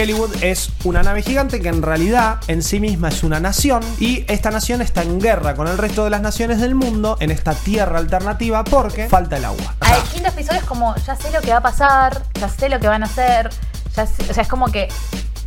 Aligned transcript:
Hollywood 0.00 0.44
es 0.44 0.70
una 0.84 1.02
nave 1.02 1.22
gigante 1.22 1.60
que 1.60 1.68
en 1.68 1.82
realidad 1.82 2.38
en 2.46 2.62
sí 2.62 2.78
misma 2.78 3.08
es 3.08 3.24
una 3.24 3.40
nación 3.40 3.82
y 3.98 4.24
esta 4.28 4.50
nación 4.50 4.80
está 4.80 5.02
en 5.02 5.18
guerra 5.20 5.54
con 5.54 5.66
el 5.66 5.76
resto 5.76 6.04
de 6.04 6.10
las 6.10 6.20
naciones 6.20 6.60
del 6.60 6.74
mundo 6.76 7.16
en 7.20 7.30
esta 7.32 7.52
tierra 7.52 7.98
alternativa 7.98 8.62
porque 8.62 9.08
falta 9.08 9.38
el 9.38 9.44
agua. 9.44 9.74
Al 9.80 10.00
quinto 10.04 10.28
episodio 10.28 10.60
es 10.60 10.66
como, 10.66 10.94
ya 11.04 11.16
sé 11.16 11.30
lo 11.32 11.40
que 11.40 11.50
va 11.50 11.56
a 11.58 11.62
pasar, 11.62 12.22
ya 12.40 12.48
sé 12.48 12.68
lo 12.68 12.78
que 12.78 12.86
van 12.86 13.02
a 13.02 13.06
hacer, 13.06 13.50
ya 13.96 14.06
sé- 14.06 14.30
o 14.30 14.34
sea, 14.34 14.42
es 14.44 14.48
como 14.48 14.66
que 14.70 14.88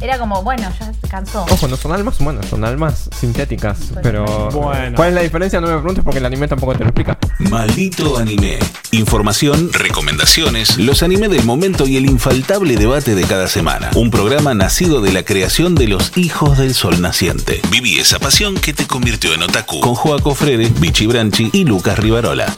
era 0.02 0.18
como, 0.18 0.44
bueno, 0.44 0.64
ya 0.80 0.92
se 0.92 1.08
cansó. 1.08 1.46
Ojo, 1.50 1.68
no 1.68 1.78
son 1.78 1.92
almas 1.94 2.20
humanas, 2.20 2.48
son 2.48 2.66
almas 2.66 3.10
sintéticas. 3.20 3.78
Pero. 4.02 4.50
Bueno. 4.52 4.96
¿Cuál 4.96 5.10
es 5.10 5.16
la 5.16 5.22
diferencia? 5.22 5.62
No 5.62 5.68
me 5.68 5.74
preguntes 5.74 6.04
porque 6.04 6.20
el 6.20 6.26
anime 6.26 6.48
tampoco 6.48 6.74
te 6.74 6.80
lo 6.80 6.86
explica. 6.86 7.18
Maldito 7.40 8.18
anime. 8.18 8.60
Información, 8.92 9.72
recomendaciones, 9.72 10.78
los 10.78 11.04
anime 11.04 11.28
del 11.30 11.44
momento 11.46 11.88
y 11.88 11.98
el 11.98 12.06
infaltable 12.06 12.76
debate 12.76 13.16
de 13.16 13.24
cada 13.24 13.48
semana. 13.48 13.92
Un 13.96 14.12
programa 14.12 14.54
nacido 14.54 15.02
de 15.02 15.14
la 15.14 15.24
creación 15.24 15.76
de 15.76 15.88
los 15.88 16.18
hijos 16.18 16.58
del 16.58 16.74
sol 16.74 17.02
naciente. 17.02 17.62
Viví 17.70 18.00
esa 18.00 18.20
pasión 18.20 18.56
que 18.56 18.74
te 18.74 18.88
convirtió 18.88 19.34
en 19.34 19.44
otaku. 19.44 19.80
Con 19.80 19.96
Joaco 19.96 20.36
Frere, 20.36 20.70
Vichy 20.80 21.08
Branchi 21.08 21.50
y 21.54 21.64
Lucas 21.64 21.98
Rivarola. 22.00 22.54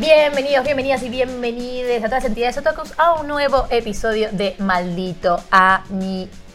Bienvenidos, 0.00 0.64
bienvenidas 0.64 1.02
y 1.02 1.10
bienvenidas 1.10 1.98
a 1.98 2.06
todas 2.06 2.22
las 2.22 2.24
entidades 2.24 2.56
otakus 2.56 2.94
a 2.96 3.20
un 3.20 3.28
nuevo 3.28 3.66
episodio 3.68 4.30
de 4.32 4.56
Maldito 4.58 5.38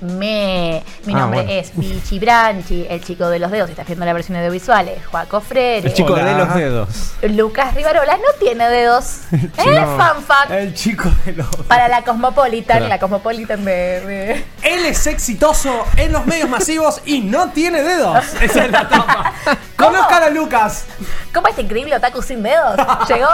Anime. 0.01 0.83
Mi 1.05 1.13
Ah, 1.13 1.17
nombre 1.19 1.43
bueno. 1.43 1.51
es 1.59 1.71
Vichy 1.75 2.19
Branchi, 2.19 2.85
el 2.89 3.03
chico 3.03 3.27
de 3.29 3.39
los 3.39 3.51
dedos, 3.51 3.67
si 3.67 3.71
estás 3.71 3.85
viendo 3.87 4.05
la 4.05 4.13
versión 4.13 4.37
audiovisual, 4.37 4.87
es 4.89 5.05
Joaco 5.05 5.41
Freire. 5.41 5.87
El 5.87 5.93
chico 5.93 6.13
Hola. 6.13 6.25
de 6.25 6.33
los 6.35 6.53
dedos. 6.55 6.89
Lucas 7.23 7.73
Rivarola 7.73 8.17
no 8.17 8.39
tiene 8.39 8.67
dedos. 8.69 9.19
¿Eh? 9.31 9.47
No. 9.65 9.97
Fan 9.97 10.23
fact. 10.23 10.51
El 10.51 10.73
chico 10.73 11.09
de 11.25 11.33
los... 11.33 11.47
Para 11.67 11.87
la 11.87 12.03
Cosmopolitan, 12.03 12.87
la 12.89 12.99
Cosmopolitan 12.99 13.63
de- 13.65 14.01
de... 14.01 14.45
Él 14.63 14.85
es 14.85 15.07
exitoso 15.07 15.85
en 15.97 16.11
los 16.11 16.25
medios 16.25 16.49
masivos 16.49 17.01
y 17.05 17.21
no 17.21 17.49
tiene 17.49 17.81
dedos. 17.83 18.23
Esa 18.41 18.65
es 18.65 18.71
la 18.71 18.87
tapa. 18.87 19.33
Conozcan 19.77 20.23
a 20.23 20.29
Lucas. 20.29 20.85
¿Cómo 21.33 21.47
este 21.47 21.61
increíble 21.61 21.95
otaku 21.95 22.21
sin 22.21 22.41
dedos? 22.43 22.75
¿Llegó? 23.07 23.27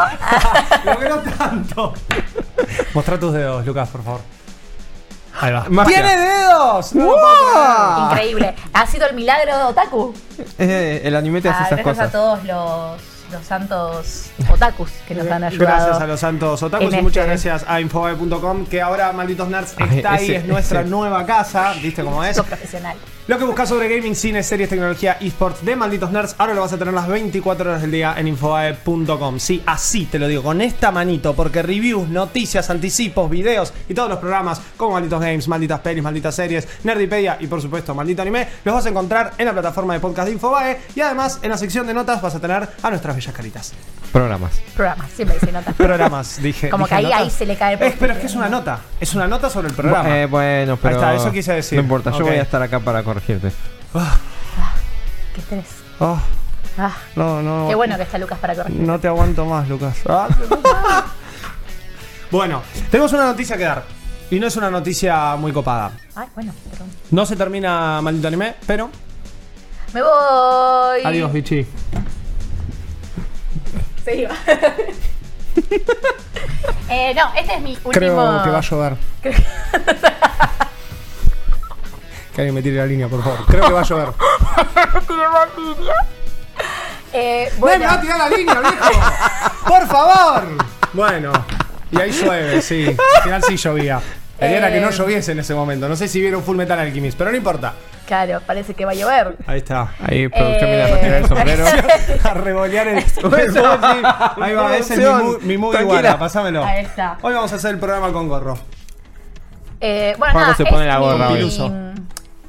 Logró 0.86 1.20
tanto. 1.38 1.94
Mostrá 2.94 3.20
tus 3.20 3.34
dedos, 3.34 3.66
Lucas, 3.66 3.90
por 3.90 4.04
favor. 4.04 4.22
Ahí 5.40 5.52
va. 5.54 5.66
Magia. 5.70 5.96
¡Tiene 5.98 6.18
dedos! 6.18 6.94
No 6.96 7.12
creer. 7.14 8.12
Increíble. 8.12 8.56
Ha 8.74 8.86
sido 8.88 9.08
el 9.08 9.16
milagro 9.16 9.58
de 9.58 9.64
otaku. 9.64 10.14
Eh, 10.58 11.02
el 11.06 11.16
anime 11.16 11.42
te 11.42 11.50
hace 11.50 11.64
Ah, 11.64 11.66
esas 11.68 11.78
gracias 11.84 11.98
cosas. 11.98 12.10
a 12.10 12.12
todos 12.12 12.44
los, 12.44 13.02
los 13.32 13.46
santos 13.46 14.26
otakus 14.52 14.90
que 15.08 15.16
nos 15.16 15.28
han 15.30 15.44
ayudado. 15.44 15.76
Gracias 15.78 16.02
a 16.02 16.08
los 16.08 16.20
santos 16.20 16.62
otakus 16.64 16.94
y 16.94 17.02
muchas 17.02 17.28
este- 17.28 17.50
gracias 17.50 17.66
a 17.70 17.80
Infobae.com 17.82 18.66
que 18.66 18.82
ahora 18.82 19.12
Malditos 19.14 19.48
Nerds 19.50 19.76
Ay, 19.78 19.98
está 19.98 20.14
ahí, 20.14 20.32
es 20.32 20.46
nuestra 20.46 20.82
ese. 20.82 20.90
nueva 20.90 21.26
casa, 21.26 21.74
¿viste 21.82 22.04
cómo 22.04 22.24
es? 22.24 22.40
Profesional. 22.42 22.98
Lo 23.28 23.38
que 23.38 23.46
buscas 23.46 23.70
sobre 23.70 23.88
gaming, 23.96 24.16
cine, 24.16 24.44
series, 24.44 24.68
tecnología, 24.68 25.14
esports 25.22 25.64
de 25.64 25.76
Malditos 25.76 26.12
Nerds, 26.12 26.36
ahora 26.38 26.54
lo 26.54 26.62
vas 26.62 26.74
a 26.74 26.78
tener 26.78 26.94
las 26.94 27.08
24 27.08 27.70
horas 27.70 27.82
del 27.82 27.92
día 27.92 28.16
en 28.18 28.28
Infobae.com. 28.28 29.40
Sí, 29.40 29.62
así 29.66 30.06
te 30.06 30.20
lo 30.20 30.28
digo, 30.28 30.44
con 30.44 30.60
esta 30.60 30.92
manito, 30.92 31.34
porque 31.34 31.62
reviews, 31.62 32.10
noticias, 32.10 32.70
anticipos, 32.70 33.30
videos 33.30 33.74
y 33.88 33.94
todos 33.94 34.10
los 34.10 34.18
programas 34.18 34.60
como 34.76 34.94
Malditos 34.94 35.22
Games, 35.22 35.48
Malditas 35.48 35.80
Pelis, 35.82 36.04
Malditas 36.04 36.36
Series, 36.36 36.68
Nerdipedia 36.84 37.38
y 37.40 37.48
por 37.48 37.62
supuesto 37.62 37.94
Maldito 37.96 38.22
Anime, 38.22 38.48
los 38.66 38.76
vas 38.76 38.86
a 38.86 38.90
encontrar 38.90 39.34
en 39.38 39.46
la 39.46 39.54
plataforma 39.54 39.94
de 39.94 40.00
podcast 40.00 40.28
de 40.28 40.34
Infobae 40.34 40.80
y 40.96 41.02
además 41.02 41.40
en 41.42 41.52
la 41.52 41.58
sección 41.58 41.88
de 41.88 41.94
notas 41.94 42.22
vas 42.22 42.36
a 42.36 42.40
tener 42.40 42.68
a 42.82 42.90
nuestras 42.90 43.16
bellas 43.22 43.36
caritas. 43.36 43.74
Programas. 44.12 44.52
Programa, 44.76 45.08
siempre 45.16 45.38
dice 45.40 45.52
nota. 45.52 45.72
Programas, 45.78 46.42
dije. 46.42 46.70
Como 46.70 46.86
dije 46.86 46.90
que 46.90 46.96
ahí- 46.98 47.04
notas. 47.06 47.22
ahí 47.22 47.30
se 47.30 47.46
le 47.46 47.56
cae 47.56 47.76
el 47.76 47.84
Es, 47.84 47.96
pero 48.00 48.14
es 48.14 48.20
que 48.20 48.26
es 48.26 48.36
una 48.36 48.50
nota, 48.50 48.80
es 49.00 49.14
una 49.16 49.28
nota 49.28 49.50
sobre 49.50 49.70
el 49.70 49.74
programa. 49.74 50.18
Eh, 50.20 50.26
bueno, 50.26 50.78
pero. 50.78 50.96
está, 50.96 51.14
eso 51.16 51.32
quise 51.32 51.54
decir. 51.54 51.78
No 51.78 51.84
importa, 51.84 52.12
yo 52.12 52.26
voy 52.26 52.36
a 52.36 52.42
estar 52.42 52.62
acá 52.62 52.80
para 52.80 53.04
corregirte. 53.04 53.52
Qué 55.36 55.42
estrés. 55.42 55.66
Oh, 56.00 56.20
Ah, 56.78 56.96
no, 57.18 57.42
no. 57.42 57.68
qué 57.68 57.76
bueno 57.76 57.98
que 57.98 58.04
está 58.04 58.18
Lucas 58.18 58.40
para 58.40 58.56
corregir. 58.56 58.80
No 58.82 58.98
te 59.00 59.08
aguanto 59.08 59.46
más, 59.46 59.68
Lucas. 59.68 59.98
bueno, 62.32 62.62
tenemos 62.90 63.12
una 63.14 63.26
noticia 63.26 63.58
que 63.58 63.64
dar. 63.64 63.84
Y 64.30 64.40
no 64.40 64.48
es 64.48 64.56
una 64.56 64.72
noticia 64.72 65.36
muy 65.36 65.52
copada. 65.52 65.92
Ay, 66.16 66.28
bueno, 66.34 66.54
perdón. 66.70 66.88
No 67.12 67.26
se 67.26 67.36
termina 67.36 68.00
maldito 68.02 68.28
anime, 68.30 68.56
pero. 68.66 68.90
Me 69.94 70.02
voy. 70.02 71.02
Adiós, 71.04 71.34
bichi. 71.34 71.68
Se 74.04 74.16
iba. 74.16 74.36
eh, 76.90 77.14
no, 77.16 77.34
este 77.36 77.56
es 77.56 77.62
mi 77.62 77.72
último. 77.72 77.92
Creo 77.92 78.44
que 78.44 78.50
va 78.50 78.58
a 78.58 78.62
llover. 78.62 78.96
que 82.34 82.42
alguien 82.42 82.56
me 82.56 82.62
tire 82.62 82.78
la 82.78 82.86
línea, 82.86 83.08
por 83.08 83.24
favor. 83.24 83.46
Creo 83.46 83.66
que 83.68 83.74
va 83.74 83.82
a 83.82 83.84
llover. 83.84 84.10
Eh, 87.14 87.50
¡No 87.56 87.60
bueno, 87.60 87.80
me 87.80 87.86
va 87.88 87.94
a 87.94 88.02
tirar 88.02 88.18
la 88.20 88.30
línea, 88.30 88.60
viejo! 88.62 89.02
¡Por 89.68 89.86
favor! 89.86 90.44
Bueno, 90.94 91.34
y 91.92 92.00
ahí 92.00 92.10
llueve, 92.12 92.62
sí. 92.62 92.98
Al 93.18 93.24
final 93.24 93.44
sí 93.44 93.58
llovía. 93.58 94.02
La 94.42 94.48
idea 94.48 94.58
era 94.58 94.72
que 94.72 94.82
no 94.82 94.90
Eh. 94.90 94.92
lloviese 94.92 95.32
en 95.32 95.40
ese 95.40 95.54
momento. 95.54 95.88
No 95.88 95.96
sé 95.96 96.08
si 96.08 96.20
vieron 96.20 96.44
Full 96.44 96.58
Metal 96.58 96.78
Alchemist, 96.78 97.18
pero 97.18 97.32
no 97.32 97.38
importa. 97.38 97.74
claro, 98.08 98.42
parece 98.46 98.74
que 98.74 98.84
va 98.86 98.92
a 98.92 98.96
llover. 98.96 99.38
Ahí 99.48 99.60
está. 99.60 99.94
Ahí, 100.06 100.28
producción, 100.28 100.70
Eh, 100.70 100.76
viene 100.76 100.84
a 100.84 100.88
retirar 100.88 101.16
el 101.22 101.28
sombrero. 101.28 101.66
a 102.24 102.34
revolear 102.34 102.88
el. 102.90 102.98
Ahí 104.42 104.54
va, 104.54 104.76
ese 104.78 104.94
es 104.96 105.00
mi, 105.44 105.58
Tranquila. 105.58 105.82
iguala, 105.82 106.20
pasámelo. 106.20 106.66
Ahí 106.66 106.84
está. 106.84 107.18
Hoy 107.22 107.34
vamos 107.34 107.54
a 107.54 107.56
hacer 107.56 107.72
el 107.72 107.80
programa 107.80 108.12
con 108.12 108.28
gorro. 108.28 108.58
Eh, 109.80 110.16
bueno, 110.20 110.40
nada, 110.40 110.56
se 110.56 110.66
pone 110.66 110.82
es 110.82 110.88
la 110.88 110.98
gorra 111.00 111.30
mi, 111.30 111.50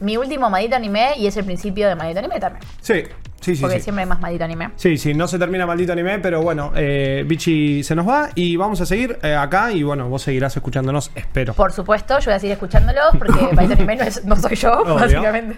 mi 0.00 0.16
último 0.19 0.50
maldito 0.50 0.76
anime 0.76 1.12
y 1.16 1.26
es 1.26 1.36
el 1.36 1.44
principio 1.44 1.88
de 1.88 1.94
maldito 1.94 2.19
anime 2.19 2.38
también. 2.41 2.64
Sí, 2.81 3.04
sí, 3.42 3.54
sí. 3.56 3.60
porque 3.60 3.76
Sí. 3.76 3.82
siempre 3.82 4.04
hay 4.04 4.08
más 4.08 4.19
maldito 4.20 4.44
anime. 4.44 4.70
Sí, 4.76 4.97
sí, 4.97 5.12
no 5.12 5.28
se 5.28 5.38
termina 5.38 5.66
maldito 5.66 5.92
anime, 5.92 6.19
pero 6.20 6.41
bueno, 6.41 6.72
eh, 6.75 7.25
Bichi 7.26 7.82
se 7.84 7.94
nos 7.94 8.08
va 8.08 8.30
y 8.34 8.56
vamos 8.56 8.80
a 8.80 8.86
seguir 8.86 9.19
eh, 9.22 9.34
acá 9.34 9.70
y 9.72 9.82
bueno, 9.82 10.08
vos 10.08 10.22
seguirás 10.22 10.56
escuchándonos, 10.56 11.10
espero. 11.14 11.52
Por 11.54 11.72
supuesto, 11.72 12.19
yo 12.19 12.26
voy 12.26 12.34
a 12.34 12.38
seguir 12.38 12.52
escuchándolo 12.54 13.00
porque 13.19 13.32
maldito 13.54 13.75
anime 13.75 13.97
no, 13.97 14.04
es- 14.04 14.25
no 14.25 14.36
soy 14.36 14.56
yo, 14.56 14.72
Obvio. 14.72 14.94
básicamente. 14.94 15.56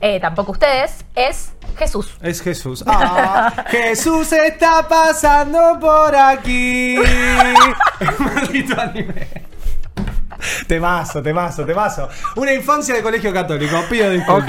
Eh, 0.00 0.20
tampoco 0.20 0.52
ustedes, 0.52 1.04
es 1.14 1.52
Jesús. 1.78 2.16
Es 2.22 2.40
Jesús. 2.42 2.84
Ah, 2.86 3.64
Jesús 3.68 4.30
está 4.32 4.86
pasando 4.88 5.78
por 5.80 6.14
aquí. 6.14 6.96
Maldito 8.18 8.80
anime. 8.80 9.26
Temazo, 10.66 11.22
temazo, 11.22 11.64
temazo. 11.64 12.08
Una 12.36 12.52
infancia 12.52 12.94
de 12.94 13.02
colegio 13.02 13.32
católico, 13.32 13.76
pido 13.88 14.10
disculpas. 14.10 14.42
Ok. 14.44 14.48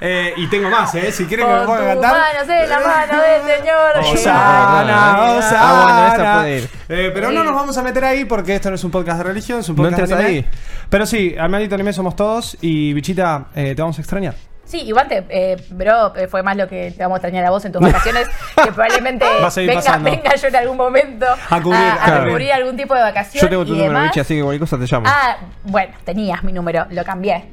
Eh, 0.00 0.34
y 0.36 0.46
tengo 0.48 0.68
más, 0.70 0.94
¿eh? 0.96 1.10
Si 1.12 1.24
quieren 1.26 1.46
que 1.46 1.52
me 1.52 1.60
tus 1.60 1.74
cantar. 1.76 2.12
manos 2.12 2.48
en 2.48 2.68
la 2.68 2.80
mano 2.80 3.22
del 3.22 3.42
Señor. 3.58 4.14
Osana, 4.14 5.12
Ah, 5.14 5.36
Osana. 5.38 5.82
bueno, 5.84 6.06
esa 6.14 6.34
puede 6.40 6.56
ir. 6.58 6.70
Eh, 6.88 7.10
pero 7.14 7.32
no 7.32 7.42
nos 7.44 7.54
vamos 7.54 7.76
a 7.78 7.82
meter 7.82 8.04
ahí 8.04 8.24
porque 8.24 8.54
esto 8.54 8.68
no 8.70 8.76
es 8.76 8.84
un 8.84 8.90
podcast 8.90 9.18
de 9.18 9.24
religión, 9.24 9.60
es 9.60 9.68
un 9.68 9.76
No 9.76 9.82
podcast 9.84 10.00
entres 10.02 10.18
de 10.18 10.24
anime. 10.24 10.38
ahí. 10.40 10.58
Pero 10.90 11.06
sí, 11.06 11.34
al 11.38 11.48
maldito 11.48 11.74
anime 11.74 11.92
somos 11.92 12.14
todos 12.14 12.56
y 12.60 12.92
bichita, 12.92 13.46
eh, 13.54 13.74
te 13.74 13.82
vamos 13.82 13.98
a 13.98 14.00
extrañar. 14.02 14.34
Sí, 14.66 14.80
igual 14.82 15.06
te, 15.06 15.24
eh, 15.28 15.56
bro, 15.70 16.12
eh, 16.16 16.26
fue 16.26 16.42
más 16.42 16.56
lo 16.56 16.66
que 16.66 16.90
te 16.90 17.00
vamos 17.02 17.14
a 17.14 17.18
extrañar 17.18 17.44
a 17.46 17.50
vos 17.50 17.64
en 17.64 17.70
tus 17.70 17.80
vacaciones, 17.80 18.26
que 18.64 18.72
probablemente 18.72 19.24
venga, 19.64 19.98
venga 19.98 20.34
yo 20.34 20.48
en 20.48 20.56
algún 20.56 20.76
momento 20.76 21.24
A 21.48 21.62
cubrir, 21.62 21.80
a, 21.80 21.94
a 21.94 22.04
claro. 22.04 22.30
cubrir 22.30 22.52
algún 22.52 22.76
tipo 22.76 22.92
de 22.94 23.00
vacación. 23.00 23.42
Yo 23.42 23.48
tengo 23.48 23.64
tu 23.64 23.70
y 23.74 23.76
número, 23.76 23.92
demás. 23.92 24.04
bichi, 24.10 24.20
así 24.20 24.34
que 24.34 24.42
cualquier 24.42 24.60
cosa 24.60 24.76
te 24.76 24.86
llamo. 24.92 25.06
Ah, 25.08 25.36
bueno, 25.62 25.94
tenías 26.04 26.42
mi 26.42 26.52
número, 26.52 26.84
lo 26.90 27.04
cambié. 27.04 27.44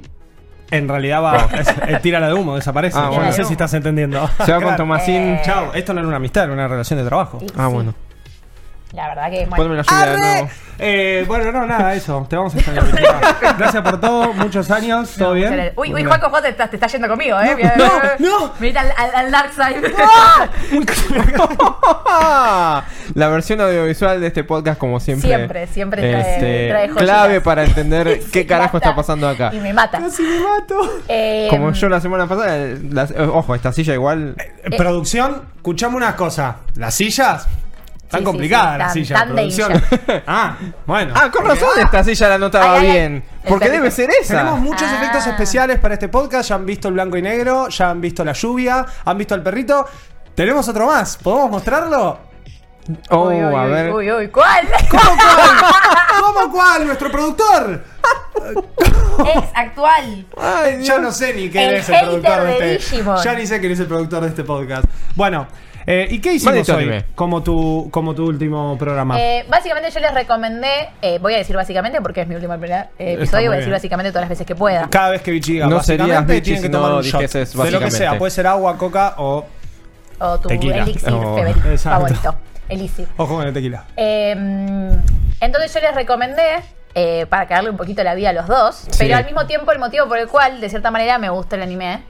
En 0.72 0.90
realidad 0.90 1.22
va, 1.22 1.48
es, 1.60 1.68
es 1.88 2.02
tírala 2.02 2.28
de 2.30 2.34
humo, 2.34 2.56
desaparece. 2.56 2.98
Ah, 2.98 3.04
Yo 3.04 3.10
bueno. 3.12 3.26
no 3.28 3.32
sé 3.34 3.44
si 3.44 3.52
estás 3.54 3.72
entendiendo. 3.76 4.28
Se 4.44 4.52
va 4.52 4.60
con. 4.60 4.76
Tomasín. 4.76 5.16
Eh, 5.36 5.42
Chao, 5.46 5.72
esto 5.76 5.94
no 5.94 6.00
era 6.00 6.08
una 6.08 6.18
amistad, 6.18 6.46
era 6.46 6.54
una 6.54 6.68
relación 6.68 6.98
de 6.98 7.06
trabajo. 7.06 7.40
Sí, 7.42 7.46
ah, 7.56 7.68
sí. 7.68 7.74
bueno. 7.76 7.94
La 8.94 9.08
verdad 9.08 9.32
que, 9.32 9.48
bueno. 9.48 9.56
Ponme 9.64 9.76
la 9.76 9.82
lluvia 9.82 10.06
de 10.06 10.18
nuevo. 10.20 10.50
Eh, 10.78 11.26
bueno, 11.28 11.52
no, 11.52 11.66
nada, 11.66 11.96
eso. 11.96 12.26
Te 12.30 12.36
vamos 12.36 12.54
a 12.54 12.58
extrañar. 12.60 12.86
Gracias 13.58 13.82
por 13.84 14.00
todo, 14.00 14.34
muchos 14.34 14.70
años, 14.70 15.16
¿todo 15.18 15.34
bien? 15.34 15.72
Uy, 15.76 15.88
uy, 15.88 15.92
Bueno. 15.94 16.10
Juaco, 16.10 16.30
Juan 16.30 16.44
te, 16.44 16.50
está- 16.50 16.68
te 16.68 16.76
está 16.76 16.86
yendo 16.88 17.08
conmigo, 17.08 17.40
¿eh? 17.42 17.58
No, 18.20 18.20
no. 18.20 18.54
Mira 18.60 18.82
al, 18.82 18.92
al, 18.96 19.16
al 19.26 19.32
Dark 19.32 19.52
Side. 19.54 19.82
La 23.16 23.28
versión 23.30 23.62
audiovisual 23.62 24.20
de 24.22 24.28
este 24.28 24.44
podcast, 24.44 24.80
como 24.80 25.00
siempre. 25.00 25.30
Siempre, 25.30 25.68
siempre 25.68 26.02
trae- 26.02 26.34
este, 26.36 26.70
trae 26.70 26.88
joyitas. 26.88 27.04
clave 27.04 27.42
para 27.42 27.64
entender 27.64 28.22
qué 28.32 28.46
carajo 28.46 28.78
está 28.78 28.96
pasando 28.96 29.28
acá. 29.28 29.52
Y 29.54 29.60
me 29.60 29.74
mata. 29.74 30.00
Casi 30.00 30.24
me 30.24 30.40
mato. 30.40 30.76
Eh, 31.08 31.48
Como 31.50 31.72
yo 31.72 31.90
la 31.90 32.00
semana 32.00 32.28
pasada, 32.28 32.58
las- 32.92 33.12
eh, 33.12 33.22
ojo, 33.22 33.56
esta 33.56 33.72
silla 33.72 33.94
igual. 33.94 34.36
Eh, 34.38 34.78
Producción, 34.78 35.44
escuchame 35.56 35.96
una 35.98 36.16
cosa. 36.16 36.58
Las 36.76 36.96
sillas. 36.96 37.48
Tan 38.14 38.20
Sí, 38.22 38.26
sí, 38.26 38.32
complicadas 38.32 38.74
sí, 38.74 38.78
las 38.78 38.88
tan- 38.88 38.94
sillas. 38.94 39.20
tan 39.20 39.30
producción. 39.30 40.24
ah, 40.28 40.56
bueno. 40.86 41.14
Ah, 41.18 41.32
con 41.32 41.46
razón 41.46 41.70
esta 41.80 42.04
silla 42.04 42.30
la 42.30 42.38
notaba 42.38 42.76
Ay, 42.76 42.80
ay, 42.80 42.86
ay. 42.86 42.92
bien. 42.92 43.24
Porque 43.48 43.70
debe 43.70 43.90
ser 43.92 44.10
esa. 44.22 44.38
Tenemos 44.38 44.60
muchos 44.60 44.88
Ah. 44.88 44.96
efectos 44.98 45.28
especiales 45.28 45.80
para 45.80 45.96
este 45.96 46.10
podcast. 46.10 46.50
Ya 46.50 46.56
han 46.56 46.66
visto 46.66 46.88
el 46.90 46.94
blanco 46.94 47.18
y 47.18 47.22
negro, 47.24 47.70
ya 47.70 47.90
han 47.90 48.00
visto 48.00 48.24
la 48.24 48.34
lluvia, 48.34 48.86
han 49.04 49.18
visto 49.18 49.34
el 49.36 49.42
perrito. 49.42 49.86
Tenemos 50.36 50.68
otro 50.68 50.86
más. 50.86 51.18
¿Podemos 51.18 51.50
mostrarlo? 51.50 52.20
Oh, 53.10 53.30
uy, 53.30 53.36
uy, 53.44 53.56
a 53.56 53.64
ver. 53.66 53.94
Uy, 53.94 54.12
uy, 54.12 54.28
¿cuál? 54.28 54.68
¿Cómo 54.92 55.02
cuál? 55.16 55.74
¿Cómo 56.22 56.52
cuál? 56.52 56.86
Nuestro 56.86 57.10
productor. 57.12 57.84
Ex 59.26 59.48
actual. 59.56 60.26
Ay, 60.38 60.84
Yo 60.84 61.00
no 61.00 61.12
sé 61.12 61.34
ni 61.34 61.50
quién 61.50 61.70
El 61.70 61.76
es 61.76 61.90
el 61.90 62.00
productor 62.02 62.42
de, 62.44 62.48
de 62.48 62.76
este. 62.76 62.96
Digimon. 62.96 63.24
Ya 63.24 63.34
ni 63.36 63.48
sé 63.48 63.60
quién 63.60 63.72
es 63.72 63.80
el 63.80 63.88
productor 63.88 64.22
de 64.24 64.28
este 64.30 64.44
podcast. 64.44 64.86
Bueno, 65.16 65.48
eh, 65.86 66.08
¿y 66.10 66.20
qué 66.20 66.34
hicimos 66.34 66.54
Maldito 66.56 66.76
hoy 66.76 66.84
anime. 66.84 67.06
como 67.16 67.44
tu, 67.44 67.90
como 67.92 68.14
tu 68.16 68.26
último 68.28 68.78
programa? 68.78 69.20
Eh, 69.20 69.46
básicamente 69.50 69.90
yo 69.92 70.00
les 70.00 70.14
recomendé, 70.14 70.90
eh, 71.02 71.20
voy 71.20 71.34
a 71.34 71.38
decir 71.38 71.56
básicamente 71.56 72.02
porque 72.02 72.22
es 72.22 72.28
mi 72.28 72.36
último 72.36 72.58
primer, 72.58 72.88
eh, 73.00 73.14
episodio, 73.14 73.48
voy 73.48 73.56
a 73.56 73.58
decir 73.58 73.70
bien. 73.70 73.76
básicamente 73.78 74.12
todas 74.12 74.24
las 74.24 74.30
veces 74.30 74.46
que 74.48 74.56
pueda. 74.56 74.90
Cada 74.90 75.10
vez 75.12 75.22
que 75.22 75.32
Vichy 75.32 75.54
diga 75.54 75.68
No 75.68 75.80
Vichy 75.80 75.96
tienen 75.98 76.44
que 76.44 76.56
si 76.56 76.70
tomar 76.70 76.92
no 76.92 76.98
un 76.98 77.04
shot. 77.04 77.22
De 77.22 77.28
lo 77.28 77.32
que 77.52 77.58
básicamente. 77.58 77.92
sea, 77.98 78.18
puede 78.18 78.32
ser 78.32 78.48
agua, 78.48 78.78
coca 78.78 79.16
o 79.18 79.46
O 80.20 80.40
tu 80.40 80.48
Tequila. 80.48 80.78
elixir 80.84 81.10
Oh, 81.14 81.38
favorito. 81.78 82.36
Elixir. 82.70 83.08
ojo 83.18 83.36
con 83.36 83.46
el 83.48 83.54
tequila. 83.54 83.84
Eh, 83.98 84.32
entonces 85.42 85.74
yo 85.74 85.80
les 85.82 85.94
recomendé, 85.96 86.62
eh, 86.96 87.26
para 87.30 87.46
que 87.48 87.54
darle 87.56 87.70
un 87.70 87.78
poquito 87.78 88.04
la 88.04 88.16
vida 88.16 88.30
a 88.30 88.34
los 88.34 88.48
dos, 88.48 88.76
Sí. 88.90 88.92
pero 89.00 89.18
al 89.18 89.26
mismo 89.26 89.46
tiempo 89.48 89.72
el 89.74 89.80
motivo 89.80 90.08
por 90.08 90.18
el 90.18 90.28
cual, 90.30 90.62
de 90.62 90.70
cierta 90.70 90.90
manera, 90.92 91.18
me 91.18 91.30
gusta 91.30 91.56
el 91.58 91.64
anime. 91.64 92.04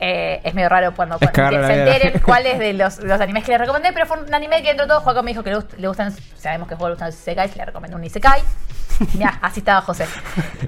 Eh, 0.00 0.40
es 0.42 0.54
medio 0.54 0.68
raro 0.68 0.94
cuando, 0.94 1.18
cuando 1.18 1.66
se 1.66 1.72
enteren 1.92 2.20
cuáles 2.24 2.58
de 2.58 2.72
los, 2.72 2.98
los 3.00 3.20
animes 3.20 3.44
que 3.44 3.52
les 3.52 3.60
recomendé, 3.60 3.92
pero 3.92 4.06
fue 4.06 4.18
un 4.20 4.34
anime 4.34 4.62
que 4.62 4.68
dentro 4.68 4.86
de 4.86 4.90
todo 4.90 5.00
Juaco 5.00 5.22
me 5.22 5.30
dijo 5.32 5.42
que 5.42 5.50
le, 5.50 5.56
gust- 5.58 5.76
le 5.76 5.88
gustan, 5.88 6.12
sabemos 6.36 6.68
que 6.68 6.74
Juaco 6.74 6.88
le 6.88 6.94
gustan 6.94 7.08
los 7.08 7.16
isekais, 7.18 7.54
le 7.56 7.64
recomendé 7.64 7.96
un 7.96 8.04
isekai. 8.04 8.40
Mira, 9.14 9.38
así 9.42 9.60
estaba 9.60 9.80
José. 9.82 10.06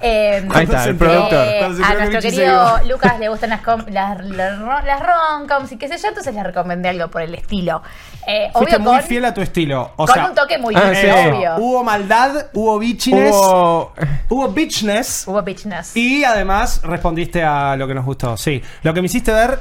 Eh, 0.05 0.49
Ahí 0.52 0.64
está, 0.64 0.84
el 0.87 0.96
productor. 0.96 1.46
eh, 1.46 1.61
se 1.76 1.84
a 1.84 1.94
nuestro 1.94 2.20
querido. 2.20 2.79
Lucas 2.88 3.20
le 3.20 3.29
gustan 3.29 3.50
las, 3.50 3.61
com- 3.61 3.84
las, 3.88 4.25
las, 4.25 4.58
ro- 4.58 4.81
las 4.84 5.00
romcoms 5.00 5.70
y 5.70 5.76
qué 5.76 5.87
sé 5.87 5.96
yo, 5.99 6.08
entonces 6.08 6.34
le 6.34 6.43
recomendé 6.43 6.88
algo 6.88 7.08
por 7.08 7.23
el 7.23 7.34
estilo. 7.37 7.82
Eh, 8.26 8.50
Fuiste 8.52 8.76
obvio 8.76 8.81
muy 8.90 8.99
con, 8.99 9.06
fiel 9.06 9.25
a 9.26 9.34
tu 9.34 9.43
estilo. 9.43 9.93
O 9.96 10.06
con 10.06 10.14
sea, 10.14 10.26
un 10.26 10.34
toque 10.34 10.58
muy 10.58 10.75
Ah, 10.75 10.93
sí. 10.93 11.06
obvio. 11.08 11.55
hubo 11.58 11.84
maldad, 11.84 12.46
hubo 12.55 12.79
bitchiness, 12.81 13.32
hubo, 13.34 13.93
Hubo... 14.29 14.49
bitchness. 14.49 15.25
Hubo 15.28 15.40
bitchness. 15.43 15.96
Y 15.96 16.25
además 16.25 16.81
respondiste 16.82 17.44
a 17.44 17.76
lo 17.76 17.87
que 17.87 17.94
nos 17.94 18.05
gustó. 18.05 18.37
Sí, 18.37 18.61
lo 18.82 18.93
que 18.93 19.00
me 19.02 19.06
hiciste 19.06 19.32
ver. 19.32 19.61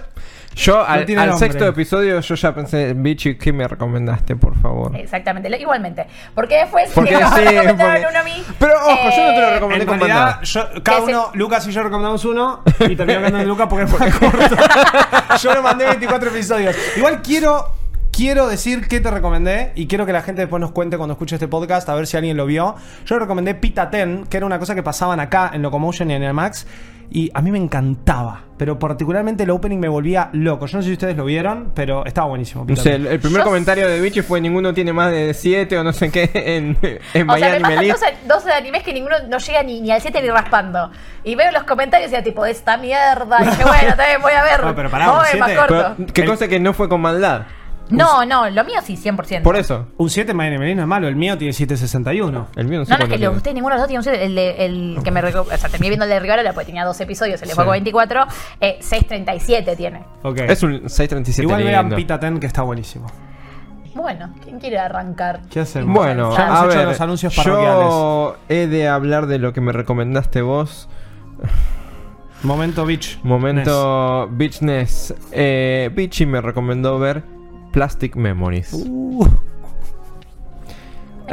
Yo 0.56 0.86
al, 0.86 1.06
tiene 1.06 1.21
al 1.21 1.30
nombre. 1.30 1.48
sexto 1.48 1.65
episodio 1.65 2.19
yo 2.19 2.36
ya 2.36 2.53
pensé, 2.53 2.94
Vichy, 2.94 3.36
¿qué 3.38 3.53
me 3.53 3.68
recomendaste, 3.68 4.36
por 4.36 4.56
favor? 4.59 4.95
Exactamente, 4.98 5.50
lo- 5.50 5.56
igualmente. 5.57 6.06
Porque 6.36 6.56
después 6.59 6.89
Porque 6.94 7.12
me 7.12 7.18
sí, 7.18 7.24
recomendaron 7.24 7.77
porque- 7.77 8.07
uno 8.09 8.19
a 8.19 8.24
mí. 8.24 8.44
Pero, 8.59 8.74
ojo, 8.75 9.09
yo 9.15 9.27
no 9.27 9.33
te 9.33 9.42
lo 9.42 9.48
Eh, 9.48 9.53
recomendé. 9.53 9.81
En 9.83 9.88
con 9.88 10.00
realidad, 10.00 10.25
maldad. 10.25 10.42
yo- 10.44 10.83
cada 10.83 10.98
Que 11.00 11.03
uno, 11.12 11.30
Lucas 11.33 11.68
y 11.68 11.71
yo 11.71 11.83
recomendamos 11.83 12.25
uno 12.25 12.62
y 12.88 12.95
terminó 12.95 13.21
ganando 13.21 13.48
Lucas 13.48 13.68
porque 13.69 13.86
es 13.86 13.92
más 14.00 14.15
corto. 14.18 14.56
yo 15.42 15.53
le 15.53 15.62
mandé 15.62 15.86
24 15.86 16.30
episodios. 16.30 16.75
Igual 16.98 17.21
quiero. 17.21 17.65
Quiero 18.13 18.50
decir 18.50 18.89
que 18.89 19.00
te 19.00 19.09
recomendé 19.09 19.71
y 19.74 19.88
quiero 19.88 20.06
que 20.06 20.12
la 20.12 20.21
gente 20.21 20.42
después 20.42 20.59
nos 20.59 20.71
cuente 20.74 20.98
cuando 20.98 21.13
escuche 21.13 21.36
este 21.38 21.48
podcast 21.48 21.88
a 21.88 21.95
ver 21.95 22.06
si 22.06 22.18
alguien 22.18 22.36
lo 22.36 22.45
vio. 22.45 22.75
Yo 23.06 23.15
le 23.15 23.21
recomendé 23.21 23.56
Pita 23.56 23.89
Ten, 23.89 24.25
que 24.30 24.36
era 24.36 24.45
una 24.45 24.59
cosa 24.59 24.75
que 24.75 24.83
pasaban 24.83 25.21
acá 25.21 25.50
en 25.53 25.62
Locomotion 25.62 26.12
y 26.12 26.15
en 26.15 26.24
el 26.24 26.33
Max. 26.33 26.68
Y 27.13 27.29
a 27.33 27.41
mí 27.41 27.51
me 27.51 27.57
encantaba, 27.57 28.39
pero 28.57 28.79
particularmente 28.79 29.43
el 29.43 29.49
opening 29.49 29.79
me 29.79 29.89
volvía 29.89 30.29
loco. 30.31 30.65
Yo 30.67 30.77
no 30.77 30.81
sé 30.81 30.87
si 30.87 30.93
ustedes 30.93 31.17
lo 31.17 31.25
vieron, 31.25 31.73
pero 31.75 32.05
estaba 32.05 32.27
buenísimo. 32.29 32.63
No 32.65 32.75
sé, 32.77 32.95
el, 32.95 33.05
el 33.05 33.19
primer 33.19 33.39
Yo- 33.41 33.45
comentario 33.47 33.85
de 33.85 33.99
Vichy 33.99 34.21
fue 34.21 34.39
ninguno 34.39 34.73
tiene 34.73 34.93
más 34.93 35.11
de 35.11 35.33
7 35.33 35.77
o 35.77 35.83
no 35.83 35.91
sé 35.91 36.09
qué 36.09 36.29
en, 36.33 36.77
en 37.13 37.29
O 37.29 37.37
sea, 37.37 37.49
me 37.49 37.59
Miami 37.59 37.61
pasan 37.61 37.75
Melist. 37.75 38.03
dos, 38.27 38.45
dos 38.45 38.53
animes 38.53 38.83
que 38.83 38.93
ninguno 38.93 39.15
no 39.27 39.39
llega 39.39 39.61
ni, 39.61 39.81
ni 39.81 39.91
al 39.91 39.99
7 40.01 40.21
ni 40.21 40.29
raspando. 40.29 40.89
Y 41.25 41.35
veo 41.35 41.51
los 41.51 41.63
comentarios 41.63 42.09
y 42.11 42.13
ya 42.13 42.23
tipo, 42.23 42.45
esta 42.45 42.77
mierda. 42.77 43.39
Y 43.41 43.45
dije, 43.45 43.63
bueno, 43.65 43.95
también 43.97 44.21
voy 44.21 44.31
a 44.31 44.43
ver. 44.43 44.63
No, 44.63 44.73
pero 44.75 44.89
pará, 44.89 45.07
Vamos 45.07 45.23
un 45.23 45.25
a 45.27 45.31
ver 45.31 45.39
más 45.39 45.49
siete. 45.49 45.67
corto. 45.67 45.93
Pero, 45.97 46.13
que 46.13 46.21
El- 46.21 46.27
cosa 46.29 46.47
que 46.47 46.59
no 46.61 46.71
fue 46.73 46.87
con 46.87 47.01
maldad. 47.01 47.41
No, 47.91 48.25
no, 48.25 48.49
lo 48.49 48.63
mío 48.63 48.79
sí, 48.83 48.95
100%. 48.95 49.41
Por 49.43 49.55
eso. 49.55 49.88
Un 49.97 50.09
7 50.09 50.31
en 50.31 50.38
Miami 50.38 50.57
Melin 50.57 50.77
no 50.77 50.83
es 50.83 50.88
malo, 50.88 51.07
el 51.07 51.15
mío 51.15 51.38
tiene 51.38 51.53
761. 51.53 52.47
El 52.55 52.67
mío 52.67 52.79
no 52.79 52.85
sé 52.85 52.91
No, 52.91 52.97
no, 52.97 53.03
es 53.03 53.07
que 53.09 53.13
le 53.15 53.17
tiene. 53.19 53.33
gusté 53.33 53.53
ninguno 53.53 53.75
de 53.75 53.79
los 53.79 53.81
dos. 53.83 53.88
tiene 53.88 53.99
un 53.99 54.03
siete. 54.03 54.25
El, 54.25 54.35
de- 54.35 54.65
el 54.65 54.99
que 55.03 55.11
me 55.11 55.21
reco- 55.21 55.41
O 55.41 55.57
sea, 55.57 55.69
terminé 55.69 55.89
viendo 55.89 56.05
el 56.05 56.09
de 56.11 56.19
Rivera 56.19 56.53
porque 56.53 56.65
tenía 56.67 56.85
dos 56.85 56.99
episodios. 57.01 57.41
El 57.41 57.47
de 57.49 57.53
Sí. 57.53 57.55
Juego 57.55 57.71
24. 57.71 58.25
Eh, 58.59 58.79
6.37 58.81 59.75
tiene. 59.75 60.03
Ok. 60.23 60.39
Es 60.39 60.63
un 60.63 60.89
637 60.89 61.43
Igual 61.43 61.63
vean 61.63 61.83
lindo. 61.85 61.95
Pita 61.95 62.19
Ten 62.19 62.39
que 62.39 62.47
está 62.47 62.61
buenísimo. 62.63 63.07
Bueno, 63.93 64.33
¿quién 64.41 64.57
quiere 64.59 64.79
arrancar? 64.79 65.41
¿Qué 65.51 65.59
hacemos? 65.59 65.93
Bueno, 65.93 66.35
Ya 66.35 66.45
hemos 66.47 66.59
a 66.61 66.65
hecho 66.67 66.77
ver, 66.77 66.88
los 66.88 67.01
anuncios 67.01 67.35
yo 67.35 67.43
parroquiales. 67.43 68.39
he 68.47 68.67
de 68.67 68.88
hablar 68.88 69.27
de 69.27 69.38
lo 69.38 69.51
que 69.51 69.59
me 69.59 69.73
recomendaste 69.73 70.41
vos. 70.41 70.88
Momento 72.43 72.85
Beach. 72.85 73.19
Momento 73.23 74.27
Bitchness. 74.31 75.13
Eh, 75.31 75.89
Bitchy 75.93 76.25
me 76.25 76.41
recomendó 76.41 76.97
ver 76.99 77.23
Plastic 77.71 78.15
Memories. 78.15 78.73
Uh, 78.73 79.25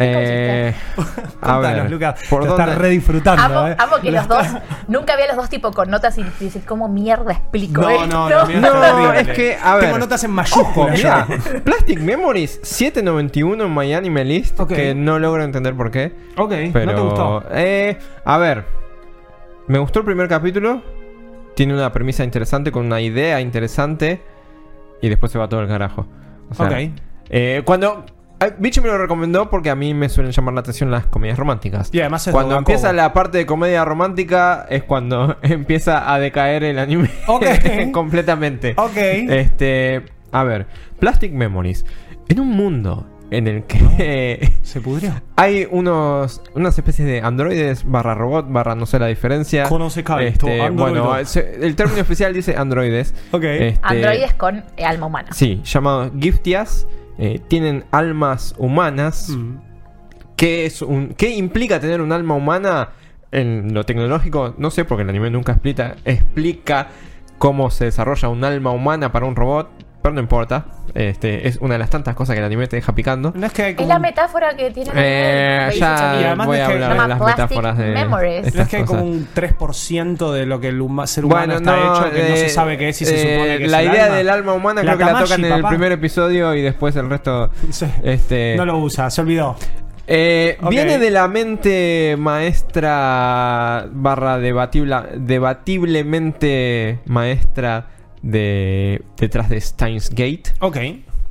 Eh, 0.00 0.72
a 1.42 1.58
ver, 1.58 1.90
Lucas. 1.90 2.20
¿por 2.30 2.40
lo 2.44 2.46
dónde? 2.50 2.62
estás 2.62 2.78
re 2.78 2.88
disfrutando, 2.90 3.42
Amo, 3.58 3.66
¿eh? 3.68 3.74
amo 3.78 3.96
que 4.00 4.12
Lo 4.12 4.18
los 4.18 4.28
dos. 4.28 4.46
Nunca 4.86 5.16
vi 5.16 5.22
a 5.22 5.26
los 5.28 5.36
dos 5.36 5.48
tipo 5.48 5.72
con 5.72 5.90
notas 5.90 6.16
y 6.18 6.22
decir, 6.22 6.62
¿cómo 6.64 6.88
mierda 6.88 7.32
explico 7.32 7.80
No, 7.80 7.90
esto? 7.90 8.06
no, 8.06 8.28
no, 8.30 8.46
mira, 8.46 8.60
No, 8.70 9.12
es 9.14 9.28
que, 9.30 9.56
a 9.60 9.74
ver. 9.74 9.84
Tengo 9.86 9.98
notas 9.98 10.22
en 10.22 10.30
mayúsculas. 10.30 10.96
mirá, 10.96 11.26
yo. 11.28 11.62
Plastic 11.64 11.98
Memories 11.98 12.60
791 12.62 13.64
en 13.64 13.74
My 13.74 13.92
Anime 13.92 14.24
List, 14.24 14.60
que 14.68 14.94
no 14.94 15.18
logro 15.18 15.42
entender 15.42 15.74
por 15.74 15.90
qué. 15.90 16.14
Ok, 16.36 16.52
Pero, 16.72 16.86
¿no 16.86 16.94
te 16.94 17.00
gustó? 17.00 17.44
eh, 17.50 17.98
a 18.24 18.38
ver, 18.38 18.66
me 19.66 19.78
gustó 19.80 19.98
el 20.00 20.04
primer 20.04 20.28
capítulo. 20.28 20.80
Tiene 21.56 21.74
una 21.74 21.90
premisa 21.92 22.22
interesante, 22.22 22.70
con 22.70 22.86
una 22.86 23.00
idea 23.00 23.40
interesante. 23.40 24.22
Y 25.02 25.08
después 25.08 25.32
se 25.32 25.38
va 25.40 25.48
todo 25.48 25.60
el 25.60 25.66
carajo. 25.66 26.06
O 26.50 26.54
sea, 26.54 26.66
Ok. 26.66 26.72
eh, 27.30 27.62
cuando. 27.64 28.04
eh, 28.40 28.52
Bichi 28.58 28.80
me 28.80 28.88
lo 28.88 28.98
recomendó 28.98 29.50
porque 29.50 29.68
a 29.70 29.74
mí 29.74 29.94
me 29.94 30.08
suelen 30.08 30.32
llamar 30.32 30.54
la 30.54 30.60
atención 30.60 30.90
las 30.90 31.06
comedias 31.06 31.38
románticas. 31.38 31.90
Y 31.92 32.00
además 32.00 32.26
es 32.26 32.32
Cuando 32.32 32.50
Dogan 32.50 32.60
empieza 32.62 32.88
Kobo. 32.88 32.96
la 32.96 33.12
parte 33.12 33.38
de 33.38 33.46
comedia 33.46 33.84
romántica 33.84 34.66
es 34.70 34.84
cuando 34.84 35.36
empieza 35.42 36.12
a 36.12 36.18
decaer 36.18 36.62
el 36.64 36.78
anime 36.78 37.10
completamente. 37.92 38.74
Ok. 38.76 38.96
Este, 38.96 40.04
a 40.32 40.44
ver, 40.44 40.66
Plastic 40.98 41.32
Memories. 41.32 41.84
En 42.28 42.40
un 42.40 42.48
mundo 42.50 43.06
en 43.30 43.46
el 43.46 43.64
que 43.64 44.52
Se 44.62 44.80
pudrió. 44.80 45.12
hay 45.36 45.66
unos 45.70 46.40
unas 46.54 46.78
especies 46.78 47.06
de 47.06 47.20
androides 47.20 47.84
barra 47.84 48.14
robot 48.14 48.46
barra 48.50 48.74
no 48.74 48.86
sé 48.86 48.98
la 48.98 49.06
diferencia. 49.06 49.68
Conoce 49.68 50.04
Este, 50.20 50.70
bueno, 50.70 51.14
el 51.16 51.76
término 51.76 52.00
oficial 52.02 52.32
dice 52.32 52.56
androides. 52.56 53.14
Ok. 53.32 53.44
Este, 53.44 53.80
Androides 53.82 54.34
con 54.34 54.64
eh, 54.76 54.84
alma 54.84 55.06
humana. 55.06 55.28
Sí, 55.32 55.60
llamados 55.64 56.12
Giftias. 56.18 56.86
eh, 57.18 57.40
tienen 57.48 57.84
almas 57.90 58.54
humanas. 58.58 59.30
Mm. 59.30 59.56
¿Qué, 60.36 60.66
es 60.66 60.82
un, 60.82 61.08
¿Qué 61.16 61.30
implica 61.30 61.80
tener 61.80 62.00
un 62.00 62.12
alma 62.12 62.34
humana 62.34 62.90
en 63.32 63.74
lo 63.74 63.84
tecnológico? 63.84 64.54
No 64.56 64.70
sé, 64.70 64.84
porque 64.84 65.02
el 65.02 65.08
anime 65.10 65.30
nunca 65.30 65.52
explica, 65.52 65.96
explica 66.04 66.88
cómo 67.38 67.70
se 67.70 67.86
desarrolla 67.86 68.28
un 68.28 68.44
alma 68.44 68.70
humana 68.70 69.10
para 69.10 69.26
un 69.26 69.34
robot, 69.34 69.68
pero 70.00 70.14
no 70.14 70.20
importa. 70.20 70.66
Este, 70.94 71.46
es 71.48 71.58
una 71.58 71.74
de 71.74 71.78
las 71.78 71.90
tantas 71.90 72.14
cosas 72.14 72.34
que 72.34 72.40
el 72.40 72.46
anime 72.46 72.66
te 72.66 72.76
deja 72.76 72.94
picando. 72.94 73.32
No 73.34 73.46
es 73.46 73.52
que 73.52 73.62
hay 73.62 73.70
Es 73.72 73.76
como 73.76 73.88
la 73.88 73.98
metáfora 73.98 74.56
que 74.56 74.70
tiene 74.70 74.90
el 74.90 74.96
Eh, 74.98 75.58
anime, 75.60 75.76
Y 75.76 75.78
ya 75.80 76.10
además 76.28 76.46
voy 76.46 76.56
no 76.58 76.62
a 76.62 76.66
es 76.66 76.68
que- 76.68 76.74
hablar 76.74 76.88
Se 76.90 76.94
de 76.94 76.98
llama 77.00 77.08
las 77.08 77.20
metáforas 77.36 77.78
de 77.78 77.86
Memories. 77.92 78.54
No 78.54 78.62
es 78.62 78.68
que 78.68 78.76
hay 78.78 78.84
como 78.84 79.00
cosas. 79.00 79.16
un 79.16 79.28
3% 79.34 80.32
de 80.32 80.46
lo 80.46 80.60
que 80.60 80.68
el 80.68 80.80
huma- 80.80 81.06
ser 81.06 81.24
humano 81.24 81.54
Bueno, 81.54 81.54
está 81.56 81.76
no, 81.76 81.94
hecho 81.94 82.10
que 82.14 82.28
no 82.30 82.36
se 82.36 82.46
eh, 82.46 82.48
sabe 82.48 82.78
qué 82.78 82.88
es 82.88 83.02
y 83.02 83.04
se 83.04 83.14
eh, 83.14 83.34
supone 83.34 83.58
que 83.58 83.64
es 83.64 83.70
La 83.70 83.82
el 83.82 83.88
idea 83.90 84.04
alma. 84.04 84.16
del 84.16 84.28
alma 84.30 84.52
humana 84.54 84.82
La 84.82 84.94
creo 84.96 85.06
que 85.08 85.12
la 85.14 85.18
tocan 85.20 85.44
en 85.44 85.52
el 85.52 85.64
primer 85.64 85.92
episodio 85.92 86.54
y 86.54 86.62
después 86.62 86.96
el 86.96 87.08
resto... 87.10 87.50
Sí. 87.70 87.86
Este, 88.02 88.54
No 88.56 88.64
lo 88.64 88.78
usa, 88.78 89.10
se 89.10 89.20
olvidó. 89.20 89.56
Eh. 90.10 90.56
Viene 90.70 90.98
de 90.98 91.10
la 91.10 91.28
mente 91.28 92.16
maestra 92.18 93.86
barra 93.92 94.38
debatible, 94.38 94.96
debatiblemente 95.16 96.98
maestra 97.06 97.86
de 98.22 99.02
detrás 99.16 99.48
de 99.48 99.60
Steins 99.60 100.10
Gate. 100.10 100.44
Ok. 100.60 100.78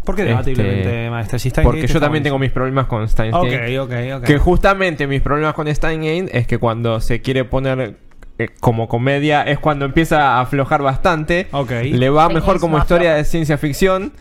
¿Por 0.03 0.15
qué 0.15 0.23
debatiblemente, 0.23 0.79
Este, 0.81 1.09
maestra? 1.09 1.39
Si 1.39 1.49
Porque 1.49 1.81
Gate, 1.81 1.93
yo 1.93 1.99
también 1.99 2.23
tengo 2.23 2.39
mis 2.39 2.51
problemas 2.51 2.87
con 2.87 3.07
Steins. 3.09 3.35
Gate. 3.35 3.79
Ok, 3.79 3.89
ok, 3.89 4.19
ok. 4.19 4.23
Que 4.23 4.37
justamente 4.37 5.05
mis 5.05 5.21
problemas 5.21 5.53
con 5.53 5.67
Steins 5.73 5.99
Gate 5.99 6.37
es 6.37 6.47
que 6.47 6.57
cuando 6.59 7.01
se 7.01 7.21
quiere 7.21 7.43
poner 7.43 7.97
eh, 8.39 8.49
como 8.59 8.87
comedia 8.87 9.43
es 9.43 9.59
cuando 9.59 9.85
empieza 9.85 10.35
a 10.37 10.41
aflojar 10.41 10.81
bastante. 10.81 11.47
Ok. 11.51 11.71
Le 11.91 12.09
va 12.09 12.29
mejor 12.29 12.59
como 12.59 12.77
historia 12.77 13.15
de 13.15 13.25
ciencia 13.25 13.57
ficción. 13.57 14.13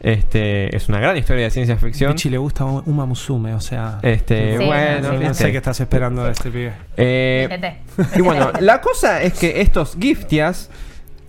Este 0.00 0.74
es 0.74 0.88
una 0.88 0.98
gran 0.98 1.16
historia 1.16 1.44
de 1.44 1.50
ciencia 1.50 1.76
ficción. 1.76 2.14
Pichi 2.14 2.28
le 2.28 2.38
gusta 2.38 2.64
Uma 2.64 3.06
Musume, 3.06 3.54
o 3.54 3.60
sea. 3.60 4.00
Este, 4.02 4.58
Sí, 4.58 4.64
bueno, 4.64 5.10
sí, 5.10 5.16
no 5.24 5.34
sé 5.34 5.52
qué 5.52 5.58
estás 5.58 5.78
esperando 5.80 6.24
de 6.24 6.32
este 6.32 6.50
pibe. 6.50 6.72
Eh, 6.96 7.78
y 8.16 8.20
bueno, 8.20 8.50
la 8.58 8.80
cosa 8.80 9.22
es 9.22 9.34
que 9.34 9.60
estos 9.60 9.96
giftias 10.00 10.70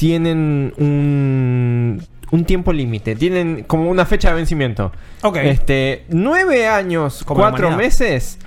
tienen 0.07 0.74
un, 0.75 2.05
un 2.31 2.43
tiempo 2.43 2.74
límite, 2.74 3.15
tienen 3.15 3.63
como 3.63 3.89
una 3.89 4.05
fecha 4.05 4.27
de 4.31 4.36
vencimiento. 4.36 4.91
Ok. 5.22 5.38
Este, 5.38 6.03
nueve 6.10 6.67
años, 6.67 7.24
Como 7.24 7.39
cuatro 7.39 7.67
humanidad. 7.69 7.86
meses. 7.89 8.38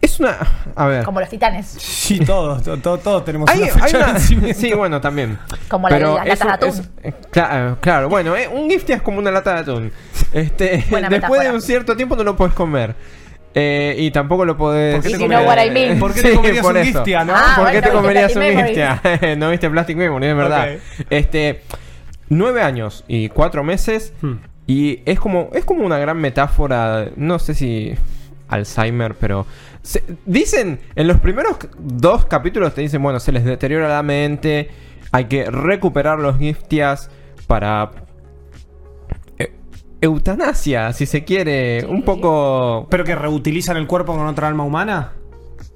Es 0.00 0.18
una. 0.18 0.38
A 0.74 0.86
ver. 0.86 1.04
Como 1.04 1.20
los 1.20 1.28
titanes. 1.28 1.66
Sí, 1.66 2.20
todos, 2.20 2.62
to- 2.62 2.78
to- 2.78 2.96
todos 2.96 3.22
tenemos 3.22 3.50
Hay, 3.50 3.58
una 3.64 3.66
fecha 3.70 3.84
hay 3.84 3.92
de 3.92 3.98
una- 3.98 4.12
vencimiento. 4.14 4.60
sí, 4.60 4.72
bueno, 4.72 4.98
también. 5.02 5.38
Como 5.68 5.90
la 5.90 5.98
las 5.98 6.26
es 6.26 6.40
latas 6.42 6.60
de 6.60 6.66
un- 6.66 6.72
atún. 6.72 6.90
es- 7.02 7.12
eh, 7.12 7.14
claro, 7.30 7.78
claro, 7.82 8.08
bueno, 8.08 8.34
eh, 8.34 8.48
un 8.48 8.70
giftia 8.70 8.96
es 8.96 9.02
como 9.02 9.18
una 9.18 9.30
lata 9.30 9.52
de 9.52 9.60
atún. 9.60 9.92
Este, 10.32 10.86
Buena 10.88 11.08
después 11.10 11.10
metáfora. 11.10 11.42
de 11.42 11.50
un 11.54 11.60
cierto 11.60 11.94
tiempo 11.98 12.16
no 12.16 12.24
lo 12.24 12.34
puedes 12.34 12.54
comer. 12.54 12.96
Eh, 13.54 13.96
y 13.98 14.10
tampoco 14.10 14.44
lo 14.44 14.56
podés. 14.56 14.96
¿Por 14.96 15.02
qué 15.04 15.18
te 15.18 15.24
eh, 15.24 15.70
mean. 15.70 15.98
¿Por 15.98 16.14
qué 16.14 16.22
te 16.22 16.30
sí, 16.30 16.36
comerías 16.36 16.64
por 16.64 16.76
un. 16.76 16.82
Giftia, 16.84 17.24
no? 17.24 17.34
Ah, 17.36 17.52
¿Por 17.54 17.64
bueno, 17.64 17.70
qué 17.70 17.82
te 17.82 17.90
viste 17.90 18.02
comerías 18.02 18.36
un 18.36 18.42
Plastic 18.42 18.66
Giftia? 18.66 19.36
no 19.36 19.50
viste 19.50 19.70
Plastic 19.70 19.96
Memory, 19.96 20.26
es 20.26 20.36
verdad. 20.36 20.68
Este. 21.10 21.62
Nueve 22.28 22.62
años 22.62 23.04
y 23.08 23.28
cuatro 23.28 23.62
meses. 23.62 24.14
Hmm. 24.22 24.36
Y 24.66 25.00
es 25.04 25.20
como. 25.20 25.50
Es 25.52 25.64
como 25.64 25.84
una 25.84 25.98
gran 25.98 26.18
metáfora. 26.18 27.08
No 27.16 27.38
sé 27.38 27.54
si. 27.54 27.94
Alzheimer, 28.48 29.14
pero. 29.16 29.46
se- 29.82 30.04
dicen. 30.24 30.80
En 30.96 31.08
los 31.08 31.18
primeros 31.20 31.56
dos 31.78 32.24
capítulos 32.24 32.74
te 32.74 32.80
dicen, 32.80 33.02
bueno, 33.02 33.20
se 33.20 33.32
les 33.32 33.44
deteriora 33.44 33.88
la 33.88 34.02
mente. 34.02 34.70
Hay 35.10 35.26
que 35.26 35.44
recuperar 35.50 36.18
los 36.18 36.38
giftias 36.38 37.10
para. 37.46 37.90
Eh, 40.02 40.06
Eutanasia, 40.06 40.92
si 40.92 41.06
se 41.06 41.24
quiere. 41.24 41.86
Un 41.86 42.02
poco. 42.02 42.86
¿Pero 42.90 43.04
que 43.04 43.14
reutilizan 43.14 43.76
el 43.76 43.86
cuerpo 43.86 44.16
con 44.16 44.26
otra 44.26 44.48
alma 44.48 44.64
humana? 44.64 45.12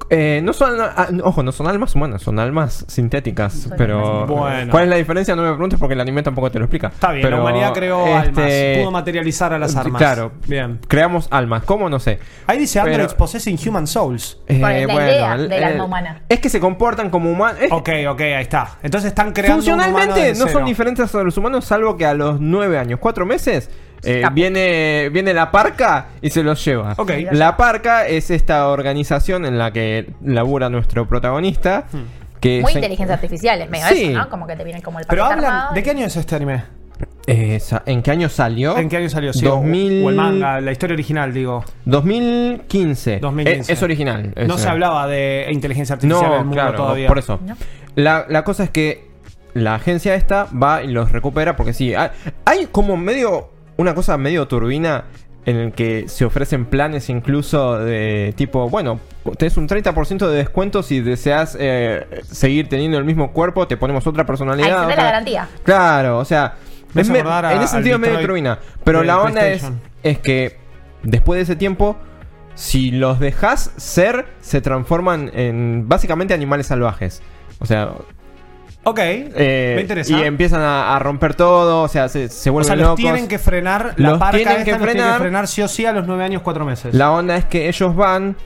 Eh, 0.08 0.40
no 0.44 0.52
son, 0.52 0.78
ah, 0.80 1.08
ojo, 1.24 1.42
no 1.42 1.50
son 1.50 1.66
almas 1.66 1.94
humanas, 1.96 2.22
son 2.22 2.38
almas 2.38 2.84
sintéticas. 2.86 3.52
Son 3.54 3.72
pero, 3.76 4.22
almas 4.22 4.28
Bueno. 4.28 4.70
¿cuál 4.70 4.84
es 4.84 4.90
la 4.90 4.96
diferencia? 4.96 5.34
No 5.34 5.42
me 5.42 5.48
preguntes 5.50 5.80
porque 5.80 5.94
el 5.94 6.00
anime 6.00 6.22
tampoco 6.22 6.48
te 6.48 6.60
lo 6.60 6.66
explica. 6.66 6.88
Está 6.88 7.10
bien, 7.10 7.22
Pero, 7.22 7.38
la 7.38 7.42
humanidad 7.42 7.72
creó 7.72 8.06
este, 8.18 8.18
almas. 8.42 8.78
Pudo 8.78 8.90
materializar 8.92 9.52
a 9.52 9.58
las 9.58 9.74
armas. 9.74 9.98
Claro, 9.98 10.32
Bien. 10.46 10.78
creamos 10.86 11.26
almas. 11.32 11.64
¿Cómo? 11.64 11.88
No 11.90 11.98
sé. 11.98 12.20
Ahí 12.46 12.58
dice 12.58 12.78
Pero- 12.80 12.92
Androids 12.94 13.14
possessing 13.14 13.58
human 13.66 13.88
souls. 13.88 14.38
Eh, 14.46 14.58
la 14.60 14.78
idea 14.78 15.36
del 15.38 15.64
alma 15.64 15.84
humana. 15.86 16.22
Es 16.28 16.38
que 16.38 16.50
se 16.50 16.60
comportan 16.60 17.10
como 17.10 17.28
humanos. 17.32 17.60
es- 17.62 17.72
Ok, 17.72 17.88
ok, 18.08 18.20
ahí 18.20 18.42
está. 18.42 18.78
Entonces 18.84 19.08
están 19.08 19.32
creando 19.32 19.64
un 19.64 19.68
humano 19.72 19.82
Funcionalmente 19.88 20.28
desde 20.28 20.38
no 20.38 20.46
cero. 20.46 20.58
son 20.60 20.66
diferentes 20.68 21.14
a 21.14 21.22
los 21.24 21.36
humanos, 21.36 21.64
salvo 21.64 21.96
que 21.96 22.06
a 22.06 22.14
los 22.14 22.40
nueve 22.40 22.78
años, 22.78 23.00
cuatro 23.02 23.26
meses, 23.26 23.70
eh, 24.06 24.22
viene, 24.32 25.10
viene 25.12 25.34
la 25.34 25.50
parca 25.50 26.06
y 26.22 26.30
se 26.30 26.42
los 26.42 26.64
lleva. 26.64 26.94
La 27.32 27.56
parca 27.56 28.06
es 28.06 28.30
esta 28.30 28.68
organización 28.68 29.44
en 29.44 29.58
la 29.58 29.72
que 29.72 30.08
labura 30.24 30.68
nuestro 30.70 31.06
protagonista. 31.08 31.84
Que 32.40 32.60
Muy 32.60 32.72
se- 32.72 32.78
inteligencia 32.78 33.14
artificial, 33.14 33.60
es 33.62 33.70
medio 33.70 33.86
Sí. 33.88 34.04
eso, 34.04 34.18
¿no? 34.18 34.28
Como 34.28 34.46
que 34.46 34.54
te 34.56 34.62
vienen 34.64 34.82
como 34.82 34.98
el 35.00 35.06
Pero 35.06 35.24
hablan. 35.24 35.74
¿De 35.74 35.82
qué 35.82 35.90
año 35.90 36.04
es 36.06 36.16
este 36.16 36.36
anime? 36.36 36.62
Eh, 37.26 37.58
¿En 37.86 38.02
qué 38.02 38.10
año 38.10 38.28
salió? 38.28 38.76
¿En 38.78 38.88
qué 38.88 38.98
año 38.98 39.08
salió? 39.08 39.32
Sí, 39.32 39.44
o- 39.46 39.50
2000... 39.56 40.04
O 40.04 40.10
el 40.10 40.16
manga, 40.16 40.60
la 40.60 40.70
historia 40.70 40.94
original, 40.94 41.32
digo. 41.32 41.64
2015. 41.84 43.18
2015. 43.20 43.72
Eh, 43.72 43.74
Es, 43.74 43.82
original. 43.82 44.32
No 44.46 44.58
se 44.58 44.68
hablaba 44.68 45.06
de 45.06 45.48
inteligencia 45.50 45.94
artificial 45.94 46.24
en 46.26 46.32
el 46.32 46.38
No, 46.38 46.44
mundo 46.44 46.54
claro, 46.62 46.76
todavía. 46.76 47.08
por 47.08 47.18
eso. 47.18 47.40
¿No? 47.44 47.56
La, 47.96 48.26
la 48.28 48.44
cosa 48.44 48.64
es 48.64 48.70
que 48.70 49.06
la 49.54 49.74
agencia 49.74 50.14
esta 50.14 50.44
va 50.44 50.82
y 50.82 50.88
los 50.88 51.10
recupera 51.12 51.56
porque 51.56 51.72
sí, 51.72 51.94
hay, 51.94 52.10
hay 52.44 52.66
como 52.66 52.96
medio, 52.96 53.48
una 53.76 53.94
cosa 53.94 54.16
medio 54.16 54.46
turbina 54.48 55.04
en 55.44 55.56
el 55.56 55.72
que 55.72 56.08
se 56.08 56.24
ofrecen 56.24 56.64
planes 56.66 57.08
incluso 57.08 57.78
de 57.78 58.34
tipo, 58.36 58.68
bueno, 58.68 58.98
tenés 59.38 59.56
un 59.56 59.68
30% 59.68 60.26
de 60.28 60.36
descuento 60.38 60.82
si 60.82 61.00
deseas 61.00 61.56
eh, 61.60 62.04
seguir 62.28 62.68
teniendo 62.68 62.98
el 62.98 63.04
mismo 63.04 63.32
cuerpo, 63.32 63.68
te 63.68 63.76
ponemos 63.76 64.04
otra 64.08 64.26
personalidad. 64.26 64.82
Ahí 64.88 64.96
la 64.96 65.02
garantía. 65.04 65.48
Claro, 65.62 66.18
o 66.18 66.24
sea, 66.24 66.56
Me 66.94 67.02
es 67.02 67.06
hace 67.08 67.12
me- 67.12 67.20
acordar 67.20 67.44
a- 67.46 67.52
en 67.54 67.62
ese 67.62 67.74
sentido 67.74 67.98
medio 67.98 68.20
turbina. 68.20 68.58
Pero 68.82 69.04
la 69.04 69.20
onda 69.20 69.46
es, 69.48 69.64
es 70.02 70.18
que 70.18 70.56
después 71.04 71.38
de 71.38 71.42
ese 71.44 71.54
tiempo, 71.54 71.96
si 72.56 72.90
los 72.90 73.20
dejas 73.20 73.70
ser, 73.76 74.26
se 74.40 74.60
transforman 74.60 75.30
en 75.32 75.84
básicamente 75.88 76.34
animales 76.34 76.66
salvajes. 76.66 77.22
O 77.60 77.66
sea, 77.66 77.92
Ok, 78.88 78.98
eh, 79.02 79.72
me 79.74 79.80
interesa. 79.82 80.16
y 80.16 80.22
empiezan 80.22 80.60
a, 80.60 80.94
a 80.94 80.98
romper 81.00 81.34
todo, 81.34 81.82
o 81.82 81.88
sea, 81.88 82.08
se, 82.08 82.28
se 82.28 82.50
o 82.50 82.52
vuelven 82.52 82.66
sea, 82.68 82.76
los 82.76 82.84
locos. 82.84 83.00
tienen 83.00 83.26
que 83.26 83.38
frenar. 83.40 83.94
La 83.96 84.10
Los 84.10 84.18
parca 84.20 84.36
tienen 84.36 84.58
esta 84.58 84.64
que 84.64 84.70
los 84.70 84.80
tiene 84.80 84.92
que 84.92 84.98
frenar. 85.00 85.20
frenar 85.20 85.48
sí 85.48 85.62
o 85.62 85.66
sí 85.68 85.84
a 85.86 85.92
los 85.92 86.06
9 86.06 86.22
años, 86.22 86.42
4 86.42 86.64
meses. 86.64 86.94
La 86.94 87.10
onda 87.10 87.36
es 87.36 87.44
que 87.46 87.68
ellos 87.68 87.96
van, 87.96 88.36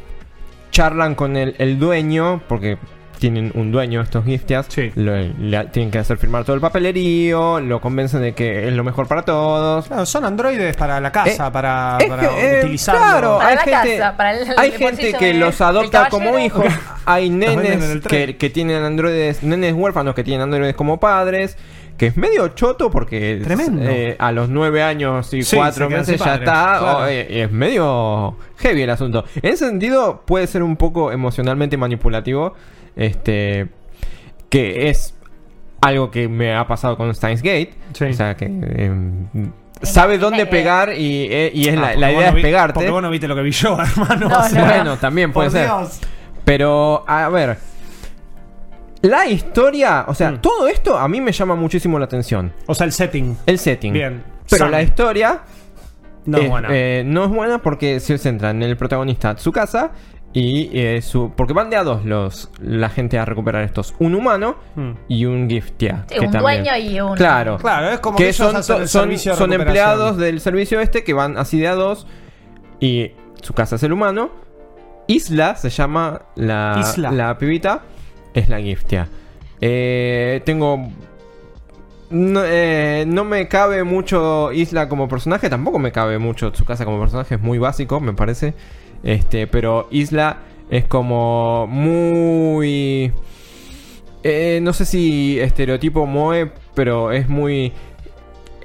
charlan 0.70 1.14
con 1.14 1.37
el, 1.37 1.54
el 1.59 1.78
dueño, 1.78 2.40
porque 2.49 2.78
tienen 3.21 3.53
un 3.55 3.71
dueño 3.71 4.00
estos 4.00 4.25
giftias, 4.25 4.67
Sí. 4.69 4.91
lo- 4.97 5.15
le 5.17 5.65
tienen 5.67 5.91
que 5.93 5.99
hacer 5.99 6.17
firmar 6.17 6.43
todo 6.45 6.55
el 6.57 6.61
papelerío, 6.61 7.61
lo 7.61 7.81
convencen 7.81 8.23
de 8.23 8.33
que 8.35 8.67
es 8.67 8.73
lo 8.75 8.83
mejor 8.83 9.07
para 9.07 9.23
todos. 9.23 9.87
Claro, 9.87 10.07
son 10.07 10.25
androides 10.25 10.77
para 10.77 11.00
la 11.00 11.12
casa, 11.12 11.47
Eh, 11.49 11.50
para, 11.53 11.99
para 12.09 12.29
que, 12.31 12.57
eh, 12.57 12.59
utilizarlo. 12.65 13.00
claro, 13.00 13.39
Para 13.39 13.49
hay 13.50 13.55
la 13.57 13.62
gente, 13.62 13.99
casa, 13.99 14.17
para 14.17 14.33
el- 14.37 14.49
hay 14.59 14.71
el 14.71 14.77
gente 14.79 15.12
que 15.12 15.35
los 15.35 15.61
adopta 15.61 16.09
como 16.09 16.39
hijos. 16.39 16.65
Hay 17.05 17.31
nenes 17.31 18.00
que, 18.07 18.37
que 18.37 18.50
tienen 18.50 18.83
androides, 18.83 19.43
nenes 19.43 19.75
huérfanos 19.75 20.15
que 20.15 20.25
tienen 20.25 20.43
androides 20.43 20.75
como 20.75 20.99
padres. 20.99 21.57
Que 21.99 22.07
es 22.07 22.17
medio 22.17 22.49
choto 22.49 22.91
porque 22.91 23.43
Tremendo. 23.45 23.83
eh, 23.85 24.17
a 24.19 24.33
los 24.33 24.49
nueve 24.49 24.83
años 24.83 25.35
y 25.35 25.43
Sí, 25.43 25.55
cuatro 25.55 25.91
meses 25.91 26.19
ya 26.19 26.37
está. 26.37 26.79
claro. 26.79 27.07
eh, 27.07 27.43
es 27.43 27.53
medio 27.53 28.39
heavy 28.57 28.81
el 28.81 28.89
asunto. 28.89 29.27
En 29.43 29.53
ese 29.53 29.67
sentido, 29.69 30.23
puede 30.27 30.47
ser 30.47 30.62
un 30.62 30.77
poco 30.77 31.12
emocionalmente 31.12 31.77
manipulativo. 31.77 32.55
Este. 32.97 33.68
Que 34.49 34.88
es 34.90 35.14
algo 35.80 36.11
que 36.11 36.28
me 36.28 36.54
ha 36.54 36.66
pasado 36.66 36.97
con 36.97 37.14
Steins 37.14 37.42
Gate. 37.42 37.73
Sí. 37.94 38.04
O 38.04 38.12
sea 38.12 38.37
que. 38.37 38.47
em, 38.47 39.26
sabe 39.82 40.18
dónde 40.18 40.44
pegar 40.47 40.92
y, 40.94 41.26
eh, 41.30 41.50
y 41.54 41.68
es 41.68 41.76
Ah, 41.78 41.94
la, 41.97 42.12
idea 42.12 42.30
no 42.32 42.37
es 42.38 42.42
pegarte. 42.42 42.75
Porque 42.75 42.90
vos 42.90 43.00
no 43.02 43.11
viste 43.11 43.26
lo 43.28 43.35
que 43.35 43.42
vi 43.42 43.50
yo, 43.52 43.78
hermano. 43.80 44.28
No, 44.28 44.38
o 44.38 44.42
sea, 44.44 44.61
no. 44.61 44.66
Bueno, 44.66 44.97
también 44.99 45.32
puede 45.32 45.49
por 45.50 45.59
ser. 45.59 45.66
Dios. 45.66 46.00
Pero, 46.44 47.04
a 47.06 47.28
ver. 47.28 47.56
La 49.02 49.26
historia, 49.26 50.04
o 50.09 50.14
sea, 50.14 50.32
Mm. 50.32 50.40
todo 50.42 50.68
esto 50.68 50.99
a 50.99 51.09
mí 51.09 51.20
me 51.23 51.32
llama 51.32 51.54
muchísimo 51.54 51.99
la 51.99 52.04
atención. 52.04 52.52
O 52.66 52.75
sea, 52.75 52.85
el 52.85 52.92
setting. 52.92 53.37
El 53.47 53.59
setting. 53.59 53.92
Bien. 53.94 54.23
Pero 54.50 54.64
Sam. 54.64 54.70
la 54.73 54.82
historia 54.82 55.40
No 56.26 56.37
es 56.37 56.44
es- 56.44 56.50
buena. 56.50 56.68
eh, 56.70 57.02
no 57.06 57.25
es 57.25 57.30
buena 57.30 57.59
porque 57.62 57.99
se 58.00 58.18
centra 58.18 58.50
en 58.50 58.62
el 58.62 58.76
protagonista 58.76 59.35
Tsukasa 59.37 59.92
y 60.33 60.71
eh, 60.79 61.03
su. 61.03 61.33
Porque 61.37 61.53
van 61.53 61.71
de 61.71 61.77
a 61.77 61.83
dos 61.83 62.05
los, 62.05 62.51
la 62.61 62.89
gente 62.89 63.19
a 63.19 63.25
recuperar 63.25 63.65
estos: 63.65 63.95
un 63.99 64.15
humano 64.15 64.57
Hmm. 64.77 64.93
y 65.09 65.25
un 65.25 65.49
giftia. 65.49 66.05
Sí, 66.09 66.19
un 66.19 66.31
dueño 66.31 66.77
y 66.77 67.01
un- 67.01 67.17
Claro. 67.17 67.59
Claro, 67.59 67.91
es 67.91 68.01
como 68.01 68.17
que, 68.17 68.25
que 68.25 68.29
ellos 68.31 68.65
son, 68.65 68.87
son, 68.89 69.19
son 69.19 69.53
empleados 69.53 70.17
del 70.17 70.41
servicio 70.41 70.81
este 70.81 71.03
que 71.05 71.13
van 71.15 71.37
así 71.37 71.59
de 71.59 71.69
a 71.69 71.75
dos 71.75 72.07
y 72.81 73.13
su 73.43 73.53
casa 73.55 73.77
es 73.77 73.83
el 73.83 73.93
humano. 73.93 74.31
Isla 75.09 75.57
se 75.57 75.71
llama 75.71 76.23
la, 76.37 76.77
Isla. 76.81 77.11
la 77.11 77.37
pibita, 77.37 77.83
es 78.33 78.49
la 78.49 78.61
giftia. 78.61 79.09
Eh, 79.61 80.41
tengo... 80.45 80.89
No, 82.11 82.43
eh, 82.45 83.05
no 83.07 83.25
me 83.25 83.47
cabe 83.47 83.85
mucho 83.85 84.51
Isla 84.53 84.89
como 84.89 85.07
personaje, 85.09 85.49
tampoco 85.49 85.79
me 85.79 85.93
cabe 85.93 86.19
mucho 86.19 86.53
su 86.55 86.65
casa 86.65 86.85
como 86.85 86.99
personaje, 87.01 87.37
es 87.37 87.41
muy 87.41 87.59
básico, 87.59 88.01
me 88.01 88.13
parece. 88.15 88.55
Este, 89.02 89.47
pero 89.47 89.88
Isla 89.90 90.38
es 90.71 90.85
como 90.85 91.66
muy... 91.66 93.12
eh, 94.23 94.61
no 94.62 94.73
sé 94.73 94.85
si 94.85 95.40
estereotipo 95.40 96.07
Moe, 96.07 96.50
pero 96.75 97.12
es 97.12 97.28
muy... 97.28 97.73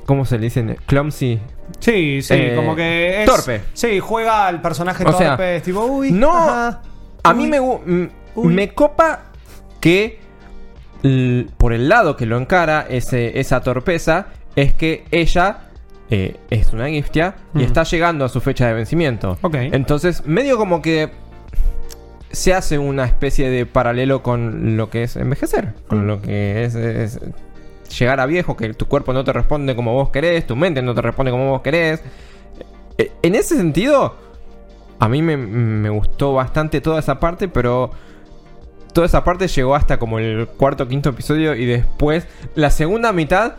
¿Cómo 0.06 0.25
se 0.25 0.38
le 0.38 0.44
dicen? 0.46 0.77
Clumsy. 0.86 1.39
Sí, 1.80 2.22
sí, 2.22 2.34
Eh, 2.36 2.54
como 2.56 2.75
que 2.75 3.24
es. 3.24 3.25
torpe. 3.25 3.62
Sí, 3.74 4.00
juega 4.00 4.46
al 4.48 4.62
personaje 4.62 5.04
O 5.04 5.12
sea, 5.18 5.30
torpe. 5.30 5.56
es 5.56 5.63
tipo, 5.63 5.84
uy. 5.86 6.12
no, 6.12 6.32
ajá, 6.32 6.82
A 7.24 7.32
uy. 7.32 7.38
mí 7.38 7.48
me, 7.48 7.60
Uy. 7.60 8.54
me 8.54 8.70
copa 8.74 9.32
que 9.80 10.20
por 11.58 11.74
el 11.74 11.88
lado 11.89 12.15
que 12.15 12.25
lo 12.25 12.38
encara 12.38 12.86
ese, 12.89 13.39
esa 13.39 13.62
torpeza 13.62 14.27
es 14.56 14.74
que 14.74 15.06
ella 15.12 15.65
eh, 16.10 16.38
es 16.50 16.72
una 16.74 16.88
giftia 16.90 17.36
y 17.54 17.60
Mm. 17.60 17.62
está 17.62 17.84
llegando 17.84 18.26
a 18.26 18.30
su 18.30 18.42
fecha 18.42 18.68
de 18.68 18.74
vencimiento. 18.74 19.38
Entonces, 19.54 20.26
medio 20.26 20.58
como 20.58 20.82
que 20.82 21.10
se 22.32 22.54
hace 22.54 22.78
una 22.78 23.06
especie 23.06 23.50
de 23.50 23.66
paralelo 23.66 24.22
con 24.22 24.76
lo 24.78 24.90
que 24.90 25.04
es 25.04 25.16
envejecer, 25.16 25.74
con 25.88 26.04
Mm. 26.04 26.08
lo 26.08 26.22
que 26.22 26.64
es, 26.66 26.76
es 26.76 27.20
llegar 27.98 28.20
a 28.20 28.26
viejo, 28.26 28.58
que 28.58 28.74
tu 28.74 28.88
cuerpo 28.88 29.14
no 29.14 29.24
te 29.24 29.32
responde 29.34 29.76
como 29.76 29.94
vos 29.94 30.10
querés, 30.10 30.46
tu 30.46 30.56
mente 30.56 30.82
no 30.82 30.94
te 30.94 31.02
responde 31.02 31.32
como 31.32 31.50
vos 31.52 31.62
querés. 31.62 32.02
Eh, 32.98 33.12
En 33.24 33.36
ese 33.36 33.56
sentido, 33.58 34.16
a 35.00 35.08
mí 35.10 35.22
me, 35.22 35.38
me 35.38 35.90
gustó 35.90 36.34
bastante 36.34 36.82
toda 36.82 37.00
esa 37.00 37.20
parte, 37.20 37.48
pero 37.48 37.92
toda 38.94 39.08
esa 39.08 39.24
parte 39.24 39.48
llegó 39.48 39.76
hasta 39.76 39.98
como 40.00 40.20
el 40.20 40.48
cuarto 40.48 40.86
o 40.86 40.88
quinto 40.88 41.10
episodio 41.10 41.54
y 41.56 41.66
después 41.66 42.28
la 42.56 42.70
segunda 42.70 43.12
mitad 43.12 43.56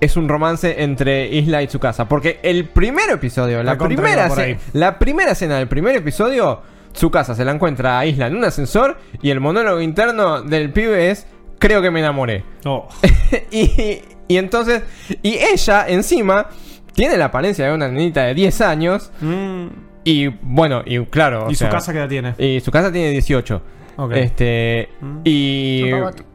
es 0.00 0.16
un 0.16 0.28
romance 0.28 0.82
entre 0.82 1.28
Isla 1.28 1.62
y 1.62 1.66
Tsukasa. 1.66 2.08
Porque 2.08 2.38
el 2.42 2.66
primer 2.66 3.10
episodio, 3.10 3.62
la 3.62 3.72
Recontra 3.72 3.96
primera, 3.96 4.56
la 4.72 4.98
primera 4.98 5.32
escena 5.32 5.56
del 5.58 5.68
primer 5.68 5.96
episodio, 5.96 6.62
Tsukasa 6.92 7.34
se 7.34 7.44
la 7.44 7.52
encuentra 7.52 7.98
a 7.98 8.06
Isla 8.06 8.26
en 8.28 8.36
un 8.36 8.44
ascensor 8.44 8.98
y 9.22 9.30
el 9.30 9.40
monólogo 9.40 9.80
interno 9.80 10.42
del 10.42 10.72
pibe 10.72 11.10
es, 11.10 11.26
creo 11.58 11.82
que 11.82 11.90
me 11.90 12.00
enamoré. 12.00 12.44
Oh. 12.64 12.88
y, 13.50 14.00
y 14.28 14.36
entonces, 14.36 14.82
y 15.22 15.34
ella 15.34 15.86
encima 15.88 16.48
tiene 16.94 17.16
la 17.16 17.26
apariencia 17.26 17.66
de 17.66 17.72
una 17.74 17.88
nenita 17.88 18.24
de 18.24 18.34
10 18.34 18.60
años 18.62 19.12
Mm. 19.20 19.66
y 20.04 20.28
bueno, 20.42 20.82
y 20.84 21.04
claro. 21.06 21.46
o 21.46 21.50
¿Y 21.50 21.54
su 21.54 21.60
sea, 21.60 21.70
casa 21.70 21.92
qué 21.92 21.98
edad 21.98 22.08
tiene? 22.08 22.34
y 22.38 22.60
su 22.60 22.70
casa 22.72 22.90
tiene 22.90 23.10
18. 23.10 23.62
Ok. 23.96 24.12
Este. 24.16 24.88
Mm. 25.00 25.18
Y. 25.24 25.90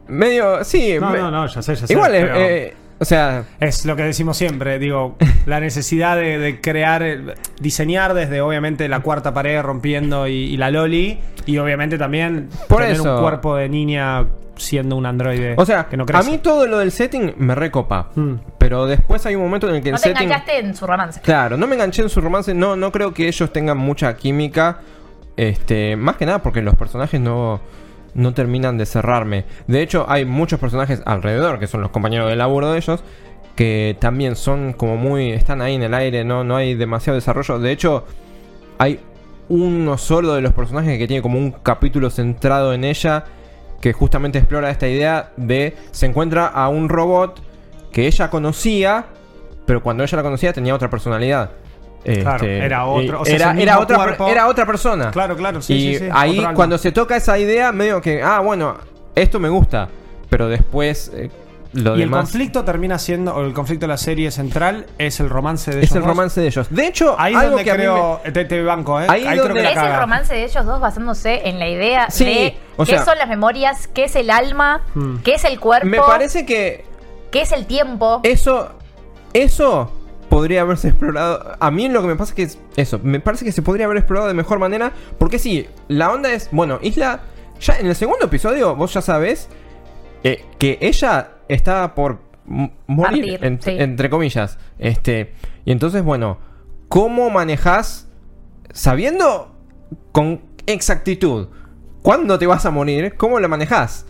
Medio. 0.08 0.62
Sí. 0.64 0.96
No, 1.00 1.10
me- 1.10 1.18
no, 1.18 1.30
no, 1.30 1.46
ya 1.46 1.62
sé, 1.62 1.74
ya 1.74 1.86
sé. 1.86 1.92
Igual 1.92 2.14
es, 2.14 2.22
pero- 2.24 2.36
eh, 2.40 2.74
O 2.98 3.04
sea, 3.04 3.44
Es 3.60 3.84
lo 3.84 3.96
que 3.96 4.02
decimos 4.04 4.36
siempre, 4.36 4.78
digo, 4.78 5.16
la 5.46 5.60
necesidad 5.60 6.16
de, 6.16 6.38
de 6.38 6.60
crear, 6.60 7.02
eh, 7.02 7.34
diseñar 7.60 8.14
desde 8.14 8.40
obviamente 8.40 8.88
la 8.88 9.00
cuarta 9.00 9.34
pared 9.34 9.60
rompiendo 9.62 10.28
y, 10.28 10.32
y 10.32 10.56
la 10.56 10.70
loli, 10.70 11.18
y 11.46 11.58
obviamente 11.58 11.98
también 11.98 12.48
Por 12.68 12.82
tener 12.82 12.96
eso. 12.96 13.14
un 13.16 13.20
cuerpo 13.20 13.56
de 13.56 13.68
niña 13.68 14.26
siendo 14.56 14.94
un 14.94 15.04
androide 15.04 15.54
o 15.58 15.66
sea 15.66 15.86
que 15.88 15.96
no 15.96 16.04
a 16.04 16.06
crece. 16.06 16.30
mí 16.30 16.38
todo 16.38 16.68
lo 16.68 16.78
del 16.78 16.92
setting 16.92 17.34
me 17.38 17.56
recopa. 17.56 18.10
Mm. 18.14 18.34
Pero 18.58 18.86
después 18.86 19.26
hay 19.26 19.34
un 19.34 19.42
momento 19.42 19.68
en 19.68 19.74
el 19.74 19.82
que 19.82 19.90
No 19.90 19.96
el 19.96 20.02
te 20.02 20.08
setting. 20.10 20.22
enganchaste 20.26 20.58
en 20.60 20.76
su 20.76 20.86
romance. 20.86 21.20
Claro, 21.20 21.56
no 21.56 21.66
me 21.66 21.74
enganché 21.74 22.02
en 22.02 22.08
su 22.08 22.20
romance. 22.20 22.54
No, 22.54 22.76
no 22.76 22.92
creo 22.92 23.12
que 23.12 23.26
ellos 23.26 23.52
tengan 23.52 23.76
mucha 23.78 24.16
química. 24.16 24.78
Este, 25.36 25.96
más 25.96 26.14
que 26.16 26.24
nada 26.26 26.40
porque 26.40 26.62
los 26.62 26.76
personajes 26.76 27.20
no, 27.20 27.60
no 28.14 28.34
terminan 28.34 28.78
de 28.78 28.86
cerrarme. 28.86 29.44
De 29.66 29.82
hecho, 29.82 30.06
hay 30.08 30.24
muchos 30.24 30.60
personajes 30.60 31.02
alrededor, 31.04 31.58
que 31.58 31.66
son 31.66 31.80
los 31.80 31.90
compañeros 31.90 32.28
de 32.28 32.36
laburo 32.36 32.72
de 32.72 32.78
ellos, 32.78 33.02
que 33.56 33.96
también 34.00 34.36
son 34.36 34.72
como 34.72 34.96
muy. 34.96 35.30
están 35.30 35.62
ahí 35.62 35.74
en 35.74 35.82
el 35.82 35.94
aire, 35.94 36.24
no, 36.24 36.44
no 36.44 36.56
hay 36.56 36.74
demasiado 36.74 37.16
desarrollo. 37.16 37.58
De 37.58 37.72
hecho, 37.72 38.04
hay 38.78 39.00
uno 39.48 39.98
solo 39.98 40.34
de 40.34 40.40
los 40.40 40.52
personajes 40.52 40.98
que 40.98 41.06
tiene 41.06 41.22
como 41.22 41.38
un 41.38 41.52
capítulo 41.52 42.10
centrado 42.10 42.72
en 42.72 42.84
ella. 42.84 43.24
Que 43.80 43.92
justamente 43.92 44.38
explora 44.38 44.70
esta 44.70 44.88
idea 44.88 45.32
de. 45.36 45.76
Se 45.90 46.06
encuentra 46.06 46.46
a 46.46 46.68
un 46.68 46.88
robot 46.88 47.42
que 47.92 48.06
ella 48.06 48.30
conocía. 48.30 49.06
Pero 49.66 49.82
cuando 49.82 50.02
ella 50.02 50.16
la 50.16 50.22
conocía 50.22 50.52
tenía 50.52 50.74
otra 50.74 50.90
personalidad. 50.90 51.50
Claro, 52.04 52.44
Este, 52.44 52.58
era 52.64 52.84
otro- 52.84 53.20
o 53.22 53.24
sea, 53.24 53.34
era, 53.34 53.52
es 53.52 53.58
el 53.58 53.68
otra, 53.70 53.96
cuerpo. 53.96 54.28
era 54.28 54.46
otra 54.46 54.66
persona. 54.66 55.10
Claro, 55.10 55.36
claro, 55.36 55.62
sí, 55.62 55.72
y 55.74 55.92
sí, 55.94 55.98
sí, 56.04 56.08
ahí 56.12 56.38
otro 56.38 56.52
cuando 56.54 56.76
se 56.78 56.92
toca 56.92 57.16
esa 57.16 57.38
idea, 57.38 57.72
medio 57.72 58.00
que, 58.02 58.22
ah, 58.22 58.40
bueno, 58.40 58.76
esto 59.14 59.40
me 59.40 59.48
gusta. 59.48 59.88
Pero 60.28 60.48
después 60.48 61.10
eh, 61.14 61.30
lo 61.74 61.96
y 61.96 62.02
el 62.02 62.10
conflicto 62.10 62.62
termina 62.64 62.98
siendo, 62.98 63.34
o 63.34 63.42
el 63.44 63.52
conflicto 63.54 63.84
de 63.84 63.88
la 63.88 63.96
serie 63.96 64.30
central 64.30 64.86
es 64.98 65.18
el 65.20 65.30
romance 65.30 65.70
de 65.70 65.78
es 65.78 65.84
ellos 65.84 65.96
el 65.96 66.02
dos. 66.02 66.08
romance 66.10 66.40
de 66.40 66.46
ellos. 66.48 66.66
De 66.70 66.86
hecho, 66.86 67.16
Ahí 67.18 67.34
algo 67.34 67.50
donde 67.50 67.64
que 67.64 67.70
creo, 67.72 68.20
te, 68.32 68.44
te 68.44 68.62
banco, 68.62 69.00
¿eh? 69.00 69.06
Ahí 69.08 69.22
Ahí, 69.22 69.28
creo 69.38 69.44
donde- 69.44 69.54
que 69.60 69.62
la 69.62 69.70
Es 69.70 69.90
el 69.94 70.00
romance 70.00 70.34
de 70.34 70.44
ellos 70.44 70.66
dos 70.66 70.80
basándose 70.80 71.48
en 71.48 71.58
la 71.58 71.68
idea 71.68 72.10
Sí, 72.10 72.24
de 72.24 72.56
o 72.76 72.84
qué 72.84 72.98
son 72.98 73.16
las 73.18 73.28
memorias, 73.28 73.86
qué 73.88 74.04
es 74.04 74.16
el 74.16 74.30
alma, 74.30 74.82
Hmm. 74.94 75.16
qué 75.24 75.34
es 75.34 75.44
el 75.44 75.58
cuerpo, 75.58 75.86
me 75.86 75.98
parece 76.00 76.44
que 76.44 76.84
qué 77.30 77.42
es 77.42 77.52
el 77.52 77.66
tiempo. 77.66 78.20
Eso, 78.24 78.68
eso 79.32 79.90
podría 80.28 80.62
haberse 80.62 80.88
explorado. 80.88 81.56
A 81.60 81.70
mí 81.70 81.88
lo 81.88 82.02
que 82.02 82.08
me 82.08 82.16
pasa 82.16 82.30
es 82.32 82.34
que 82.34 82.42
es 82.42 82.58
eso. 82.76 82.98
Me 83.02 83.20
parece 83.20 83.44
que 83.44 83.52
se 83.52 83.62
podría 83.62 83.86
haber 83.86 83.98
explorado 83.98 84.28
de 84.28 84.34
mejor 84.34 84.58
manera. 84.58 84.92
Porque 85.18 85.38
sí, 85.38 85.66
la 85.88 86.10
onda 86.12 86.32
es. 86.32 86.48
Bueno, 86.52 86.78
Isla. 86.82 87.20
Ya 87.60 87.78
en 87.78 87.86
el 87.86 87.94
segundo 87.94 88.26
episodio, 88.26 88.74
vos 88.74 88.92
ya 88.92 89.00
sabés 89.00 89.48
eh, 90.24 90.44
que 90.58 90.76
ella 90.80 91.30
está 91.48 91.94
por 91.94 92.18
morir, 92.46 93.38
Partir, 93.38 93.44
en- 93.44 93.62
sí. 93.62 93.70
entre 93.78 94.10
comillas. 94.10 94.58
Este. 94.78 95.32
Y 95.64 95.72
entonces, 95.72 96.02
bueno, 96.02 96.38
¿cómo 96.88 97.30
manejás 97.30 98.08
sabiendo 98.72 99.54
con 100.12 100.40
exactitud 100.66 101.48
cuándo 102.02 102.38
te 102.38 102.46
vas 102.46 102.66
a 102.66 102.70
morir? 102.70 103.14
¿Cómo 103.16 103.38
la 103.40 103.48
manejás? 103.48 104.04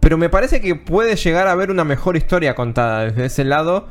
Pero 0.00 0.16
me 0.16 0.28
parece 0.30 0.60
que 0.60 0.74
puede 0.74 1.16
llegar 1.16 1.48
a 1.48 1.52
haber 1.52 1.70
una 1.70 1.84
mejor 1.84 2.16
historia 2.16 2.54
contada 2.54 3.04
desde 3.04 3.26
ese 3.26 3.44
lado 3.44 3.88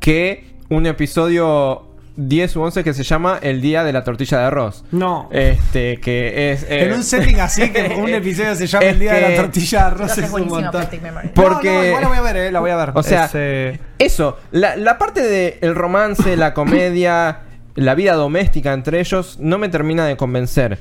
que 0.00 0.44
un 0.68 0.86
episodio 0.86 1.82
10 2.16 2.56
u 2.56 2.62
11 2.62 2.82
que 2.84 2.94
se 2.94 3.02
llama 3.02 3.38
El 3.42 3.60
Día 3.60 3.84
de 3.84 3.92
la 3.92 4.02
Tortilla 4.04 4.38
de 4.38 4.44
Arroz. 4.44 4.84
No. 4.90 5.28
Este, 5.30 5.98
que 6.00 6.52
es... 6.52 6.62
eh, 6.64 6.84
en 6.86 6.92
un 6.94 7.02
setting 7.02 7.40
así 7.40 7.70
que 7.70 7.94
un 8.02 8.08
episodio 8.08 8.54
se 8.54 8.66
llama 8.66 8.86
El 8.86 8.98
Día 8.98 9.12
de 9.14 9.20
la 9.20 9.36
Tortilla 9.42 9.78
de 9.80 9.84
Arroz 9.84 10.18
es 10.18 10.30
un 10.32 10.48
montón. 10.48 10.86
No, 11.02 11.32
Porque- 11.34 11.68
no, 11.72 11.84
igual 11.84 12.02
la 12.02 12.08
voy 12.08 12.16
a 12.18 12.22
ver, 12.22 12.36
eh, 12.36 12.52
la 12.52 12.60
voy 12.60 12.70
a 12.70 12.76
ver. 12.76 12.90
O 12.94 13.02
sea, 13.02 13.26
Es, 13.26 13.30
eh, 13.34 13.80
Eso, 13.98 14.38
la, 14.50 14.76
la 14.76 14.96
parte 14.98 15.22
de 15.22 15.58
el 15.60 15.74
romance, 15.74 16.36
la 16.36 16.54
comedia, 16.54 17.40
la 17.74 17.94
vida 17.94 18.14
doméstica 18.14 18.72
entre 18.72 19.00
ellos 19.00 19.36
no 19.40 19.58
me 19.58 19.68
termina 19.68 20.06
de 20.06 20.16
convencer. 20.16 20.78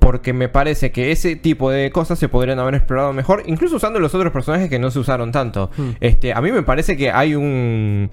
Porque 0.00 0.32
me 0.32 0.48
parece 0.48 0.92
que 0.92 1.12
ese 1.12 1.36
tipo 1.36 1.70
de 1.70 1.90
cosas 1.90 2.18
se 2.18 2.28
podrían 2.30 2.58
haber 2.58 2.74
explorado 2.74 3.12
mejor, 3.12 3.42
incluso 3.44 3.76
usando 3.76 4.00
los 4.00 4.14
otros 4.14 4.32
personajes 4.32 4.70
que 4.70 4.78
no 4.78 4.90
se 4.90 4.98
usaron 4.98 5.30
tanto. 5.30 5.70
Hmm. 5.76 5.90
Este, 6.00 6.32
a 6.32 6.40
mí 6.40 6.50
me 6.52 6.62
parece 6.62 6.96
que 6.96 7.12
hay 7.12 7.34
un. 7.34 8.10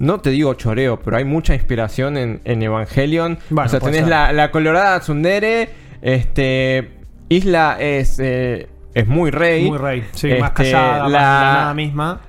No 0.00 0.20
te 0.20 0.30
digo 0.30 0.54
choreo, 0.54 1.00
pero 1.00 1.16
hay 1.16 1.24
mucha 1.24 1.54
inspiración 1.54 2.16
en, 2.16 2.40
en 2.44 2.62
Evangelion. 2.62 3.38
Bueno, 3.50 3.66
o 3.66 3.70
sea, 3.70 3.80
puede 3.80 3.94
tenés 3.94 4.08
la, 4.08 4.32
la 4.32 4.50
colorada 4.50 5.00
Tsundere. 5.00 5.70
Este. 6.02 6.90
Isla 7.28 7.76
es. 7.80 8.18
eh, 8.20 8.68
es 8.94 9.06
muy 9.06 9.30
rey. 9.30 9.68
muy 9.68 9.78
rey. 9.78 10.04
Sí, 10.12 10.28
más 10.40 10.50
Este, 10.50 10.72
callada, 10.72 11.02
más 11.04 11.12
la- 11.12 11.18
la 11.20 11.52
nada 11.52 11.74
misma. 11.74 12.20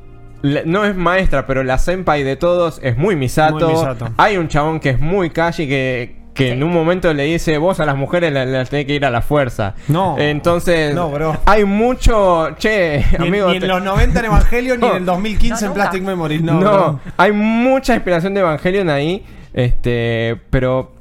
la- 0.41 0.61
no 0.65 0.83
es 0.85 0.95
maestra, 0.95 1.45
pero 1.47 1.63
la 1.63 1.77
senpai 1.77 2.23
de 2.23 2.35
todos 2.35 2.79
es 2.83 2.97
muy 2.97 3.15
Misato. 3.15 3.65
Muy 3.69 3.73
Misato. 3.75 4.09
Hay 4.17 4.37
un 4.37 4.47
chabón 4.47 4.79
que 4.79 4.89
es 4.91 4.99
muy 4.99 5.29
calle 5.29 5.67
que, 5.67 6.18
que 6.39 6.45
Sí. 6.47 6.51
en 6.53 6.63
un 6.63 6.71
momento 6.71 7.13
le 7.13 7.23
dice, 7.23 7.57
vos 7.57 7.79
a 7.79 7.85
las 7.85 7.95
mujeres 7.95 8.31
las 8.33 8.47
la 8.47 8.65
tenés 8.65 8.85
que 8.85 8.93
ir 8.95 9.05
a 9.05 9.11
la 9.11 9.21
fuerza. 9.21 9.75
No. 9.89 10.17
Entonces, 10.17 10.95
No, 10.95 11.09
bro. 11.11 11.37
hay 11.45 11.65
mucho... 11.65 12.49
Che, 12.57 13.05
Ni, 13.19 13.27
amigo... 13.27 13.49
ni 13.49 13.55
en 13.55 13.61
te- 13.61 13.67
los 13.67 13.83
90 13.83 14.19
en 14.19 14.25
Evangelion, 14.25 14.79
ni 14.79 14.85
No. 14.87 14.91
en 14.93 14.97
el 14.99 15.05
2015 15.05 15.65
No, 15.65 15.71
en. 15.71 15.73
Plastic 15.75 16.03
Memories. 16.03 16.41
No, 16.41 16.53
No, 16.53 16.59
bro. 16.59 16.99
hay 17.17 17.31
mucha 17.33 17.93
inspiración 17.93 18.33
de 18.33 18.39
Evangelion 18.39 18.89
ahí. 18.89 19.25
Este, 19.53 20.39
pero... 20.49 20.93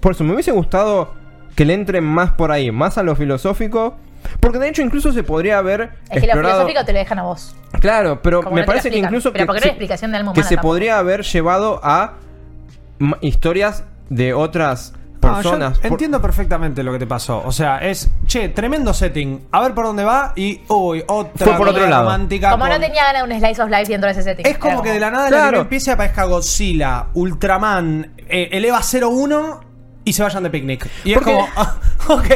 Por 0.00 0.12
eso, 0.12 0.22
me 0.24 0.32
hubiese 0.32 0.52
gustado 0.52 1.12
que 1.56 1.64
le 1.64 1.74
entren 1.74 2.04
más 2.04 2.30
por 2.30 2.52
ahí, 2.52 2.70
más 2.70 2.96
a 2.98 3.02
lo 3.02 3.16
filosófico. 3.16 3.96
Porque 4.40 4.58
de 4.58 4.68
hecho 4.68 4.82
incluso 4.82 5.10
se 5.12 5.22
podría 5.24 5.58
haber 5.58 5.90
Es 6.10 6.20
que 6.20 6.26
lo 6.28 6.34
filosófico 6.34 6.84
te 6.84 6.92
lo 6.92 6.98
dejan 7.00 7.18
a 7.18 7.22
vos. 7.22 7.56
Claro, 7.80 8.20
pero 8.22 8.42
Como 8.42 8.54
me 8.56 8.60
no 8.62 8.66
parece 8.66 8.90
que 8.90 8.98
incluso 8.98 9.32
Pero 9.32 9.42
que, 9.42 9.46
porque 9.46 9.58
no 9.60 9.62
se, 9.62 9.68
hay 9.68 9.70
explicación 9.72 10.10
de 10.12 10.16
alma 10.18 10.32
que 10.34 10.42
se 10.42 10.56
tampoco. 10.56 10.68
podría 10.68 10.98
haber 10.98 11.22
llevado 11.22 11.80
a 11.82 12.14
historias 13.20 13.84
de 14.08 14.32
otras 14.34 14.92
No, 15.20 15.28
yo 15.28 15.34
personas. 15.34 15.80
Entiendo 15.82 16.20
perfectamente 16.22 16.82
lo 16.82 16.92
que 16.92 16.98
te 17.00 17.06
pasó. 17.06 17.42
O 17.44 17.52
sea, 17.52 17.78
es, 17.78 18.08
che, 18.26 18.48
tremendo 18.50 18.94
setting. 18.94 19.48
A 19.50 19.60
ver 19.60 19.74
por 19.74 19.84
dónde 19.86 20.04
va 20.04 20.32
y, 20.36 20.60
uy, 20.68 21.02
otra 21.08 21.46
Fue 21.46 21.56
por 21.56 21.68
otro 21.68 21.86
lado. 21.86 22.04
romántica. 22.04 22.50
Como 22.52 22.66
no 22.68 22.78
tenía 22.80 23.04
ganas 23.04 23.26
de 23.28 23.34
un 23.34 23.40
slice 23.40 23.62
of 23.62 23.68
life 23.70 23.86
dentro 23.86 24.06
de 24.06 24.12
ese 24.12 24.22
setting. 24.22 24.46
Es 24.46 24.58
como 24.58 24.82
que 24.82 24.92
de 24.92 25.00
la 25.00 25.10
nada 25.10 25.28
Claro. 25.28 25.44
anime 25.48 25.60
empiece 25.62 25.90
a 25.90 25.94
aparezca 25.94 26.24
Godzilla, 26.24 27.06
Ultraman, 27.14 28.12
eh, 28.28 28.48
el 28.52 28.64
EVA 28.64 28.80
01 28.82 29.60
y 30.04 30.12
se 30.14 30.22
vayan 30.22 30.42
de 30.44 30.48
picnic. 30.50 30.88
Y 31.04 31.12
Porque- 31.14 31.30
es 31.32 31.36
como, 31.36 31.48
ah, 31.56 31.76
ok, 32.08 32.26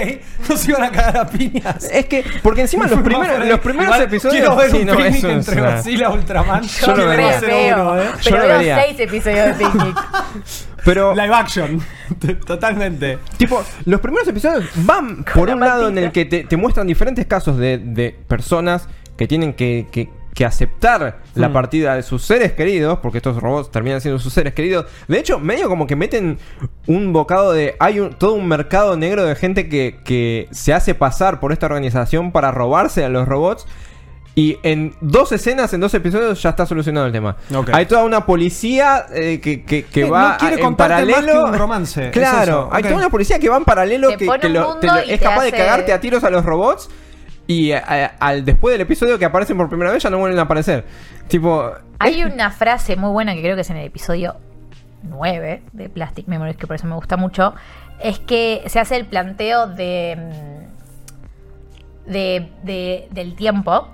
nos 0.50 0.68
iban 0.68 0.82
a 0.82 0.90
cagar 0.90 1.16
a 1.18 1.26
piñas. 1.26 1.85
Es 1.90 2.04
que, 2.06 2.22
porque 2.42 2.62
encima 2.62 2.87
los 2.87 3.00
primeros, 3.02 3.46
los 3.46 3.61
primeros 3.61 3.87
Igual, 3.94 4.02
episodios. 4.02 4.40
Quiero 4.40 4.56
ver 4.56 4.70
sí, 4.72 4.76
un 4.78 4.87
no, 4.87 4.96
picnic 4.96 5.24
entre 5.24 5.61
Godzilla 5.61 6.11
Ultraman. 6.11 6.62
Yo 6.64 6.94
vería. 6.94 7.40
ver 7.40 7.74
01, 7.74 8.02
eh. 8.02 8.11
Yo 8.20 8.30
Pero 8.30 8.37
lo 8.38 8.42
veo 8.48 8.58
vería. 8.58 8.82
seis 8.82 9.00
episodios 9.00 9.46
de 9.46 9.64
Picnic. 9.64 9.96
Pero, 10.84 11.14
Live 11.14 11.32
action. 11.34 11.80
Totalmente. 12.46 13.18
tipo, 13.36 13.62
los 13.84 14.00
primeros 14.00 14.26
episodios 14.28 14.64
van 14.76 15.24
por 15.24 15.48
un 15.50 15.60
lado 15.60 15.88
en 15.88 15.94
patita. 15.94 16.06
el 16.06 16.12
que 16.12 16.24
te, 16.24 16.44
te 16.44 16.56
muestran 16.56 16.86
diferentes 16.86 17.26
casos 17.26 17.56
de, 17.58 17.78
de 17.78 18.16
personas 18.28 18.88
que 19.16 19.26
tienen 19.26 19.54
que, 19.54 19.86
que- 19.90 20.08
que 20.34 20.46
aceptar 20.46 21.18
la 21.34 21.50
Hmm. 21.50 21.52
partida 21.52 21.94
de 21.94 22.02
sus 22.02 22.22
seres 22.24 22.52
queridos, 22.52 23.00
porque 23.02 23.18
estos 23.18 23.36
robots 23.36 23.70
terminan 23.70 24.00
siendo 24.00 24.18
sus 24.18 24.32
seres 24.32 24.54
queridos. 24.54 24.86
De 25.06 25.18
hecho, 25.18 25.38
medio 25.38 25.68
como 25.68 25.86
que 25.86 25.94
meten 25.94 26.38
un 26.86 27.12
bocado 27.12 27.52
de. 27.52 27.76
Hay 27.78 28.00
un, 28.00 28.14
todo 28.14 28.32
un 28.32 28.48
mercado 28.48 28.96
negro 28.96 29.26
de 29.26 29.34
gente 29.34 29.68
que, 29.68 29.98
que 30.06 30.48
se 30.50 30.72
hace 30.72 30.94
pasar 30.94 31.38
por 31.38 31.52
esta 31.52 31.66
organización 31.66 32.32
para 32.32 32.50
robarse 32.50 33.04
a 33.04 33.10
los 33.10 33.28
robots. 33.28 33.66
Y 34.34 34.56
en 34.62 34.94
dos 35.02 35.30
escenas, 35.32 35.74
en 35.74 35.80
dos 35.80 35.92
episodios, 35.92 36.42
ya 36.42 36.50
está 36.50 36.64
solucionado 36.64 37.06
el 37.06 37.12
tema. 37.12 37.36
Hay 37.72 37.84
toda 37.84 38.02
una 38.04 38.24
policía 38.24 39.04
eh, 39.12 39.40
que, 39.42 39.62
que- 39.64 39.84
que 39.84 40.00
Eh, 40.06 40.10
va 40.10 40.32
no 40.32 40.38
quiere 40.38 40.54
a- 40.54 40.58
en 40.58 40.64
contarte 40.64 41.04
más 41.04 41.14
paralelo. 41.16 41.44
que 41.44 41.50
un 41.50 41.58
romance, 41.58 42.06
es 42.06 42.12
Claro, 42.12 42.42
eso, 42.42 42.68
hay 42.72 42.82
toda 42.82 42.96
una 42.96 43.10
policía 43.10 43.38
que 43.38 43.48
va 43.50 43.58
en 43.58 43.64
paralelo 43.66 44.08
Te 44.08 44.16
que, 44.16 44.24
lo- 44.24 44.38
te 44.78 44.86
lo- 44.86 44.96
es 44.96 45.06
te 45.06 45.18
capaz 45.18 45.44
de 45.44 45.52
cagarte 45.52 45.92
a 45.92 46.00
tiros 46.00 46.24
a 46.24 46.30
los 46.30 46.44
robots. 46.46 46.88
Y 47.46 47.72
a- 47.72 47.78
a- 47.86 48.06
al 48.26 48.44
después 48.44 48.72
del 48.72 48.80
episodio 48.80 49.18
que 49.18 49.24
aparecen 49.26 49.56
por 49.58 49.68
primera 49.68 49.90
vez 49.90 50.02
ya 50.02 50.08
no 50.08 50.16
vuelven 50.18 50.38
a 50.38 50.42
aparecer. 50.42 50.86
Tipo. 51.28 51.70
Hay 51.98 52.22
una 52.24 52.50
frase 52.50 52.96
muy 52.96 53.10
buena 53.10 53.34
que 53.34 53.42
creo 53.42 53.54
que 53.54 53.60
es 53.62 53.70
en 53.70 53.76
el 53.76 53.86
episodio 53.86 54.36
9 55.02 55.62
de 55.72 55.88
Plastic 55.90 56.26
Memories, 56.28 56.56
que 56.56 56.66
por 56.66 56.76
eso 56.76 56.86
me 56.86 56.94
gusta 56.94 57.16
mucho. 57.18 57.54
Es 58.00 58.18
que 58.18 58.62
se 58.66 58.80
hace 58.80 58.96
el 58.96 59.04
planteo 59.06 59.66
de. 59.66 60.16
mm, 62.06 62.10
de, 62.10 62.48
de- 62.62 63.08
del 63.10 63.34
tiempo. 63.36 63.88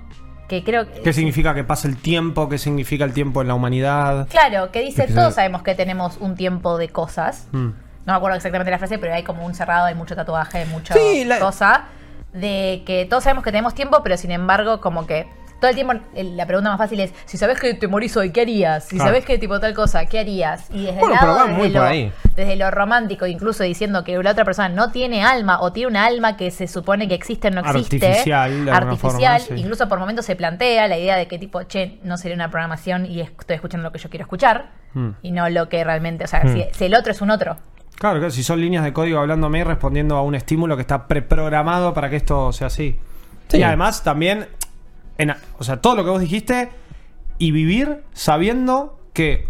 Que 0.49 0.63
creo 0.63 0.91
que. 0.91 1.01
¿Qué 1.01 1.13
significa 1.13 1.53
que 1.53 1.63
pasa 1.63 1.87
el 1.87 1.95
tiempo? 1.95 2.49
¿Qué 2.49 2.57
significa 2.57 3.05
el 3.05 3.13
tiempo 3.13 3.41
en 3.41 3.47
la 3.47 3.53
humanidad? 3.53 4.27
Claro, 4.29 4.71
que 4.71 4.81
dice: 4.81 5.07
todos 5.07 5.35
sabemos 5.35 5.61
que 5.61 5.75
tenemos 5.75 6.17
un 6.19 6.35
tiempo 6.35 6.77
de 6.77 6.89
cosas. 6.89 7.47
Mm. 7.51 7.67
No 8.05 8.13
me 8.13 8.13
acuerdo 8.13 8.35
exactamente 8.37 8.71
la 8.71 8.79
frase, 8.79 8.97
pero 8.97 9.13
hay 9.13 9.23
como 9.23 9.45
un 9.45 9.53
cerrado, 9.53 9.85
hay 9.85 9.95
mucho 9.95 10.15
tatuaje, 10.15 10.65
mucha 10.65 10.95
Sí, 10.95 11.23
la- 11.23 11.39
cosa. 11.39 11.83
De 12.33 12.83
que 12.85 13.05
todos 13.09 13.23
sabemos 13.23 13.43
que 13.43 13.51
tenemos 13.51 13.73
tiempo, 13.75 14.01
pero 14.03 14.17
sin 14.17 14.31
embargo, 14.31 14.81
como 14.81 15.05
que 15.07 15.27
todo 15.59 15.69
el 15.69 15.75
tiempo 15.75 15.93
la 16.15 16.45
pregunta 16.45 16.69
más 16.69 16.77
fácil 16.77 16.99
es, 17.01 17.13
si 17.25 17.37
sabes 17.37 17.59
que 17.59 17.73
te 17.73 17.87
morís 17.87 18.15
hoy, 18.17 18.31
¿qué 18.31 18.41
harías? 18.41 18.85
Si 18.85 18.95
Claro. 18.95 19.09
sabes 19.11 19.25
que 19.25 19.37
tipo 19.37 19.59
tal 19.59 19.73
cosa, 19.73 20.05
¿qué 20.05 20.19
harías? 20.19 20.69
Y 20.71 20.83
desde 20.85 20.99
Bueno, 20.99 21.13
el 21.15 21.19
pero 21.19 21.33
lado, 21.33 21.47
va 21.47 21.51
muy 21.53 21.67
desde, 21.67 21.79
lo, 21.79 21.85
ahí. 21.85 22.11
desde 22.35 22.55
lo 22.55 22.71
romántico, 22.71 23.25
incluso 23.25 23.63
diciendo 23.63 24.03
que 24.03 24.17
la 24.21 24.31
otra 24.31 24.45
persona 24.45 24.69
no 24.69 24.91
tiene 24.91 25.23
alma 25.23 25.61
o 25.61 25.71
tiene 25.73 25.87
un 25.89 25.97
alma 25.97 26.37
que 26.37 26.51
se 26.51 26.67
supone 26.67 27.07
que 27.07 27.15
existe 27.15 27.49
o 27.49 27.51
no 27.51 27.61
existe. 27.61 27.97
Artificial, 28.05 28.65
de 28.65 28.71
artificial, 28.71 29.39
forma, 29.41 29.55
sí. 29.57 29.61
incluso 29.61 29.87
por 29.89 29.99
momentos 29.99 30.25
se 30.25 30.35
plantea 30.35 30.87
la 30.87 30.97
idea 30.97 31.15
de 31.17 31.27
que 31.27 31.37
tipo, 31.37 31.61
che, 31.63 31.99
no 32.03 32.17
sería 32.17 32.35
una 32.35 32.49
programación 32.49 33.05
y 33.05 33.21
estoy 33.21 33.55
escuchando 33.55 33.83
lo 33.83 33.91
que 33.91 33.99
yo 33.99 34.09
quiero 34.09 34.23
escuchar 34.23 34.71
Hmm. 34.93 35.09
y 35.21 35.31
no 35.31 35.47
lo 35.49 35.69
que 35.69 35.83
realmente, 35.83 36.23
o 36.23 36.27
sea, 36.27 36.41
Hmm. 36.43 36.53
si, 36.53 36.65
si 36.71 36.85
el 36.85 36.95
otro 36.95 37.11
es 37.11 37.21
un 37.21 37.29
otro. 37.29 37.57
Claro, 37.99 38.17
claro, 38.19 38.31
si 38.31 38.43
son 38.43 38.61
líneas 38.61 38.83
de 38.85 38.93
código 38.93 39.19
hablándome 39.19 39.59
y 39.59 39.63
respondiendo 39.63 40.15
a 40.15 40.23
un 40.23 40.33
estímulo 40.33 40.75
que 40.77 40.81
está 40.81 41.05
preprogramado 41.05 41.93
para 41.93 42.09
que 42.09 42.15
esto 42.15 42.51
sea 42.53 42.67
así. 42.67 42.97
Sí. 43.49 43.57
Y 43.57 43.63
además 43.63 44.03
también, 44.03 44.47
en, 45.19 45.31
o 45.59 45.63
sea, 45.63 45.77
todo 45.81 45.95
lo 45.95 46.03
que 46.03 46.09
vos 46.09 46.19
dijiste 46.21 46.69
y 47.37 47.51
vivir 47.51 48.03
sabiendo 48.13 48.99
que, 49.13 49.47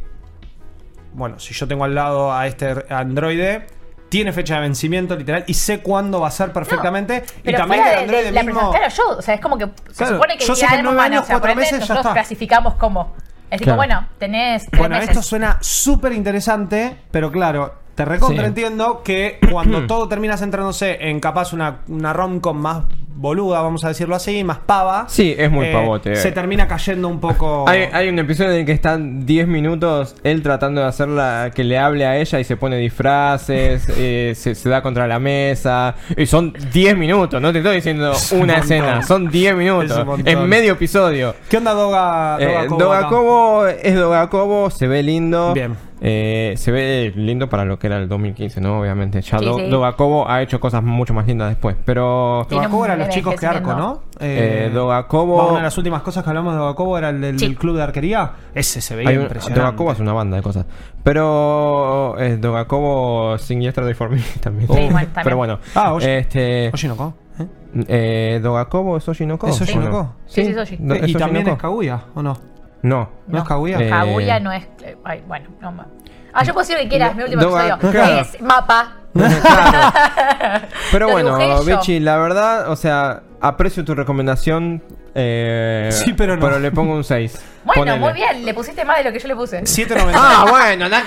bueno, 1.14 1.40
si 1.40 1.54
yo 1.54 1.68
tengo 1.68 1.84
al 1.86 1.96
lado 1.96 2.34
a 2.34 2.46
este 2.48 2.86
androide, 2.90 3.68
tiene 4.10 4.34
fecha 4.34 4.56
de 4.56 4.62
vencimiento 4.62 5.16
literal 5.16 5.44
y 5.48 5.54
sé 5.54 5.82
cuándo 5.82 6.20
va 6.20 6.28
a 6.28 6.32
ser 6.32 6.52
perfectamente. 6.52 7.24
y 7.38 7.42
Pero 7.44 7.58
también 7.60 7.84
que 7.84 7.90
el 7.90 7.94
de, 7.94 7.96
de 7.96 8.04
androide 8.04 8.32
la 8.32 8.44
mismo... 8.44 8.72
claro, 8.72 8.88
yo, 8.90 9.04
o 9.18 9.22
sea, 9.22 9.36
es 9.36 9.42
como 9.42 9.58
que 9.58 9.66
se 9.90 9.94
Claro, 9.98 10.16
supone 10.16 10.38
que 10.38 10.46
yo 10.46 10.56
sé 10.56 10.66
que 10.68 10.82
nueve 10.84 11.02
años, 11.02 11.24
o 11.24 11.26
sea, 11.28 11.40
cuatro 11.40 11.56
meses 11.56 11.72
ya 11.72 11.78
nosotros 11.80 12.06
está. 12.06 12.14
clasificamos 12.14 12.74
como. 12.76 13.14
Es 13.52 13.58
tipo, 13.60 13.66
Claro. 13.66 13.78
bueno, 13.78 14.08
tenés 14.20 14.66
tres 14.68 14.80
Bueno, 14.80 14.96
meses. 14.96 15.10
esto 15.12 15.24
suena 15.24 15.58
súper 15.62 16.14
interesante, 16.14 16.98
pero 17.12 17.32
claro, 17.32 17.76
te 17.96 18.06
recontra 18.06 18.44
Sí. 18.44 18.48
entiendo 18.50 19.02
que 19.04 19.40
cuando 19.52 19.86
todo 19.88 20.08
termina 20.08 20.38
centrándose 20.38 20.98
en 21.10 21.20
capaz 21.20 21.54
una, 21.54 21.80
una 21.88 22.14
rom-com 22.14 22.58
más 22.58 22.84
boluda, 23.20 23.62
vamos 23.62 23.84
a 23.84 23.90
decirlo 23.90 24.16
así, 24.16 24.44
más 24.44 24.60
pava. 24.60 25.06
Sí, 25.10 25.36
es 25.38 25.52
muy 25.52 25.72
pavote. 25.72 26.16
Se 26.16 26.32
termina 26.32 26.68
cayendo 26.68 27.08
un 27.08 27.20
poco. 27.20 27.68
Hay, 27.68 27.90
hay 27.92 28.08
un 28.10 28.18
episodio 28.18 28.52
en 28.52 28.60
el 28.62 28.66
que 28.66 28.72
están 28.72 29.26
10 29.26 29.48
minutos 29.48 30.16
él 30.24 30.42
tratando 30.42 30.82
de 30.82 30.88
hacerla 30.88 31.52
que 31.54 31.64
le 31.64 31.78
hable 31.78 32.06
a 32.06 32.18
ella 32.18 32.40
y 32.40 32.44
se 32.44 32.56
pone 32.58 32.78
disfraces, 32.78 33.86
eh, 33.98 34.34
se, 34.36 34.56
se 34.56 34.70
da 34.70 34.82
contra 34.82 35.08
la 35.08 35.20
mesa. 35.20 35.96
Y 36.16 36.26
son 36.26 36.54
10 36.72 36.98
minutos, 36.98 37.42
no 37.42 37.52
te 37.52 37.60
estoy 37.60 37.76
diciendo 37.76 38.14
un 38.32 38.40
una 38.50 38.58
escena, 38.58 39.04
son 39.04 39.30
10 39.30 39.52
Es 39.52 39.58
minutos. 39.58 40.06
En 40.26 40.48
medio 40.48 40.74
episodio. 40.74 41.36
¿Qué 41.50 41.58
onda 41.58 41.74
Doga, 41.74 42.38
Doga 42.40 42.64
Eh, 42.64 42.68
Kobo? 42.68 42.80
Dogakobo 42.80 43.68
es 43.68 43.96
Dogakobo, 43.96 44.70
se 44.70 44.88
ve 44.88 45.04
lindo. 45.04 45.54
Bien. 45.54 45.88
Eh, 46.02 46.54
se 46.58 46.72
ve 46.72 47.12
lindo 47.16 47.50
para 47.50 47.66
lo 47.66 47.78
que 47.78 47.88
era 47.88 47.98
el 47.98 48.08
2015, 48.08 48.62
¿no? 48.62 48.80
Obviamente. 48.80 49.22
Ya 49.22 49.38
Sí, 49.40 49.46
Do- 49.46 49.58
sí. 49.58 49.70
Dogakobo 49.70 50.30
ha 50.30 50.42
hecho 50.42 50.60
cosas 50.60 50.82
mucho 50.82 51.14
más 51.14 51.28
lindas 51.28 51.50
después. 51.50 51.76
Pero. 51.84 52.46
Tiene 52.48 52.64
Doga 52.64 52.70
Kobo 52.72 52.80
un 52.82 52.86
eran 52.86 53.00
los 53.00 53.10
chicos 53.10 53.36
que 53.36 53.46
arco. 53.46 53.74
¿no? 53.74 54.04
Eh, 54.20 54.72
Doga 54.74 55.08
Kobo- 55.08 55.26
bueno, 55.36 55.50
Una 55.50 55.58
de 55.58 55.64
las 55.64 55.78
últimas 55.78 56.02
cosas 56.02 56.24
que 56.24 56.30
hablamos 56.30 56.54
de 56.54 56.60
Doga 56.60 56.76
Kobo 56.76 56.98
era 56.98 57.10
el 57.10 57.20
del, 57.22 57.38
Sí. 57.40 57.46
del 57.48 57.58
club 57.58 57.76
de 57.78 57.84
arquería. 57.84 58.32
Ese 58.56 58.80
se 58.82 58.96
veía 58.96 59.10
un, 59.12 59.24
impresionante. 59.24 59.60
Dogakobo 59.60 59.92
es 59.92 60.00
una 60.00 60.14
banda 60.14 60.38
de 60.38 60.44
cosas. 60.44 60.66
Pero 61.04 62.16
eh, 62.18 62.38
Dogakobo 62.38 63.38
sin 63.38 63.62
Yesterday 63.62 63.94
for 63.94 64.10
Me 64.10 64.22
también. 64.42 64.68
Sí, 64.68 64.74
bueno, 64.74 64.90
también. 64.94 65.12
Pero 65.24 65.38
bueno. 65.38 65.60
Ah, 65.76 65.94
oye. 65.94 66.20
este, 66.20 66.70
Oshinoko, 66.74 67.14
¿eh? 67.40 67.46
eh, 67.88 68.40
Dogakobo 68.42 68.98
es 68.98 69.08
Oshinoko. 69.08 69.48
¿Es 69.48 69.60
Oshinoko? 69.62 70.16
Sí, 70.28 70.46
sí, 70.46 70.52
es 70.52 70.58
Oshi. 70.58 70.78
No, 70.80 70.96
Eh, 70.96 71.02
¿Y 71.08 71.14
también 71.14 71.44
Oshinoko? 71.48 71.52
es 71.58 71.62
Kaguya 71.62 72.02
o 72.16 72.22
no? 72.22 72.38
No. 72.82 73.10
¿No, 73.28 73.38
es 73.39 73.44
Kaguya? 73.44 73.78
Eh, 73.80 73.89
Kaguya 73.89 74.39
no 74.39 74.52
es. 74.52 74.63
eh, 74.84 74.98
Ay, 75.04 75.24
bueno, 75.28 75.50
no 75.62 75.72
más. 75.72 75.88
Ah, 76.34 76.44
yo 76.44 76.54
puedo 76.54 76.62
decir 76.65 76.78
lo 76.78 76.84
que 76.84 76.89
quieras, 76.89 77.15
mi 77.15 77.24
último 77.24 77.42
Doga- 77.42 77.74
episodio. 77.76 77.92
claro. 77.92 78.20
Es 78.22 78.42
mapa. 78.42 78.94
Claro. 79.13 80.68
Pero 80.92 81.10
bueno. 81.10 81.63
Bichi, 81.65 82.00
la 82.00 82.18
verdad, 82.18 82.70
o 82.70 82.76
sea, 82.76 83.24
aprecio 83.42 83.84
tu 83.84 83.96
recomendación. 83.96 84.84
Eh, 85.15 85.89
Sí, 85.91 86.13
pero 86.13 86.36
no. 86.38 86.60
le 86.60 86.72
pongo 86.72 86.93
un 86.93 87.04
6. 87.04 87.39
Bueno, 87.65 87.98
muy 87.98 88.13
bien, 88.13 88.45
le 88.45 88.54
pusiste 88.54 88.84
más 88.86 88.98
de 88.98 89.04
lo 89.04 89.12
que 89.12 89.19
yo 89.19 89.28
le 89.28 89.36
puse. 89.36 89.62
7.90. 89.62 90.12
Ah, 90.15 90.45
bueno, 90.50 90.89
No, 90.89 90.98
no, 90.98 91.04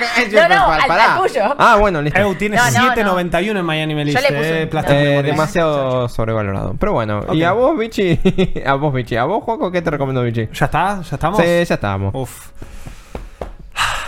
pa- 0.67 0.75
al- 0.77 0.87
pará. 0.87 1.15
al 1.17 1.23
tuyo. 1.23 1.43
Ah, 1.59 1.77
bueno, 1.77 2.01
listo. 2.03 2.21
Eu 2.21 2.35
tiene 2.37 2.57
No, 2.57 2.65
no, 2.71 2.95
7.91 2.95 3.59
en 3.59 3.65
Miami 3.65 3.95
Melissa. 3.95 4.21
Yo 4.21 4.29
le 4.31 4.37
puse 4.69 4.93
eh, 4.95 5.19
Eh, 5.19 5.23
demasiado 5.23 6.09
sobrevalorado. 6.09 6.75
Pero 6.79 6.93
bueno, 6.93 7.25
y 7.33 7.43
Ok. 7.43 7.49
a 7.49 7.53
vos, 7.53 7.79
Bichi, 7.79 8.21
a 8.67 8.75
vos, 8.75 8.93
Bichi, 8.95 9.17
a 9.17 9.25
vos, 9.25 9.43
Juaco, 9.43 9.73
¿qué 9.73 9.83
te 9.83 9.91
recomiendo, 9.91 10.23
Bichi? 10.23 10.49
¿Ya 10.53 10.67
está? 10.67 11.01
¿Ya 11.03 11.17
estamos? 11.17 11.41
Sí, 11.41 11.65
ya 11.65 11.75
estamos. 11.75 12.15
Uf. 12.15 12.49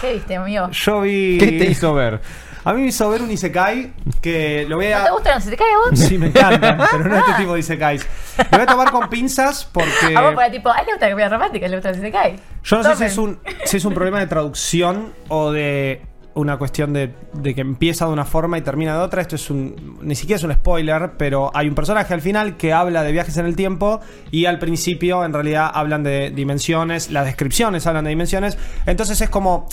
¿Qué 0.01 0.13
viste, 0.15 0.37
amigo? 0.37 0.69
Yo 0.71 1.01
vi. 1.01 1.39
¿Qué 1.39 1.47
te 1.53 1.65
hizo 1.65 1.95
ver? 1.95 2.21
A 2.65 2.73
mí 2.73 2.81
me 2.81 2.89
hizo 2.89 3.09
ver 3.11 3.21
un 3.23 3.31
Isekai 3.31 3.93
que 4.23 4.65
lo 4.69 4.77
voy 4.77 4.89
¿No 4.89 4.97
a. 4.97 5.05
te 5.05 5.11
gusta? 5.11 5.41
¿Se 5.41 5.51
te 5.51 5.57
cae 5.57 5.67
a 5.73 5.91
vos? 5.91 5.99
Sí, 5.99 6.17
me 6.17 6.29
encantan, 6.29 6.79
pero 6.91 7.05
no 7.05 7.17
este 7.17 7.33
tipo 7.35 7.53
de 7.55 7.61
Isekais. 7.61 8.07
Lo 8.39 8.59
voy 8.59 8.61
a 8.61 8.67
tomar 8.67 8.91
con 8.91 9.09
pinzas 9.11 9.69
porque. 9.71 10.17
A 10.17 10.23
vos 10.23 10.35
para 10.35 10.51
tipo, 10.51 10.71
a 10.71 10.79
él 10.79 10.87
le 10.87 10.93
gusta 10.93 11.07
la 11.07 11.13
comida 11.13 11.29
romántica, 11.29 11.69
le 11.69 11.77
gusta 11.77 11.93
te 11.93 12.11
cae. 12.11 12.37
Yo 12.63 12.77
no 12.77 12.83
sé 12.83 12.97
si 12.97 13.05
es, 13.05 13.19
un, 13.19 13.39
si 13.65 13.77
es 13.77 13.85
un 13.85 13.93
problema 13.93 14.19
de 14.21 14.27
traducción 14.27 15.13
o 15.29 15.53
de 15.53 16.03
una 16.35 16.57
cuestión 16.57 16.93
de, 16.93 17.15
de 17.35 17.55
que 17.55 17.61
empieza 17.61 18.07
de 18.07 18.13
una 18.13 18.25
forma 18.25 18.59
y 18.59 18.63
termina 18.63 18.97
de 18.97 19.03
otra. 19.03 19.21
Esto 19.21 19.37
es 19.37 19.51
un. 19.51 19.99
Ni 20.01 20.15
siquiera 20.15 20.39
es 20.39 20.45
un 20.45 20.53
spoiler, 20.53 21.13
pero 21.19 21.51
hay 21.55 21.69
un 21.69 21.75
personaje 21.75 22.15
al 22.15 22.23
final 22.23 22.57
que 22.57 22.73
habla 22.73 23.03
de 23.03 23.13
viajes 23.13 23.37
en 23.37 23.45
el 23.47 23.57
tiempo 23.57 24.01
y 24.31 24.47
al 24.47 24.59
principio 24.59 25.25
en 25.25 25.33
realidad 25.35 25.71
hablan 25.73 26.03
de 26.03 26.31
dimensiones, 26.31 27.11
las 27.11 27.27
descripciones 27.27 27.87
hablan 27.87 28.05
de 28.05 28.11
dimensiones. 28.11 28.57
Entonces 28.87 29.21
es 29.21 29.29
como. 29.29 29.69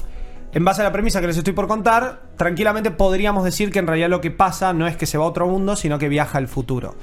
En 0.54 0.66
base 0.66 0.82
a 0.82 0.84
la 0.84 0.92
premisa 0.92 1.22
que 1.22 1.28
les 1.28 1.38
estoy 1.38 1.54
por 1.54 1.68
contar, 1.68 2.24
tranquilamente 2.36 2.92
podríamos 2.92 3.46
decir 3.46 3.72
que 3.72 3.80
en 3.80 3.88
realidad 3.88 4.10
lo 4.10 4.20
que 4.20 4.32
pasa 4.32 4.74
no 4.74 4.86
es 4.86 4.98
que 4.98 5.06
se 5.06 5.18
va 5.18 5.24
a 5.24 5.28
otro 5.28 5.48
mundo, 5.48 5.78
sino 5.78 5.98
que 5.98 6.10
viaja 6.10 6.38
al 6.38 6.50
futuro. 6.50 6.96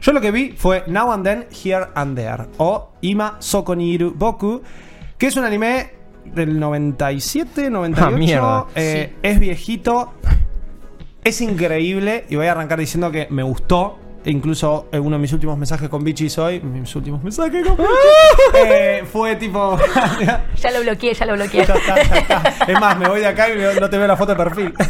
Yo 0.00 0.12
lo 0.12 0.20
que 0.20 0.32
vi 0.32 0.52
fue 0.56 0.82
Now 0.88 1.12
and 1.12 1.24
Then, 1.24 1.46
Here 1.50 1.86
and 1.94 2.16
There, 2.16 2.44
o 2.58 2.92
Ima 3.02 3.36
Sokoniru 3.38 4.14
Boku, 4.14 4.62
que 5.16 5.28
es 5.28 5.36
un 5.36 5.44
anime 5.44 5.92
del 6.24 6.58
97, 6.58 7.70
98. 7.70 8.40
Ah, 8.42 8.66
eh, 8.74 9.14
Es 9.22 9.38
viejito, 9.38 10.14
es 11.22 11.40
increíble, 11.40 12.24
y 12.28 12.34
voy 12.36 12.46
a 12.46 12.52
arrancar 12.52 12.80
diciendo 12.80 13.12
que 13.12 13.28
me 13.30 13.44
gustó. 13.44 13.98
E 14.24 14.30
Incluso 14.30 14.88
en 14.92 15.00
uno 15.02 15.16
de 15.16 15.22
mis 15.22 15.32
últimos 15.32 15.56
mensajes 15.56 15.88
con 15.88 16.02
Bichis 16.04 16.36
hoy, 16.38 16.60
mis 16.60 16.94
últimos 16.96 17.22
mensajes 17.22 17.64
con 17.66 17.76
Bichis, 17.76 17.90
eh, 18.66 19.04
fue 19.10 19.36
tipo. 19.36 19.78
Ya 20.60 20.70
lo 20.72 20.80
bloqueé, 20.80 21.14
ya 21.14 21.26
lo 21.26 21.34
bloqueé. 21.34 21.64
Ya 21.64 21.74
está, 21.74 21.96
ya 22.02 22.16
está. 22.18 22.42
Es 22.66 22.80
más, 22.80 22.98
me 22.98 23.08
voy 23.08 23.20
de 23.20 23.26
acá 23.28 23.48
y 23.48 23.56
me- 23.56 23.74
no 23.80 23.88
te 23.88 23.96
veo 23.98 24.06
la 24.06 24.16
foto 24.16 24.34
de 24.34 24.36
perfil. 24.44 24.74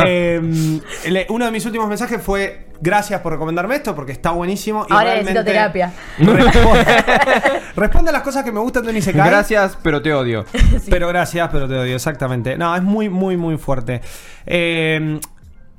Eh, 0.00 0.40
le- 1.08 1.26
uno 1.30 1.44
de 1.46 1.50
mis 1.50 1.66
últimos 1.66 1.88
mensajes 1.88 2.22
fue 2.22 2.66
gracias 2.80 3.20
por 3.20 3.32
recomendarme 3.32 3.74
esto 3.74 3.96
porque 3.96 4.12
está 4.12 4.30
buenísimo. 4.30 4.86
Y 4.88 4.92
Ahora 4.92 5.16
necesito 5.16 5.44
terapia. 5.44 5.92
Responde, 6.18 6.84
responde 7.74 8.10
a 8.10 8.12
las 8.12 8.22
cosas 8.22 8.44
que 8.44 8.52
me 8.52 8.60
gustan 8.60 8.84
de 8.84 8.90
un 8.90 8.96
Isekai. 8.98 9.28
Gracias, 9.28 9.76
pero 9.82 10.00
te 10.00 10.14
odio. 10.14 10.44
Pero 10.88 11.08
gracias, 11.08 11.48
pero 11.50 11.66
te 11.66 11.74
odio, 11.76 11.96
exactamente. 11.96 12.56
No, 12.56 12.76
es 12.76 12.82
muy, 12.82 13.08
muy, 13.08 13.36
muy 13.36 13.56
fuerte. 13.58 14.00
Eh, 14.46 15.18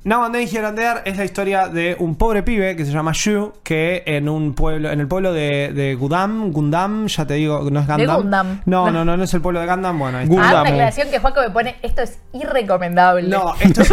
Now 0.02 0.24
and 0.24 0.34
Then 0.34 0.48
Here 0.48 0.66
and 0.66 0.78
There 0.78 1.02
es 1.04 1.18
la 1.18 1.24
historia 1.24 1.68
de 1.68 1.94
un 1.98 2.14
pobre 2.14 2.42
pibe 2.42 2.74
que 2.74 2.86
se 2.86 2.90
llama 2.90 3.12
Shu, 3.12 3.52
que 3.62 4.02
en 4.06 4.30
un 4.30 4.54
pueblo, 4.54 4.90
en 4.90 4.98
el 4.98 5.06
pueblo 5.06 5.34
de, 5.34 5.72
de 5.74 5.94
Gundam, 5.94 6.52
Gundam, 6.52 7.06
ya 7.06 7.26
te 7.26 7.34
digo, 7.34 7.68
no 7.70 7.80
es 7.80 7.86
De 7.86 8.06
Gundam. 8.06 8.62
No, 8.64 8.90
no, 8.90 9.04
no, 9.04 9.16
no 9.18 9.24
es 9.24 9.34
el 9.34 9.42
pueblo 9.42 9.60
de 9.60 9.66
Gundam. 9.66 9.98
Bueno, 9.98 10.16
ahí 10.18 10.24
está. 10.24 10.34
Gundam. 10.34 10.54
Ah, 10.56 10.60
una 10.62 10.70
aclaración 10.70 11.10
que 11.10 11.18
Juaco 11.18 11.42
me 11.42 11.50
pone, 11.50 11.76
esto 11.82 12.00
es 12.00 12.18
irrecomendable. 12.32 13.28
No, 13.28 13.54
esto 13.60 13.82
es, 13.82 13.92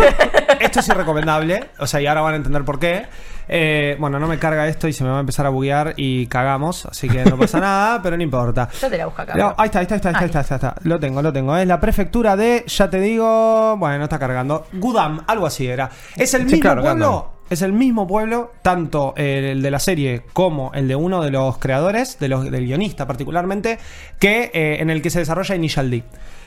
esto 0.61 0.79
es 0.79 0.87
irrecomendable. 0.87 1.71
O 1.79 1.87
sea, 1.87 1.99
y 1.99 2.07
ahora 2.07 2.21
van 2.21 2.33
a 2.35 2.37
entender 2.37 2.63
por 2.63 2.79
qué. 2.79 3.05
Eh, 3.49 3.95
bueno, 3.99 4.19
no 4.19 4.27
me 4.27 4.37
carga 4.39 4.67
esto 4.67 4.87
y 4.87 4.93
se 4.93 5.03
me 5.03 5.09
va 5.09 5.17
a 5.17 5.19
empezar 5.21 5.45
a 5.45 5.49
buguear 5.49 5.93
y 5.97 6.27
cagamos. 6.27 6.85
Así 6.85 7.07
que 7.07 7.23
no 7.25 7.37
pasa 7.37 7.59
nada, 7.61 8.01
pero 8.01 8.17
no 8.17 8.23
importa. 8.23 8.69
Yo 8.81 8.89
te 8.89 8.97
la 8.97 9.05
busco 9.05 9.21
acá. 9.21 9.35
No, 9.35 9.55
ahí 9.57 9.65
está, 9.67 9.79
ahí 9.79 9.83
está, 9.83 9.95
ahí 9.95 9.99
está, 9.99 10.09
ahí 10.19 10.25
está, 10.25 10.39
ahí 10.39 10.45
está. 10.55 10.75
Lo 10.83 10.99
tengo, 10.99 11.21
lo 11.21 11.31
tengo. 11.31 11.55
Es 11.55 11.67
la 11.67 11.79
prefectura 11.79 12.35
de, 12.35 12.63
ya 12.67 12.89
te 12.89 12.99
digo, 12.99 13.77
bueno, 13.77 13.97
no 13.99 14.03
está 14.05 14.19
cargando. 14.19 14.67
Gudam, 14.73 15.23
algo 15.27 15.45
así 15.47 15.67
era. 15.67 15.89
Es 16.15 16.33
el 16.33 16.41
Sí, 16.41 16.45
mismo 16.47 16.61
claro, 16.61 16.81
pueblo. 16.81 17.31
Es 17.49 17.61
el 17.61 17.71
mismo 17.71 18.07
pueblo, 18.07 18.51
tanto 18.61 19.13
el 19.15 19.61
de 19.61 19.71
la 19.71 19.79
serie 19.79 20.23
como 20.33 20.71
el 20.73 20.87
de 20.87 20.95
uno 20.95 21.21
de 21.23 21.31
los 21.31 21.57
creadores, 21.57 22.19
de 22.19 22.27
los, 22.27 22.49
del 22.51 22.65
guionista 22.65 23.07
particularmente, 23.07 23.79
que 24.19 24.51
eh, 24.53 24.81
en 24.81 24.89
el 24.89 25.01
que 25.01 25.09
se 25.09 25.19
desarrolla 25.19 25.55
Initial 25.55 25.89
D. 25.89 26.03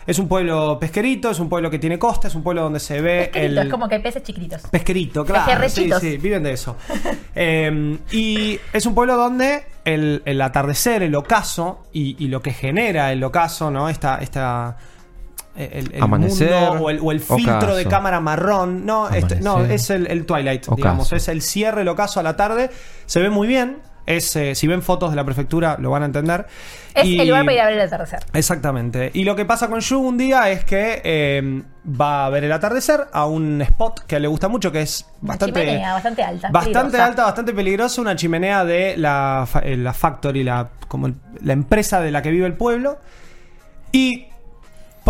Es 0.06 0.18
un 0.18 0.28
pueblo 0.28 0.78
pesquerito, 0.78 1.30
es 1.30 1.38
un 1.38 1.48
pueblo 1.48 1.70
que 1.70 1.78
tiene 1.78 1.98
costa, 1.98 2.28
es 2.28 2.34
un 2.34 2.42
pueblo 2.42 2.62
donde 2.62 2.80
se 2.80 3.00
ve 3.00 3.30
Pesquerito, 3.32 3.60
el... 3.60 3.66
es 3.66 3.70
como 3.70 3.88
que 3.88 3.94
hay 3.96 4.02
peces 4.02 4.22
chiquititos. 4.22 4.62
Pesquerito, 4.70 5.24
claro. 5.24 5.68
Sí, 5.68 5.90
sí, 6.00 6.16
viven 6.18 6.42
de 6.42 6.52
eso. 6.52 6.76
Eh, 7.42 7.98
y 8.10 8.58
es 8.72 8.84
un 8.86 8.94
pueblo 8.94 9.16
donde 9.16 9.62
el, 9.84 10.20
el 10.26 10.42
atardecer, 10.42 11.02
el 11.02 11.14
ocaso 11.14 11.86
y, 11.92 12.16
y 12.22 12.28
lo 12.28 12.42
que 12.42 12.52
genera 12.52 13.12
el 13.12 13.22
ocaso, 13.22 13.70
¿no? 13.70 13.88
Esta. 13.88 14.18
esta 14.18 14.76
el, 15.72 15.92
el 15.94 16.02
Amanecer, 16.02 16.50
mundo 16.52 16.84
o 16.84 16.90
el, 16.90 16.98
o 17.02 17.12
el 17.12 17.20
filtro 17.20 17.56
ocaso. 17.56 17.76
de 17.76 17.86
cámara 17.86 18.20
marrón. 18.20 18.84
No, 18.86 19.08
este- 19.10 19.40
no 19.40 19.64
es 19.64 19.90
el, 19.90 20.06
el 20.06 20.24
Twilight, 20.26 20.62
Ocaso. 20.64 20.76
digamos. 20.76 21.12
Es 21.12 21.28
el 21.28 21.42
cierre, 21.42 21.82
el 21.82 21.88
ocaso 21.88 22.20
a 22.20 22.22
la 22.22 22.36
tarde. 22.36 22.70
Se 23.06 23.20
ve 23.20 23.30
muy 23.30 23.46
bien. 23.48 23.78
Es, 24.06 24.34
eh, 24.34 24.56
si 24.56 24.66
ven 24.66 24.82
fotos 24.82 25.10
de 25.10 25.16
la 25.16 25.24
prefectura, 25.24 25.76
lo 25.78 25.90
van 25.90 26.02
a 26.02 26.06
entender. 26.06 26.46
Es 26.94 27.04
Y- 27.04 27.20
el 27.20 27.28
lugar 27.28 27.44
para 27.44 27.54
ir 27.54 27.60
a 27.60 27.64
ver 27.66 27.74
el 27.74 27.80
atardecer. 27.82 28.18
Exactamente. 28.32 29.10
Y 29.14 29.22
lo 29.22 29.36
que 29.36 29.44
pasa 29.44 29.68
con 29.68 29.78
Yu 29.78 30.00
un 30.00 30.18
día 30.18 30.50
es 30.50 30.64
que 30.64 31.00
eh, 31.04 31.62
va 31.88 32.26
a 32.26 32.30
ver 32.30 32.42
el 32.42 32.50
atardecer 32.50 33.06
a 33.12 33.26
un 33.26 33.60
spot 33.62 34.00
que 34.06 34.18
le 34.18 34.26
gusta 34.26 34.48
mucho, 34.48 34.72
que 34.72 34.80
es 34.80 35.06
Una 35.22 35.28
bastante. 35.34 35.60
chimenea 35.60 35.92
bastante 35.92 36.22
alta, 36.24 36.50
Bastante 36.50 36.78
peligrosa. 36.80 37.06
alta, 37.06 37.24
bastante 37.24 37.52
peligrosa. 37.54 38.00
Una 38.00 38.16
chimenea 38.16 38.64
de 38.64 38.96
la, 38.96 39.46
eh, 39.62 39.76
la 39.76 39.92
factory, 39.92 40.42
la, 40.42 40.70
como 40.88 41.06
el- 41.06 41.14
la 41.42 41.52
empresa 41.52 42.00
de 42.00 42.10
la 42.10 42.20
que 42.22 42.30
vive 42.30 42.46
el 42.46 42.54
pueblo. 42.54 42.98
Y 43.92 44.26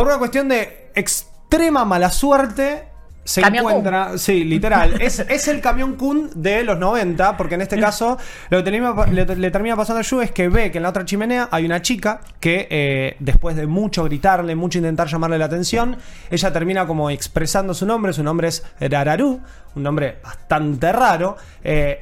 por 0.00 0.08
una 0.08 0.18
cuestión 0.18 0.48
de 0.48 0.90
extrema 0.94 1.84
mala 1.84 2.10
suerte. 2.10 2.84
Se 3.22 3.42
Camión 3.42 3.66
encuentra, 3.66 4.16
sí, 4.18 4.44
literal, 4.44 5.00
es, 5.00 5.20
es 5.20 5.46
el 5.46 5.60
camión 5.60 5.94
Kun 5.96 6.30
de 6.34 6.64
los 6.64 6.78
90, 6.78 7.36
porque 7.36 7.54
en 7.56 7.60
este 7.60 7.78
caso 7.78 8.16
lo 8.48 8.58
que 8.58 8.64
termina- 8.64 9.06
le, 9.12 9.24
le 9.36 9.50
termina 9.50 9.76
pasando 9.76 10.00
a 10.00 10.02
Yu 10.02 10.22
es 10.22 10.32
que 10.32 10.48
ve 10.48 10.70
que 10.72 10.78
en 10.78 10.82
la 10.84 10.88
otra 10.88 11.04
chimenea 11.04 11.48
hay 11.52 11.66
una 11.66 11.80
chica 11.82 12.20
que 12.40 12.66
eh, 12.70 13.16
después 13.20 13.54
de 13.56 13.66
mucho 13.66 14.02
gritarle, 14.04 14.56
mucho 14.56 14.78
intentar 14.78 15.06
llamarle 15.06 15.38
la 15.38 15.44
atención, 15.44 15.96
ella 16.30 16.52
termina 16.52 16.86
como 16.86 17.10
expresando 17.10 17.74
su 17.74 17.84
nombre, 17.86 18.12
su 18.14 18.24
nombre 18.24 18.48
es 18.48 18.64
Rararu, 18.80 19.38
un 19.76 19.82
nombre 19.82 20.16
bastante 20.24 20.90
raro, 20.90 21.36
eh, 21.62 22.00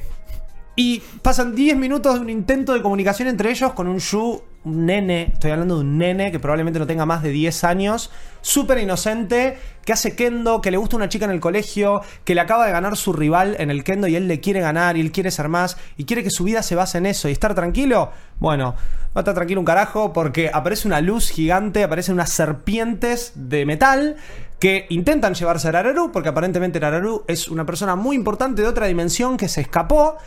y 0.76 1.00
pasan 1.20 1.54
10 1.54 1.76
minutos 1.76 2.14
de 2.14 2.20
un 2.20 2.30
intento 2.30 2.72
de 2.72 2.80
comunicación 2.80 3.26
entre 3.28 3.50
ellos 3.50 3.72
con 3.72 3.88
un 3.88 3.98
Yu, 3.98 4.40
un 4.64 4.86
nene, 4.86 5.30
estoy 5.32 5.50
hablando 5.50 5.76
de 5.76 5.80
un 5.82 5.98
nene 5.98 6.30
que 6.32 6.38
probablemente 6.38 6.78
no 6.78 6.86
tenga 6.86 7.06
más 7.06 7.22
de 7.22 7.30
10 7.30 7.64
años, 7.64 8.10
súper 8.40 8.78
inocente, 8.78 9.58
que 9.84 9.92
hace 9.92 10.16
kendo, 10.16 10.60
que 10.60 10.70
le 10.70 10.76
gusta 10.76 10.96
una 10.96 11.08
chica 11.08 11.24
en 11.24 11.30
el 11.30 11.40
colegio, 11.40 12.02
que 12.24 12.34
le 12.34 12.40
acaba 12.40 12.66
de 12.66 12.72
ganar 12.72 12.96
su 12.96 13.12
rival 13.12 13.56
en 13.58 13.70
el 13.70 13.84
kendo 13.84 14.06
y 14.06 14.16
él 14.16 14.28
le 14.28 14.40
quiere 14.40 14.60
ganar 14.60 14.96
y 14.96 15.00
él 15.00 15.12
quiere 15.12 15.30
ser 15.30 15.48
más 15.48 15.76
y 15.96 16.04
quiere 16.04 16.22
que 16.22 16.30
su 16.30 16.44
vida 16.44 16.62
se 16.62 16.74
base 16.74 16.98
en 16.98 17.06
eso 17.06 17.28
y 17.28 17.32
estar 17.32 17.54
tranquilo. 17.54 18.10
Bueno, 18.38 18.74
a 19.14 19.20
estar 19.20 19.34
tranquilo 19.34 19.60
un 19.60 19.66
carajo 19.66 20.12
porque 20.12 20.50
aparece 20.52 20.86
una 20.86 21.00
luz 21.00 21.30
gigante, 21.30 21.82
aparecen 21.82 22.14
unas 22.14 22.30
serpientes 22.30 23.32
de 23.34 23.66
metal 23.66 24.16
que 24.58 24.86
intentan 24.90 25.34
llevarse 25.34 25.68
a 25.68 25.72
Rararu, 25.72 26.10
porque 26.12 26.28
aparentemente 26.28 26.80
Rararu 26.80 27.24
es 27.28 27.48
una 27.48 27.64
persona 27.64 27.96
muy 27.96 28.16
importante 28.16 28.62
de 28.62 28.68
otra 28.68 28.86
dimensión 28.86 29.36
que 29.36 29.48
se 29.48 29.60
escapó. 29.60 30.18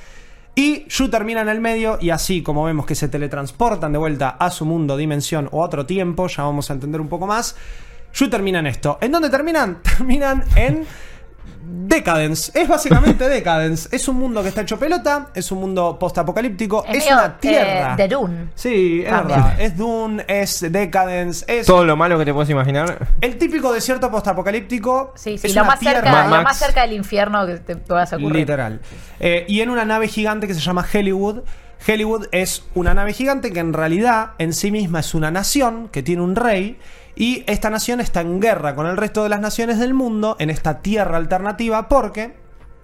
Y 0.55 0.85
Yu 0.89 1.09
termina 1.09 1.41
en 1.41 1.49
el 1.49 1.61
medio 1.61 1.97
y 2.01 2.09
así 2.09 2.43
como 2.43 2.65
vemos 2.65 2.85
que 2.85 2.95
se 2.95 3.07
teletransportan 3.07 3.91
de 3.91 3.97
vuelta 3.97 4.29
a 4.29 4.51
su 4.51 4.65
mundo, 4.65 4.97
dimensión 4.97 5.47
o 5.51 5.63
otro 5.63 5.85
tiempo, 5.85 6.27
ya 6.27 6.43
vamos 6.43 6.69
a 6.69 6.73
entender 6.73 6.99
un 6.99 7.07
poco 7.07 7.25
más, 7.25 7.55
Yu 8.13 8.29
termina 8.29 8.59
en 8.59 8.67
esto. 8.67 8.97
¿En 9.01 9.11
dónde 9.11 9.29
terminan? 9.29 9.81
Terminan 9.97 10.43
en 10.55 10.85
Decadence. 11.73 12.51
Es 12.60 12.67
básicamente 12.67 13.27
Decadence. 13.29 13.88
Es 13.95 14.07
un 14.07 14.17
mundo 14.17 14.41
que 14.43 14.49
está 14.49 14.62
hecho 14.62 14.77
pelota, 14.77 15.29
es 15.34 15.51
un 15.51 15.60
mundo 15.62 15.97
post-apocalíptico, 15.97 16.84
es, 16.88 16.97
medio, 17.05 17.13
una 17.13 17.38
tierra. 17.39 17.93
eh, 17.93 17.95
de 17.97 18.07
Dune. 18.07 18.49
Sí, 18.55 19.01
es 19.05 19.10
También. 19.10 19.39
verdad. 19.41 19.62
Es 19.62 19.77
Dune, 19.77 20.25
es 20.27 20.71
Decadence, 20.71 21.45
es 21.47 21.65
Todo 21.65 21.86
lo 21.86 21.95
malo 21.95 22.17
que 22.19 22.25
te 22.25 22.34
puedes 22.34 22.49
imaginar. 22.49 23.07
el 23.21 23.38
típico 23.38 23.71
desierto 23.71 24.12
postapocalíptico. 24.12 25.13
Sí, 25.15 25.38
sí, 25.38 25.47
es 25.47 25.55
lo 25.55 25.62
una 25.62 25.71
más, 25.71 25.79
cerca, 25.79 26.01
tierra- 26.01 26.12
Mad 26.12 26.23
lo 26.25 26.29
Max. 26.31 26.43
más 26.43 26.57
cerca 26.60 26.81
del 26.81 26.93
infierno 26.93 27.45
que 27.47 27.57
te 27.57 27.75
puedas 27.77 28.12
ocurrir. 28.13 28.36
Literal. 28.36 28.79
Eh, 29.19 29.45
y 29.47 29.62
en 29.62 29.69
una 29.69 29.86
nave 29.86 30.07
gigante 30.07 30.47
que 30.47 30.53
se 30.53 30.60
llama 30.60 30.86
Hollywood. 30.93 31.41
Hollywood 31.88 32.27
es 32.31 32.63
una 32.75 32.93
nave 32.93 33.12
gigante 33.13 33.51
que 33.51 33.60
en 33.60 33.73
realidad 33.73 34.34
en 34.38 34.53
sí 34.53 34.69
misma 34.69 34.99
es 34.99 35.15
una 35.15 35.31
nación 35.31 35.88
que 35.89 36.03
tiene 36.03 36.21
un 36.21 36.36
rey. 36.36 36.77
Y 37.21 37.43
esta 37.45 37.69
nación 37.69 38.01
está 38.01 38.21
en 38.21 38.39
guerra 38.39 38.73
con 38.73 38.88
el 38.88 38.97
resto 38.97 39.21
de 39.21 39.29
las 39.29 39.39
naciones 39.39 39.77
del 39.77 39.93
mundo 39.93 40.36
en 40.39 40.49
esta 40.49 40.79
tierra 40.79 41.17
alternativa 41.17 41.88
porque 41.88 42.34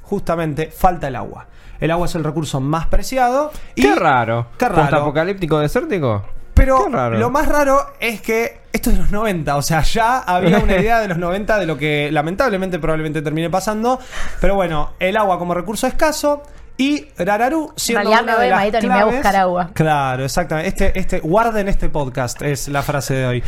justamente 0.03 0.69
falta 0.69 1.07
el 1.07 1.15
agua. 1.15 1.47
El 1.79 1.89
agua 1.89 2.05
es 2.05 2.13
el 2.13 2.23
recurso 2.23 2.61
más 2.61 2.85
preciado. 2.85 3.51
Y 3.73 3.81
Qué 3.81 3.95
raro. 3.95 4.49
Qué 4.59 4.69
raro. 4.69 4.97
apocalíptico 4.97 5.57
desértico? 5.57 6.23
Pero 6.53 6.87
lo 6.87 7.31
más 7.31 7.47
raro 7.47 7.79
es 7.99 8.21
que 8.21 8.59
esto 8.71 8.91
es 8.91 8.97
de 8.97 9.01
los 9.01 9.11
90, 9.11 9.55
o 9.57 9.61
sea, 9.63 9.81
ya 9.81 10.19
había 10.19 10.59
una 10.59 10.75
idea 10.77 10.99
de 10.99 11.07
los 11.07 11.17
90 11.17 11.57
de 11.57 11.65
lo 11.65 11.75
que 11.75 12.11
lamentablemente 12.11 12.77
probablemente 12.77 13.23
termine 13.23 13.49
pasando. 13.49 13.99
Pero 14.39 14.53
bueno, 14.53 14.91
el 14.99 15.17
agua 15.17 15.39
como 15.39 15.55
recurso 15.55 15.87
escaso 15.87 16.43
y 16.79 17.07
Rararu 17.17 17.73
siendo 17.75 18.01
realidad 18.11 18.23
una 18.23 18.31
me 18.33 18.37
voy 18.37 18.45
de 18.45 18.71
las 18.71 18.83
ni 18.83 18.89
me 18.89 18.93
voy 18.93 18.97
a 19.01 19.03
claves- 19.05 19.13
buscar 19.15 19.35
agua. 19.35 19.69
Claro, 19.73 20.23
exactamente. 20.25 20.67
Este, 20.69 20.99
este, 20.99 21.19
guarden 21.19 21.67
este 21.67 21.89
podcast, 21.89 22.41
es 22.43 22.67
la 22.67 22.83
frase 22.83 23.15
de 23.15 23.25
hoy. 23.25 23.43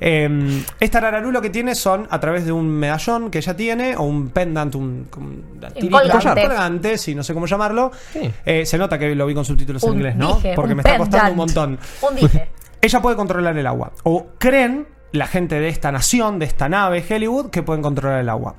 Eh, 0.00 0.62
esta 0.78 1.00
Rararu 1.00 1.32
lo 1.32 1.42
que 1.42 1.50
tiene 1.50 1.74
son, 1.74 2.06
a 2.08 2.20
través 2.20 2.44
de 2.46 2.52
un 2.52 2.68
medallón 2.68 3.30
que 3.30 3.38
ella 3.38 3.56
tiene, 3.56 3.96
o 3.96 4.02
un 4.04 4.28
pendant, 4.30 4.74
un, 4.76 5.08
un 5.16 5.58
colgante. 5.90 6.98
sí, 6.98 7.14
no 7.14 7.22
sé 7.22 7.34
cómo 7.34 7.46
llamarlo. 7.46 7.90
Sí. 8.12 8.30
Eh, 8.44 8.64
se 8.64 8.78
nota 8.78 8.98
que 8.98 9.14
lo 9.14 9.26
vi 9.26 9.34
con 9.34 9.44
subtítulos 9.44 9.82
en 9.82 9.90
Un 9.90 9.96
inglés, 9.96 10.16
¿no? 10.16 10.34
dije, 10.36 10.52
Porque 10.54 10.74
me 10.74 10.82
está 10.82 10.96
costando 10.98 11.30
un 11.32 11.36
montón. 11.36 11.78
Un 12.08 12.16
dije. 12.16 12.48
Ella 12.80 13.02
puede 13.02 13.16
controlar 13.16 13.58
el 13.58 13.66
agua. 13.66 13.90
O 14.04 14.28
creen 14.38 14.86
la 15.10 15.26
gente 15.26 15.58
de 15.58 15.68
esta 15.68 15.90
nación, 15.90 16.38
de 16.38 16.46
esta 16.46 16.68
nave 16.68 17.04
Hollywood, 17.10 17.50
que 17.50 17.62
pueden 17.64 17.82
controlar 17.82 18.20
el 18.20 18.28
agua. 18.28 18.54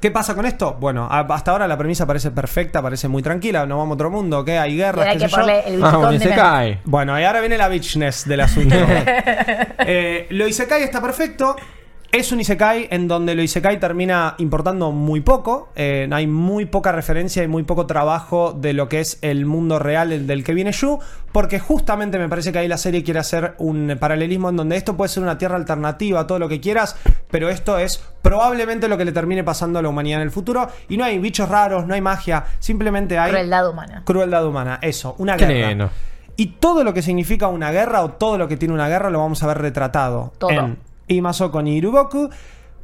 ¿Qué 0.00 0.10
pasa 0.10 0.34
con 0.34 0.46
esto? 0.46 0.76
Bueno, 0.80 1.06
a- 1.10 1.20
hasta 1.20 1.50
ahora 1.50 1.68
la 1.68 1.76
premisa 1.76 2.06
parece 2.06 2.30
perfecta, 2.30 2.80
parece 2.80 3.06
muy 3.08 3.22
tranquila. 3.22 3.66
No 3.66 3.76
vamos 3.78 3.92
a 3.92 3.94
otro 3.94 4.10
mundo, 4.10 4.44
que 4.44 4.58
hay 4.58 4.76
guerras, 4.76 5.06
hay 5.06 5.18
qué 5.18 5.24
que 5.24 5.28
sé 5.28 5.36
yo. 5.36 5.40
ponerle 5.42 5.74
el 5.74 5.84
Ah, 5.84 6.08
de 6.10 6.16
Isekai. 6.16 6.80
Bueno, 6.84 7.20
y 7.20 7.24
ahora 7.24 7.40
viene 7.40 7.58
la 7.58 7.68
bitchness 7.68 8.26
del 8.26 8.40
asunto. 8.40 8.74
Eh, 9.86 10.26
lo 10.30 10.46
Isekai 10.46 10.82
está 10.82 11.00
perfecto. 11.00 11.56
Es 12.12 12.32
un 12.32 12.40
Isekai 12.40 12.88
en 12.90 13.06
donde 13.06 13.36
lo 13.36 13.42
Isekai 13.42 13.78
termina 13.78 14.34
importando 14.38 14.90
muy 14.90 15.20
poco. 15.20 15.68
Eh, 15.76 16.08
hay 16.10 16.26
muy 16.26 16.64
poca 16.66 16.90
referencia 16.90 17.44
y 17.44 17.46
muy 17.46 17.62
poco 17.62 17.86
trabajo 17.86 18.52
de 18.52 18.72
lo 18.72 18.88
que 18.88 18.98
es 18.98 19.18
el 19.22 19.46
mundo 19.46 19.78
real 19.78 20.10
el 20.10 20.26
del 20.26 20.42
que 20.42 20.52
viene 20.52 20.72
Yu. 20.72 20.98
Porque 21.30 21.60
justamente 21.60 22.18
me 22.18 22.28
parece 22.28 22.50
que 22.50 22.58
ahí 22.58 22.66
la 22.66 22.78
serie 22.78 23.04
quiere 23.04 23.20
hacer 23.20 23.54
un 23.58 23.96
paralelismo 24.00 24.48
en 24.48 24.56
donde 24.56 24.76
esto 24.76 24.96
puede 24.96 25.08
ser 25.08 25.22
una 25.22 25.38
tierra 25.38 25.54
alternativa, 25.54 26.26
todo 26.26 26.40
lo 26.40 26.48
que 26.48 26.58
quieras. 26.58 26.96
Pero 27.30 27.48
esto 27.48 27.78
es 27.78 28.02
probablemente 28.22 28.88
lo 28.88 28.98
que 28.98 29.04
le 29.04 29.12
termine 29.12 29.44
pasando 29.44 29.78
a 29.78 29.82
la 29.82 29.88
humanidad 29.88 30.20
en 30.20 30.24
el 30.26 30.32
futuro. 30.32 30.66
Y 30.88 30.96
no 30.96 31.04
hay 31.04 31.16
bichos 31.20 31.48
raros, 31.48 31.86
no 31.86 31.94
hay 31.94 32.00
magia. 32.00 32.44
Simplemente 32.58 33.18
hay 33.18 33.30
Crueldad 33.30 33.70
humana. 33.70 34.02
crueldad 34.04 34.44
humana. 34.44 34.80
Eso, 34.82 35.14
una 35.18 35.36
guerra. 35.36 35.90
Y 36.36 36.46
todo 36.58 36.82
lo 36.82 36.92
que 36.92 37.02
significa 37.02 37.46
una 37.46 37.70
guerra 37.70 38.02
o 38.02 38.10
todo 38.12 38.36
lo 38.36 38.48
que 38.48 38.56
tiene 38.56 38.74
una 38.74 38.88
guerra 38.88 39.10
lo 39.10 39.20
vamos 39.20 39.42
a 39.44 39.46
ver 39.46 39.58
retratado 39.58 40.32
Todo. 40.38 40.50
en 40.50 40.89
Imasoko 41.16 41.62
ni 41.62 41.76
Iruboku 41.76 42.30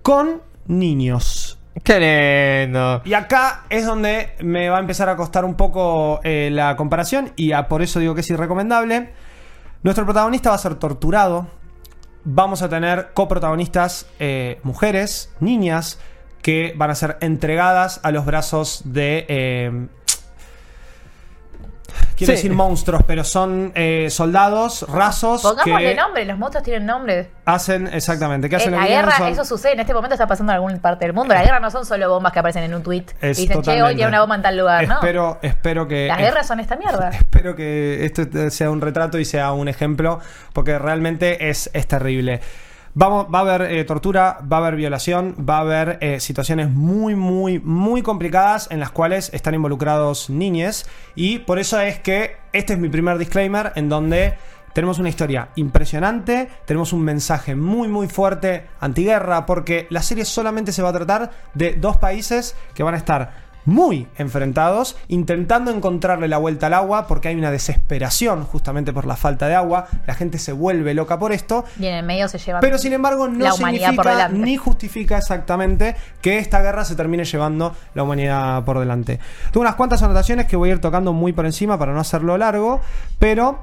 con 0.03 0.43
niños. 0.67 1.59
Qué 1.83 2.65
lindo. 2.67 3.03
Y 3.05 3.13
acá 3.15 3.65
es 3.69 3.85
donde 3.85 4.31
me 4.41 4.69
va 4.71 4.79
a 4.79 4.81
empezar 4.81 5.09
a 5.09 5.17
costar 5.17 5.45
un 5.45 5.55
poco 5.55 6.21
eh, 6.25 6.49
la 6.53 6.75
comparación 6.77 7.33
y 7.37 7.53
a- 7.53 7.69
por 7.69 7.83
eso 7.83 8.01
digo 8.01 8.15
que 8.15 8.23
es 8.23 8.31
irrecomendable. 8.31 9.11
Nuestro 9.83 10.05
protagonista 10.05 10.51
va 10.51 10.57
a 10.57 10.59
ser 10.59 10.77
torturado. 10.77 11.47
Vamos 12.25 12.63
a 12.63 12.69
tener 12.69 13.11
coprotagonistas 13.15 14.07
eh, 14.19 14.59
mujeres, 14.63 15.33
niñas, 15.39 16.01
que 16.43 16.75
van 16.77 16.91
a 16.91 16.95
ser 16.95 17.19
entregadas 17.21 18.01
a 18.03 18.11
los 18.11 18.25
brazos 18.25 18.83
de... 18.87 19.89
eh, 22.03 22.07
quiero 22.17 22.31
Sí. 22.33 22.37
decir 22.37 22.53
monstruos, 22.53 23.03
pero 23.07 23.25
son 23.25 23.73
eh, 23.75 24.09
soldados 24.11 24.85
rasos 24.89 25.43
Pongámosle 25.43 25.91
que 25.91 25.95
nombre, 25.95 26.25
los 26.25 26.39
monstruos 26.39 26.65
tienen 26.65 26.87
nombre. 26.87 27.31
hacen 27.45 27.87
exactamente. 27.89 28.49
Que 28.49 28.57
hacen 28.57 28.75
En 28.75 28.81
el 28.81 28.81
la 28.81 28.87
guerra, 29.03 29.17
son- 29.19 29.29
eso 29.29 29.45
sucede, 29.45 29.73
en 29.73 29.81
este 29.81 29.95
momento 29.95 30.15
está 30.15 30.27
pasando 30.27 30.53
en 30.53 30.57
alguna 30.57 30.77
parte 30.81 31.05
del 31.05 31.15
mundo. 31.15 31.35
La 31.35 31.43
guerra 31.43 31.61
no 31.61 31.71
son 31.71 31.85
solo 31.87 32.09
bombas 32.09 32.33
que 32.33 32.39
aparecen 32.39 32.63
en 32.65 32.75
un 32.75 32.83
tweet 32.83 33.05
Es 33.21 33.39
y 33.39 33.43
dicen, 33.43 33.63
che, 33.63 33.71
hoy 33.71 33.77
totalmente. 33.77 33.95
tiene 33.97 34.09
una 34.09 34.21
bomba 34.21 34.35
en 34.37 34.43
tal 34.43 34.57
lugar, 34.57 34.89
¿no? 34.89 34.95
Espero, 34.95 35.39
espero 35.43 35.89
que. 35.89 36.07
Las 36.09 36.19
guerras 36.19 36.47
son 36.47 36.61
esta 36.61 36.77
mierda. 36.77 37.09
Espero 37.37 37.55
que 37.55 38.05
esto 38.05 38.23
sea 38.51 38.71
un 38.71 38.81
retrato 38.81 39.19
y 39.19 39.25
sea 39.25 39.53
un 39.53 39.69
ejemplo, 39.69 40.21
porque 40.53 40.79
realmente 40.79 41.49
es, 41.51 41.71
es 41.75 41.87
terrible. 41.87 42.41
Vamos, 42.99 43.27
va 43.27 43.41
a 43.41 43.43
haber 43.43 43.73
eh, 43.73 43.85
tortura, 43.85 44.39
va 44.51 44.57
a 44.57 44.61
haber 44.61 44.77
violación, 44.77 45.37
va 45.39 45.59
a 45.59 45.61
haber 45.61 45.99
eh, 46.01 46.19
situaciones 46.19 46.71
muy, 46.71 47.15
muy, 47.15 47.59
muy 47.59 48.01
complicadas 48.01 48.69
en 48.71 48.81
las 48.81 48.91
cuales 48.91 49.29
están 49.35 49.53
involucrados 49.53 50.31
niñes. 50.31 50.89
Y 51.15 51.41
por 51.41 51.59
eso 51.59 51.79
es 51.79 51.99
que 52.01 52.37
este 52.55 52.73
es 52.73 52.79
mi 52.79 52.89
primer 52.89 53.19
disclaimer 53.19 53.73
en 53.75 53.91
donde 53.91 54.39
tenemos 54.73 54.99
una 54.99 55.11
historia 55.11 55.49
impresionante, 55.57 56.49
tenemos 56.65 56.95
un 56.95 57.03
mensaje 57.03 57.55
muy, 57.55 57.87
muy 57.87 58.09
fuerte 58.09 58.67
antiguerra, 58.81 59.45
porque 59.45 59.87
la 59.91 60.01
serie 60.01 60.25
solamente 60.25 60.73
se 60.73 60.81
va 60.81 60.89
a 60.89 60.95
tratar 60.95 61.31
de 61.53 61.75
dos 61.75 61.99
países 61.99 62.57
que 62.75 62.83
van 62.83 62.95
a 62.95 62.99
estar 62.99 63.46
muy 63.67 64.07
enfrentados, 64.17 64.97
intentando 65.09 65.71
encontrarle 65.71 66.29
la 66.29 66.39
vuelta 66.39 66.69
al 66.69 66.75
agua, 66.75 67.07
porque 67.07 67.29
hay 67.29 67.35
una 67.37 67.51
desesperación 67.51 68.45
justamente 68.45 68.93
por 68.93 69.07
la 69.07 69.17
falta 69.17 69.49
de 69.49 69.55
agua, 69.57 69.87
la 70.07 70.15
gente 70.15 70.39
se 70.39 70.53
vuelve 70.53 70.95
loca 70.95 71.19
por 71.19 71.33
esto, 71.33 71.65
Y 71.79 71.87
en 71.87 71.95
el 71.97 72.07
medio 72.07 72.29
se 72.29 72.39
llevan. 72.39 72.61
pero 72.61 72.79
sin 72.79 72.93
embargo 72.93 73.29
no 73.29 73.45
La 73.45 73.55
humanidad 73.55 73.95
por 73.95 74.05
significa 74.07 74.29
ni 74.31 74.57
justifica 74.57 75.19
exactamente 75.19 75.97
que 76.23 76.39
esta 76.39 76.63
guerra 76.63 76.85
se 76.85 76.95
termine 76.97 77.25
llevando 77.25 77.75
la 77.95 78.03
humanidad 78.05 78.65
por 78.65 78.79
delante. 78.79 79.19
Tengo 79.51 79.61
unas 79.63 79.75
cuantas 79.75 80.03
anotaciones 80.03 80.47
que 80.47 80.57
voy 80.57 80.71
a 80.71 80.73
ir 80.75 80.81
tocando 80.81 81.13
muy 81.13 81.33
por 81.33 81.45
encima 81.45 81.79
para 81.79 81.93
no 81.93 82.01
hacerlo 82.01 82.39
largo, 82.39 82.81
pero 83.19 83.59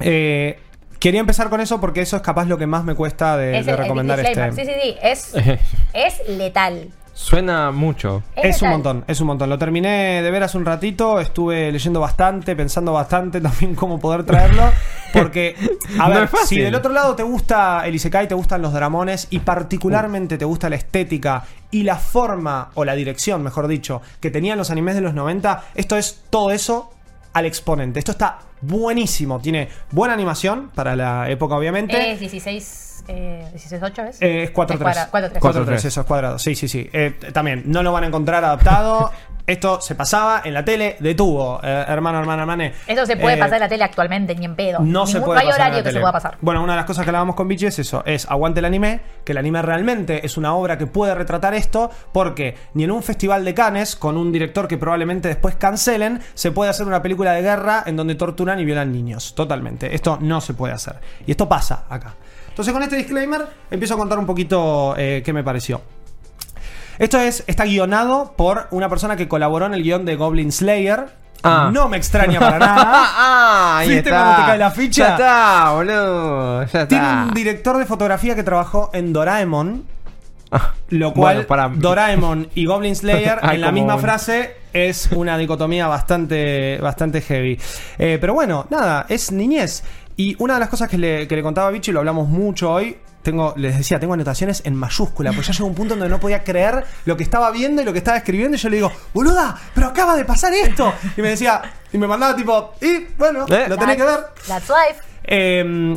eh, 0.00 0.58
quería 0.98 1.20
empezar 1.20 1.50
con 1.50 1.60
eso 1.60 1.80
porque 1.80 2.00
eso 2.00 2.16
es 2.16 2.22
capaz 2.22 2.46
lo 2.46 2.58
que 2.58 2.66
más 2.66 2.84
me 2.84 2.94
cuesta 2.94 3.36
de, 3.36 3.58
Es 3.58 3.66
de 3.66 3.72
el- 3.72 3.78
el 3.78 3.82
recomendar 3.84 4.18
disclaimer. 4.18 4.58
este. 4.58 4.64
Sí, 4.64 4.72
sí, 4.72 4.80
sí. 4.82 4.96
Es, 5.02 5.58
es 5.92 6.28
letal. 6.28 6.88
Suena 7.16 7.70
mucho. 7.70 8.22
Es 8.36 8.60
un 8.60 8.68
montón, 8.68 9.02
es 9.08 9.22
un 9.22 9.28
montón. 9.28 9.48
Lo 9.48 9.58
terminé 9.58 10.22
de 10.22 10.30
ver 10.30 10.42
hace 10.42 10.58
un 10.58 10.66
ratito, 10.66 11.18
estuve 11.18 11.72
leyendo 11.72 11.98
bastante, 11.98 12.54
pensando 12.54 12.92
bastante 12.92 13.40
también 13.40 13.74
cómo 13.74 13.98
poder 13.98 14.24
traerlo. 14.24 14.70
Porque, 15.14 15.56
a 15.98 16.10
ver, 16.10 16.28
si 16.44 16.60
del 16.60 16.74
otro 16.74 16.92
lado 16.92 17.16
te 17.16 17.22
gusta 17.22 17.86
el 17.86 17.94
Isekai, 17.94 18.28
te 18.28 18.34
gustan 18.34 18.60
los 18.60 18.74
dramones 18.74 19.28
y 19.30 19.38
particularmente 19.38 20.36
te 20.36 20.44
gusta 20.44 20.68
la 20.68 20.76
estética 20.76 21.44
y 21.70 21.84
la 21.84 21.96
forma, 21.96 22.70
o 22.74 22.84
la 22.84 22.94
dirección, 22.94 23.42
mejor 23.42 23.66
dicho, 23.66 24.02
que 24.20 24.30
tenían 24.30 24.58
los 24.58 24.70
animes 24.70 24.94
de 24.94 25.00
los 25.00 25.14
90, 25.14 25.64
esto 25.74 25.96
es 25.96 26.24
todo 26.28 26.50
eso 26.50 26.92
al 27.32 27.46
exponente. 27.46 27.98
Esto 27.98 28.12
está 28.12 28.40
buenísimo, 28.60 29.40
tiene 29.40 29.70
buena 29.90 30.12
animación 30.12 30.70
para 30.74 30.94
la 30.94 31.30
época, 31.30 31.56
obviamente. 31.56 32.12
Es 32.12 32.20
16, 32.20 32.95
eh, 33.08 33.46
16.8, 33.54 34.04
¿ves? 34.04 34.22
Eh, 34.22 34.44
es 34.44 34.54
4-3. 34.54 35.10
4-3. 35.10 35.32
4-3, 35.40 35.84
eso 35.84 36.00
es 36.00 36.06
cuadrado. 36.06 36.38
Sí, 36.38 36.54
sí, 36.54 36.68
sí. 36.68 36.88
Eh, 36.92 37.14
también, 37.32 37.62
no 37.66 37.82
lo 37.82 37.92
van 37.92 38.04
a 38.04 38.06
encontrar 38.08 38.44
adaptado. 38.44 39.10
Esto 39.46 39.80
se 39.80 39.94
pasaba 39.94 40.42
en 40.44 40.54
la 40.54 40.64
tele 40.64 40.96
de 40.98 41.14
tubo, 41.14 41.60
eh, 41.62 41.84
hermano, 41.86 42.18
hermana, 42.18 42.42
hermane. 42.42 42.72
Eso 42.84 43.06
se 43.06 43.16
puede 43.16 43.36
Eh, 43.36 43.38
pasar 43.38 43.54
en 43.54 43.60
la 43.60 43.68
tele 43.68 43.84
actualmente, 43.84 44.34
ni 44.34 44.44
en 44.44 44.56
pedo. 44.56 44.80
No 44.80 45.06
se 45.06 45.20
puede 45.20 45.38
hay 45.38 45.46
pasar 45.46 45.60
en 45.60 45.66
horario 45.66 45.78
la 45.78 45.84
que 45.84 45.92
se 45.92 46.00
pueda 46.00 46.12
pasar. 46.12 46.36
Bueno, 46.40 46.64
una 46.64 46.72
de 46.72 46.78
las 46.78 46.84
cosas 46.84 47.04
que 47.04 47.10
hablábamos 47.10 47.36
con 47.36 47.46
Bichi 47.46 47.66
es 47.66 47.78
eso, 47.78 48.02
es 48.06 48.28
aguante 48.28 48.58
el 48.58 48.64
anime, 48.64 49.00
que 49.24 49.30
el 49.30 49.38
anime 49.38 49.62
realmente 49.62 50.26
es 50.26 50.36
una 50.36 50.52
obra 50.52 50.76
que 50.76 50.88
puede 50.88 51.14
retratar 51.14 51.54
esto, 51.54 51.92
porque 52.10 52.56
ni 52.74 52.82
en 52.82 52.90
un 52.90 53.04
festival 53.04 53.44
de 53.44 53.54
Cannes, 53.54 53.94
con 53.94 54.16
un 54.16 54.32
director 54.32 54.66
que 54.66 54.78
probablemente 54.78 55.28
después 55.28 55.54
cancelen, 55.54 56.20
se 56.34 56.50
puede 56.50 56.70
hacer 56.70 56.88
una 56.88 57.00
película 57.00 57.30
de 57.30 57.42
guerra 57.42 57.84
en 57.86 57.94
donde 57.94 58.16
torturan 58.16 58.58
y 58.58 58.64
violan 58.64 58.90
niños. 58.90 59.36
Totalmente. 59.36 59.94
Esto 59.94 60.18
no 60.20 60.40
se 60.40 60.54
puede 60.54 60.74
hacer. 60.74 60.96
Y 61.24 61.30
esto 61.30 61.48
pasa 61.48 61.84
acá. 61.88 62.14
Entonces 62.56 62.72
con 62.72 62.82
este 62.82 62.96
disclaimer 62.96 63.46
empiezo 63.70 63.92
a 63.92 63.96
contar 63.98 64.18
un 64.18 64.24
poquito 64.24 64.94
eh, 64.96 65.20
qué 65.22 65.34
me 65.34 65.44
pareció. 65.44 65.82
Esto 66.98 67.18
es, 67.20 67.44
está 67.46 67.66
guionado 67.66 68.32
por 68.34 68.68
una 68.70 68.88
persona 68.88 69.14
que 69.16 69.28
colaboró 69.28 69.66
en 69.66 69.74
el 69.74 69.82
guion 69.82 70.06
de 70.06 70.16
Goblin 70.16 70.50
Slayer. 70.50 71.06
Ah. 71.42 71.68
No 71.70 71.86
me 71.90 71.98
extraña 71.98 72.40
para 72.40 72.58
nada. 72.58 72.82
ah, 72.88 73.76
ahí 73.80 73.88
¿Viste 73.90 74.08
está. 74.08 74.22
cuando 74.22 74.40
te 74.40 74.46
cae 74.48 74.58
la 74.58 74.70
ficha? 74.70 75.04
Ya 75.06 75.12
está, 75.12 75.70
boludo. 75.74 76.64
Ya 76.64 76.88
Tiene 76.88 77.04
está. 77.04 77.24
un 77.28 77.34
director 77.34 77.76
de 77.76 77.84
fotografía 77.84 78.34
que 78.34 78.42
trabajó 78.42 78.88
en 78.94 79.12
Doraemon. 79.12 79.84
Ah, 80.50 80.72
Lo 80.88 81.12
cual, 81.12 81.34
bueno, 81.36 81.46
para- 81.48 81.68
Doraemon 81.68 82.48
y 82.54 82.64
Goblin 82.64 82.96
Slayer 82.96 83.38
en 83.42 83.60
la 83.60 83.70
misma 83.70 83.96
un- 83.96 84.00
frase 84.00 84.56
es 84.72 85.10
una 85.12 85.36
dicotomía 85.36 85.88
bastante, 85.88 86.78
bastante 86.80 87.20
heavy. 87.20 87.60
Eh, 87.98 88.16
pero 88.18 88.32
bueno, 88.32 88.66
nada, 88.70 89.04
es 89.10 89.30
niñez. 89.30 89.84
Y 90.16 90.34
una 90.38 90.54
de 90.54 90.60
las 90.60 90.68
cosas 90.68 90.88
que 90.88 90.96
le, 90.98 91.28
que 91.28 91.36
le 91.36 91.42
contaba 91.42 91.68
a 91.68 91.70
Bichi, 91.70 91.90
y 91.90 91.94
lo 91.94 92.00
hablamos 92.00 92.28
mucho 92.28 92.72
hoy, 92.72 92.96
tengo, 93.22 93.52
les 93.56 93.76
decía, 93.76 93.98
tengo 94.00 94.14
anotaciones 94.14 94.62
en 94.64 94.74
mayúscula, 94.74 95.32
pues 95.32 95.46
ya 95.48 95.52
llegó 95.52 95.66
un 95.66 95.74
punto 95.74 95.94
donde 95.94 96.08
no 96.08 96.18
podía 96.20 96.42
creer 96.44 96.84
lo 97.04 97.16
que 97.16 97.22
estaba 97.24 97.50
viendo 97.50 97.82
y 97.82 97.84
lo 97.84 97.92
que 97.92 97.98
estaba 97.98 98.16
escribiendo, 98.16 98.56
y 98.56 98.60
yo 98.60 98.68
le 98.70 98.76
digo, 98.76 98.92
boluda, 99.12 99.58
pero 99.74 99.88
acaba 99.88 100.16
de 100.16 100.24
pasar 100.24 100.54
esto. 100.54 100.92
Y 101.16 101.22
me 101.22 101.30
decía, 101.30 101.60
y 101.92 101.98
me 101.98 102.06
mandaba 102.06 102.34
tipo, 102.36 102.74
y 102.80 103.04
bueno, 103.18 103.44
Eh. 103.48 103.66
lo 103.68 103.76
tenés 103.76 103.96
que 103.96 104.04
ver. 104.04 104.20
That's 104.46 104.68
life. 104.68 105.00
Eh, 105.24 105.96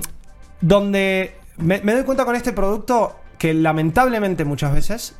donde 0.59 1.35
me, 1.57 1.79
me 1.81 1.93
doy 1.93 2.03
cuenta 2.03 2.25
con 2.25 2.35
este 2.35 2.51
producto 2.51 3.19
que 3.37 3.53
lamentablemente 3.53 4.43
muchas 4.43 4.73
veces, 4.73 5.15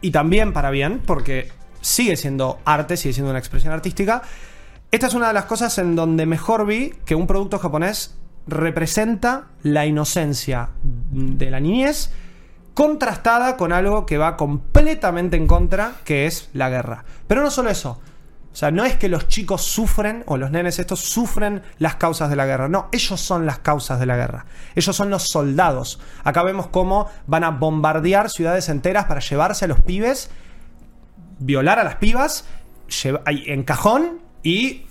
y 0.00 0.10
también 0.10 0.52
para 0.52 0.70
bien, 0.70 1.00
porque 1.06 1.52
sigue 1.80 2.16
siendo 2.16 2.58
arte, 2.64 2.96
sigue 2.96 3.12
siendo 3.12 3.30
una 3.30 3.38
expresión 3.38 3.72
artística, 3.72 4.22
esta 4.90 5.06
es 5.06 5.14
una 5.14 5.28
de 5.28 5.34
las 5.34 5.44
cosas 5.44 5.76
en 5.78 5.96
donde 5.96 6.24
mejor 6.24 6.66
vi 6.66 6.94
que 7.04 7.14
un 7.14 7.26
producto 7.26 7.58
japonés 7.58 8.16
representa 8.46 9.48
la 9.62 9.84
inocencia 9.84 10.70
de 10.82 11.50
la 11.50 11.60
niñez 11.60 12.10
contrastada 12.72 13.56
con 13.56 13.72
algo 13.72 14.06
que 14.06 14.16
va 14.16 14.36
completamente 14.36 15.36
en 15.36 15.46
contra, 15.46 15.92
que 16.04 16.26
es 16.26 16.48
la 16.54 16.70
guerra. 16.70 17.04
Pero 17.26 17.42
no 17.42 17.50
solo 17.50 17.68
eso. 17.70 18.00
O 18.50 18.56
sea, 18.56 18.70
no 18.70 18.84
es 18.84 18.96
que 18.96 19.08
los 19.08 19.28
chicos 19.28 19.62
sufren, 19.62 20.24
o 20.26 20.36
los 20.36 20.50
nenes 20.50 20.78
estos 20.78 21.00
sufren 21.00 21.62
las 21.78 21.96
causas 21.96 22.30
de 22.30 22.36
la 22.36 22.46
guerra. 22.46 22.68
No, 22.68 22.88
ellos 22.92 23.20
son 23.20 23.44
las 23.44 23.58
causas 23.58 24.00
de 24.00 24.06
la 24.06 24.16
guerra. 24.16 24.46
Ellos 24.74 24.96
son 24.96 25.10
los 25.10 25.28
soldados. 25.28 26.00
Acá 26.24 26.42
vemos 26.42 26.68
cómo 26.68 27.08
van 27.26 27.44
a 27.44 27.50
bombardear 27.50 28.30
ciudades 28.30 28.68
enteras 28.68 29.04
para 29.04 29.20
llevarse 29.20 29.66
a 29.66 29.68
los 29.68 29.80
pibes, 29.80 30.30
violar 31.40 31.78
a 31.78 31.84
las 31.84 31.96
pibas, 31.96 32.46
en 33.26 33.64
cajón 33.64 34.27
y 34.48 34.86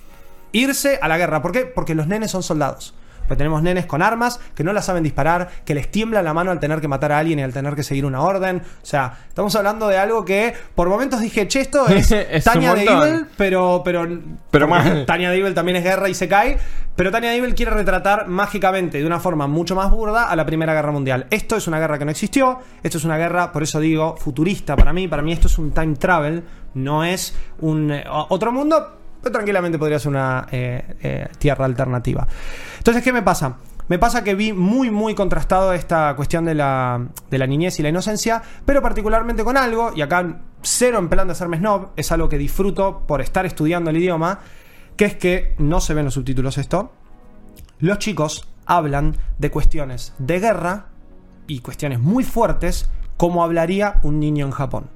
irse 0.51 0.99
a 1.01 1.07
la 1.07 1.17
guerra. 1.17 1.41
¿Por 1.41 1.51
qué? 1.51 1.65
Porque 1.65 1.95
los 1.95 2.05
nenes 2.05 2.29
son 2.29 2.43
soldados. 2.43 2.93
Pues 3.27 3.37
tenemos 3.37 3.61
nenes 3.61 3.87
con 3.87 4.01
armas 4.01 4.39
que 4.55 4.63
no 4.63 4.71
las 4.71 4.85
saben 4.85 5.03
disparar, 5.03 5.49
que 5.65 5.73
les 5.73 5.91
tiembla 5.91 6.21
la 6.21 6.33
mano 6.33 6.51
al 6.51 6.59
tener 6.61 6.79
que 6.79 6.87
matar 6.87 7.11
a 7.11 7.17
alguien 7.17 7.39
y 7.39 7.41
al 7.41 7.51
tener 7.51 7.75
que 7.75 7.83
seguir 7.83 8.05
una 8.05 8.21
orden. 8.21 8.61
O 8.81 8.85
sea, 8.85 9.17
estamos 9.27 9.53
hablando 9.55 9.87
de 9.87 9.97
algo 9.97 10.23
que 10.23 10.53
por 10.75 10.87
momentos 10.87 11.19
dije, 11.19 11.47
che, 11.47 11.61
esto 11.61 11.87
es, 11.89 12.11
Es 12.11 12.43
Tania 12.43 12.75
de. 12.75 12.85
Evil, 12.85 13.25
pero. 13.35 13.81
Pero, 13.83 14.07
Pero 14.51 14.67
mal. 14.67 15.05
Tania 15.07 15.31
de 15.31 15.39
Evil 15.39 15.55
también 15.55 15.75
es 15.77 15.83
guerra 15.83 16.07
y 16.07 16.13
se 16.13 16.27
cae. 16.27 16.57
Pero 16.95 17.11
Tania 17.11 17.31
de 17.31 17.37
Evil 17.37 17.55
quiere 17.55 17.71
retratar 17.71 18.27
mágicamente, 18.27 18.99
de 18.99 19.05
una 19.05 19.19
forma 19.19 19.47
mucho 19.47 19.75
más 19.75 19.89
burda, 19.91 20.29
a 20.29 20.35
la 20.35 20.45
Primera 20.45 20.73
Guerra 20.73 20.91
Mundial. 20.91 21.27
Esto 21.31 21.57
es 21.57 21.67
una 21.67 21.79
guerra 21.79 21.99
que 21.99 22.05
no 22.05 22.11
existió. 22.11 22.59
Esto 22.81 22.99
es 22.99 23.03
una 23.05 23.17
guerra, 23.17 23.51
por 23.51 23.63
eso 23.63 23.79
digo, 23.79 24.15
futurista 24.17 24.75
para 24.75 24.93
mí. 24.93 25.07
Para 25.07 25.23
mí 25.23 25.33
esto 25.33 25.47
es 25.47 25.57
un 25.57 25.71
time 25.71 25.95
travel. 25.95 26.43
No 26.75 27.03
es 27.03 27.35
un 27.59 27.91
eh, 27.91 28.05
otro 28.07 28.51
mundo. 28.51 28.93
Pero 29.27 29.39
tranquilamente 29.39 29.77
podría 29.77 29.99
ser 29.99 30.11
una 30.11 30.47
eh, 30.53 30.95
eh, 31.01 31.27
tierra 31.37 31.65
alternativa. 31.65 32.25
Entonces, 32.77 33.03
¿qué 33.03 33.11
me 33.11 33.21
pasa? 33.21 33.57
Me 33.89 33.99
pasa 33.99 34.23
que 34.23 34.35
vi 34.35 34.53
muy, 34.53 34.89
muy 34.89 35.15
contrastado 35.15 35.73
esta 35.73 36.15
cuestión 36.15 36.45
de 36.45 36.55
la, 36.55 37.09
de 37.29 37.37
la 37.37 37.45
niñez 37.45 37.77
y 37.77 37.83
la 37.83 37.89
inocencia, 37.89 38.41
pero 38.65 38.81
particularmente 38.81 39.43
con 39.43 39.57
algo, 39.57 39.91
y 39.93 40.01
acá 40.01 40.39
cero 40.61 40.97
en 40.99 41.09
plan 41.09 41.27
de 41.27 41.33
hacerme 41.33 41.57
snob, 41.57 41.89
es 41.97 42.09
algo 42.13 42.29
que 42.29 42.37
disfruto 42.37 43.03
por 43.05 43.19
estar 43.19 43.45
estudiando 43.45 43.89
el 43.89 43.97
idioma, 43.97 44.39
que 44.95 45.03
es 45.03 45.15
que 45.17 45.55
no 45.57 45.81
se 45.81 45.93
ven 45.93 46.05
los 46.05 46.13
subtítulos 46.13 46.57
esto. 46.57 46.93
Los 47.79 47.99
chicos 47.99 48.47
hablan 48.65 49.17
de 49.39 49.51
cuestiones 49.51 50.13
de 50.19 50.39
guerra 50.39 50.85
y 51.47 51.59
cuestiones 51.59 51.99
muy 51.99 52.23
fuertes 52.23 52.89
como 53.17 53.43
hablaría 53.43 53.99
un 54.03 54.21
niño 54.21 54.45
en 54.45 54.53
Japón. 54.53 54.89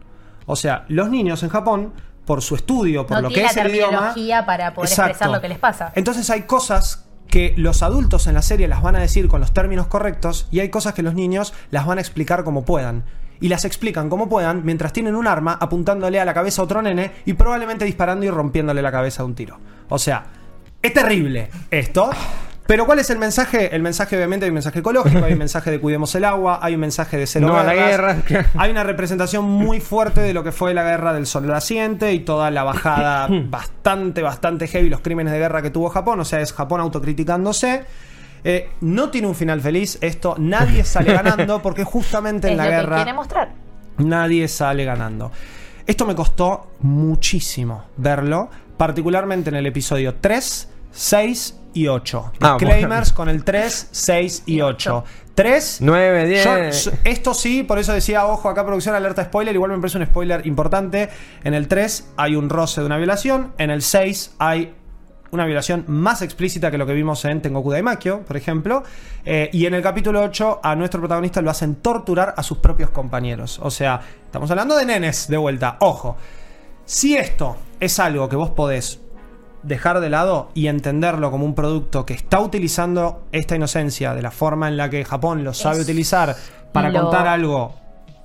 O 0.45 0.55
sea, 0.55 0.85
los 0.87 1.09
niños 1.09 1.43
en 1.43 1.49
Japón, 1.49 1.93
por 2.31 2.41
su 2.41 2.55
estudio, 2.55 3.05
por 3.05 3.17
No 3.17 3.23
lo 3.23 3.29
que 3.29 3.43
es 3.43 3.57
la 3.57 3.63
el 3.63 3.75
idioma... 3.75 4.15
para 4.45 4.73
poder 4.73 4.89
Exacto. 4.89 5.09
expresar 5.09 5.35
lo 5.35 5.41
que 5.41 5.49
les 5.49 5.59
pasa. 5.59 5.91
Entonces 5.95 6.29
hay 6.29 6.43
cosas 6.43 7.03
que 7.27 7.53
los 7.57 7.83
adultos 7.83 8.25
en 8.25 8.35
la 8.35 8.41
serie 8.41 8.69
las 8.69 8.81
van 8.81 8.95
a 8.95 8.99
decir 8.99 9.27
con 9.27 9.41
los 9.41 9.53
términos 9.53 9.87
correctos 9.87 10.47
y 10.49 10.61
hay 10.61 10.69
cosas 10.69 10.93
que 10.93 11.03
los 11.03 11.13
niños 11.13 11.53
las 11.71 11.85
van 11.85 11.97
a 11.97 12.01
explicar 12.01 12.45
como 12.45 12.63
puedan. 12.63 13.03
Y 13.41 13.49
las 13.49 13.65
explican 13.65 14.07
como 14.07 14.29
puedan 14.29 14.63
mientras 14.63 14.93
tienen 14.93 15.15
un 15.15 15.27
arma 15.27 15.57
apuntándole 15.59 16.21
a 16.21 16.23
la 16.23 16.33
cabeza 16.33 16.61
a 16.61 16.63
otro 16.63 16.81
nene 16.81 17.11
y 17.25 17.33
probablemente 17.33 17.83
disparando 17.83 18.25
y 18.25 18.29
rompiéndole 18.29 18.81
la 18.81 18.93
cabeza 18.93 19.23
a 19.23 19.25
un 19.25 19.35
tiro. 19.35 19.59
O 19.89 19.99
sea, 19.99 20.23
es 20.81 20.93
terrible 20.93 21.49
esto. 21.69 22.11
Pero 22.71 22.85
¿cuál 22.85 22.99
es 22.99 23.09
el 23.09 23.17
mensaje? 23.17 23.75
El 23.75 23.81
mensaje 23.81 24.15
obviamente 24.15 24.45
hay 24.45 24.49
un 24.49 24.53
mensaje 24.53 24.79
ecológico, 24.79 25.25
hay 25.25 25.33
un 25.33 25.39
mensaje 25.39 25.69
de 25.71 25.81
cuidemos 25.81 26.15
el 26.15 26.23
agua, 26.23 26.59
hay 26.61 26.75
un 26.75 26.79
mensaje 26.79 27.17
de 27.17 27.27
cero 27.27 27.47
No 27.47 27.57
a 27.57 27.65
la 27.65 27.73
guerra. 27.73 28.23
Hay 28.55 28.71
una 28.71 28.85
representación 28.85 29.43
muy 29.43 29.81
fuerte 29.81 30.21
de 30.21 30.33
lo 30.33 30.41
que 30.41 30.53
fue 30.53 30.73
la 30.73 30.83
guerra 30.83 31.11
del 31.11 31.25
sol 31.27 31.47
naciente 31.47 32.13
y 32.13 32.21
toda 32.21 32.49
la 32.49 32.63
bajada 32.63 33.27
bastante, 33.49 34.21
bastante 34.21 34.69
heavy, 34.69 34.87
los 34.87 35.01
crímenes 35.01 35.33
de 35.33 35.39
guerra 35.39 35.61
que 35.61 35.69
tuvo 35.69 35.89
Japón. 35.89 36.21
O 36.21 36.23
sea, 36.23 36.39
es 36.39 36.53
Japón 36.53 36.79
autocriticándose. 36.79 37.83
Eh, 38.45 38.69
no 38.79 39.09
tiene 39.09 39.27
un 39.27 39.35
final 39.35 39.59
feliz. 39.59 39.97
Esto 39.99 40.35
nadie 40.39 40.85
sale 40.85 41.11
ganando 41.11 41.61
porque 41.61 41.83
justamente 41.83 42.47
en 42.47 42.53
es 42.53 42.57
la 42.57 42.63
lo 42.63 42.69
que 42.69 42.75
guerra 42.77 42.95
quiere 42.95 43.13
mostrar. 43.13 43.49
nadie 43.97 44.47
sale 44.47 44.85
ganando. 44.85 45.29
Esto 45.85 46.05
me 46.05 46.15
costó 46.15 46.71
muchísimo 46.79 47.83
verlo, 47.97 48.49
particularmente 48.77 49.49
en 49.49 49.57
el 49.57 49.65
episodio 49.65 50.15
3, 50.21 50.69
6 50.93 51.55
y 51.73 51.87
8. 51.87 52.31
Ah, 52.41 52.57
Disclaimers 52.59 53.13
con 53.13 53.29
el 53.29 53.43
3, 53.43 53.89
6 53.91 54.43
y 54.45 54.61
8. 54.61 55.03
3, 55.35 55.77
9, 55.81 56.27
10. 56.27 56.85
yo- 56.85 56.91
esto 57.03 57.33
sí, 57.33 57.63
por 57.63 57.79
eso 57.79 57.93
decía, 57.93 58.25
ojo, 58.27 58.49
acá 58.49 58.65
producción 58.65 58.93
alerta 58.95 59.23
spoiler, 59.23 59.55
igual 59.55 59.71
me 59.71 59.77
parece 59.77 59.97
un 59.97 60.05
spoiler 60.05 60.45
importante. 60.45 61.09
En 61.43 61.53
el 61.53 61.67
3 61.67 62.09
hay 62.17 62.35
un 62.35 62.49
roce 62.49 62.81
de 62.81 62.85
una 62.87 62.97
violación, 62.97 63.53
en 63.57 63.69
el 63.71 63.81
6 63.81 64.35
hay 64.39 64.73
una 65.31 65.45
violación 65.45 65.85
más 65.87 66.21
explícita 66.21 66.69
que 66.71 66.77
lo 66.77 66.85
que 66.85 66.93
vimos 66.93 67.23
en 67.23 67.41
Tengoku 67.41 67.71
Daimakyo, 67.71 68.19
por 68.23 68.35
ejemplo. 68.35 68.83
Eh, 69.23 69.49
y 69.53 69.65
en 69.65 69.73
el 69.73 69.81
capítulo 69.81 70.21
8 70.21 70.59
a 70.61 70.75
nuestro 70.75 70.99
protagonista 70.99 71.41
lo 71.41 71.49
hacen 71.49 71.75
torturar 71.75 72.33
a 72.35 72.43
sus 72.43 72.57
propios 72.57 72.89
compañeros. 72.89 73.57
O 73.63 73.71
sea, 73.71 74.01
estamos 74.25 74.51
hablando 74.51 74.75
de 74.75 74.85
nenes 74.85 75.29
de 75.29 75.37
vuelta. 75.37 75.77
Ojo, 75.79 76.17
si 76.83 77.15
esto 77.15 77.55
es 77.79 77.97
algo 77.99 78.27
que 78.27 78.35
vos 78.35 78.49
podés 78.49 78.99
dejar 79.63 79.99
de 79.99 80.09
lado 80.09 80.49
y 80.53 80.67
entenderlo 80.67 81.29
como 81.31 81.45
un 81.45 81.55
producto 81.55 82.05
que 82.05 82.13
está 82.13 82.39
utilizando 82.39 83.25
esta 83.31 83.55
inocencia 83.55 84.13
de 84.15 84.21
la 84.21 84.31
forma 84.31 84.67
en 84.67 84.77
la 84.77 84.89
que 84.89 85.05
Japón 85.05 85.43
lo 85.43 85.53
sabe 85.53 85.77
Es 85.77 85.83
utilizar 85.83 86.35
para 86.71 86.89
lo- 86.89 87.01
contar 87.01 87.27
algo 87.27 87.75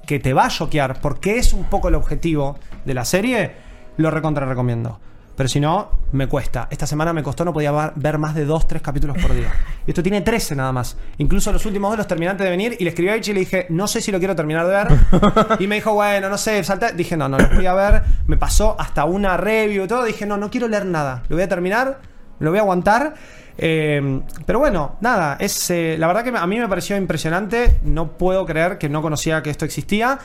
que 0.07 0.19
te 0.21 0.33
va 0.33 0.47
a 0.47 0.49
choquear, 0.49 1.01
porque 1.01 1.37
es 1.39 1.53
un 1.53 1.65
poco 1.65 1.89
el 1.89 1.95
objetivo 1.97 2.57
de 2.85 2.95
la 2.95 3.05
serie, 3.05 3.53
lo 3.97 4.11
recontra 4.11 4.47
recomiendo. 4.47 5.01
Pero 5.37 5.49
si 5.51 5.61
no, 5.61 5.91
me 6.13 6.27
cuesta. 6.29 6.67
Esta 6.71 6.87
semana 6.87 7.13
me 7.13 7.23
costó, 7.23 7.45
no 7.45 7.53
podía 7.53 7.93
ver 7.95 8.19
más 8.19 8.35
de 8.35 8.47
2, 8.47 8.67
3 8.67 8.81
capítulos 8.81 9.19
por 9.21 9.35
día. 9.35 9.53
Y 9.87 9.91
esto 9.91 10.03
tiene 10.03 10.23
13 10.23 10.57
nada 10.57 10.73
más. 10.73 10.97
Incluso 11.19 11.53
los 11.53 11.65
últimos 11.67 11.91
dos 11.91 11.99
los 11.99 12.07
terminé 12.07 12.31
antes 12.31 12.45
de 12.45 12.51
venir 12.51 12.77
y 12.79 12.85
le 12.85 12.91
escribí 12.91 13.11
a 13.11 13.17
Ichi 13.19 13.33
y 13.33 13.35
le 13.35 13.41
dije, 13.41 13.67
no 13.69 13.87
sé 13.87 14.01
si 14.01 14.11
lo 14.11 14.19
quiero 14.19 14.35
terminar 14.35 14.67
de 14.67 14.73
ver. 14.73 14.89
y 15.61 15.67
me 15.67 15.75
dijo, 15.75 15.93
bueno, 15.93 16.31
no 16.31 16.39
sé, 16.39 16.65
salta. 16.65 16.91
Dije, 16.93 17.19
no, 17.19 17.29
no, 17.29 17.39
lo 17.39 17.49
voy 17.55 17.67
a 17.67 17.75
ver. 17.75 18.03
Me 18.27 18.39
pasó 18.39 18.77
hasta 18.79 19.05
una 19.05 19.37
review 19.37 19.85
y 19.85 19.89
todo. 19.89 20.05
Dije, 20.05 20.25
no, 20.25 20.39
no 20.39 20.51
quiero 20.51 20.69
leer 20.69 20.87
nada. 20.87 21.23
Lo 21.29 21.37
voy 21.37 21.43
a 21.43 21.49
terminar, 21.49 22.01
lo 22.39 22.51
voy 22.51 22.59
a 22.59 22.63
aguantar. 22.63 23.15
Eh, 23.59 24.21
pero 24.45 24.59
bueno, 24.59 24.97
nada, 25.01 25.39
es 25.41 25.71
eh, 25.71 25.97
la 25.99 26.07
verdad 26.07 26.25
que 26.25 26.37
a 26.37 26.47
mí 26.47 26.59
me 26.59 26.69
pareció 26.69 26.97
impresionante. 26.97 27.79
No 27.85 28.17
puedo 28.17 28.47
creer 28.47 28.79
que 28.79 28.89
no 28.89 29.03
conocía 29.03 29.43
que 29.43 29.51
esto 29.51 29.67
existía. 29.67 30.19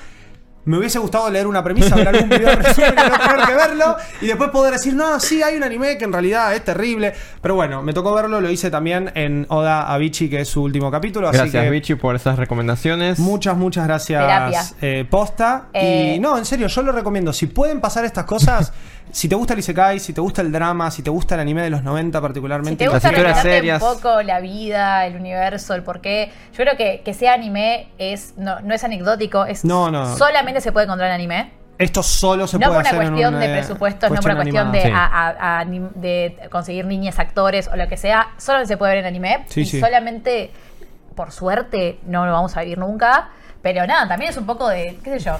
Me 0.63 0.77
hubiese 0.77 0.99
gustado 0.99 1.29
leer 1.29 1.47
una 1.47 1.63
premisa, 1.63 1.95
ver 1.95 2.07
algún 2.07 2.29
video 2.29 2.49
de 2.49 2.55
resumen 2.55 2.93
y 2.93 3.09
no 3.09 3.17
tener 3.17 3.47
que 3.47 3.53
verlo. 3.55 3.95
Y 4.21 4.27
después 4.27 4.51
poder 4.51 4.73
decir, 4.73 4.93
no, 4.93 5.19
sí, 5.19 5.41
hay 5.41 5.55
un 5.55 5.63
anime 5.63 5.97
que 5.97 6.05
en 6.05 6.13
realidad 6.13 6.53
es 6.53 6.63
terrible. 6.63 7.13
Pero 7.41 7.55
bueno, 7.55 7.81
me 7.81 7.93
tocó 7.93 8.13
verlo, 8.13 8.39
lo 8.39 8.49
hice 8.49 8.69
también 8.69 9.11
en 9.15 9.47
Oda 9.49 9.91
Avicii, 9.91 10.29
que 10.29 10.41
es 10.41 10.47
su 10.49 10.61
último 10.61 10.91
capítulo. 10.91 11.29
Así 11.29 11.37
Gracias, 11.39 11.69
Vichy, 11.71 11.95
por 11.95 12.15
esas 12.15 12.37
recomendaciones. 12.37 13.17
Muchas, 13.17 13.57
muchas 13.57 13.87
gracias, 13.87 14.75
eh, 14.81 15.05
Posta. 15.09 15.69
Eh, 15.73 16.13
y 16.15 16.19
no, 16.19 16.37
en 16.37 16.45
serio, 16.45 16.67
yo 16.67 16.81
lo 16.83 16.91
recomiendo. 16.91 17.33
Si 17.33 17.47
pueden 17.47 17.81
pasar 17.81 18.05
estas 18.05 18.25
cosas, 18.25 18.71
si 19.11 19.27
te 19.27 19.35
gusta 19.35 19.53
el 19.53 19.59
Isekai, 19.59 19.99
si 19.99 20.13
te 20.13 20.21
gusta 20.21 20.41
el 20.41 20.51
drama, 20.51 20.91
si 20.91 21.01
te 21.01 21.09
gusta 21.09 21.35
el 21.35 21.41
anime 21.41 21.63
de 21.63 21.69
los 21.69 21.83
90 21.83 22.17
Si 22.17 22.21
particularmente. 22.21 22.85
te 22.85 22.89
gusta 22.89 23.11
Las 23.11 23.37
historias 23.37 23.81
un 23.81 23.95
poco 23.95 24.21
la 24.21 24.39
vida, 24.39 25.05
el 25.07 25.15
universo, 25.15 25.73
el 25.73 25.83
porqué, 25.83 26.31
yo 26.51 26.57
creo 26.63 26.77
que 26.77 27.01
que 27.03 27.13
sea 27.13 27.33
anime 27.33 27.89
es 27.97 28.33
no, 28.37 28.59
no 28.61 28.73
es 28.73 28.83
anecdótico, 28.83 29.45
es 29.45 29.65
No, 29.65 29.89
no. 29.91 30.17
solamente 30.17 30.50
se 30.59 30.71
puede 30.73 30.85
encontrar 30.85 31.09
en 31.09 31.15
anime. 31.15 31.53
Esto 31.77 32.03
solo 32.03 32.45
se 32.47 32.59
no 32.59 32.67
puede 32.67 32.71
por 32.71 32.79
una 32.81 32.89
hacer 32.89 33.01
en 33.01 33.07
cuestión 33.09 33.33
un, 33.35 33.39
de 33.39 33.45
eh, 33.45 33.53
presupuestos, 33.57 34.09
no 34.11 34.15
por 34.17 34.25
una 34.31 34.35
cuestión 34.41 34.71
de. 34.71 34.81
Sí. 34.81 34.91
a- 34.93 35.05
a- 35.05 35.59
a 35.61 35.65
de 35.65 36.37
conseguir 36.51 36.85
niñas 36.85 37.17
actores 37.19 37.67
o 37.69 37.75
lo 37.75 37.87
que 37.87 37.97
sea, 37.97 38.29
solo 38.37 38.65
se 38.65 38.75
puede 38.77 38.91
ver 38.95 38.99
en 38.99 39.05
anime. 39.07 39.45
Sí, 39.47 39.61
y 39.61 39.65
sí. 39.65 39.79
solamente, 39.79 40.51
por 41.15 41.31
suerte, 41.31 41.99
no 42.05 42.25
lo 42.25 42.33
vamos 42.33 42.55
a 42.57 42.61
vivir 42.61 42.77
nunca. 42.77 43.29
Pero 43.61 43.85
nada, 43.87 44.07
también 44.07 44.31
es 44.31 44.37
un 44.37 44.45
poco 44.45 44.67
de, 44.69 44.97
qué 45.03 45.17
sé 45.17 45.25
yo, 45.25 45.37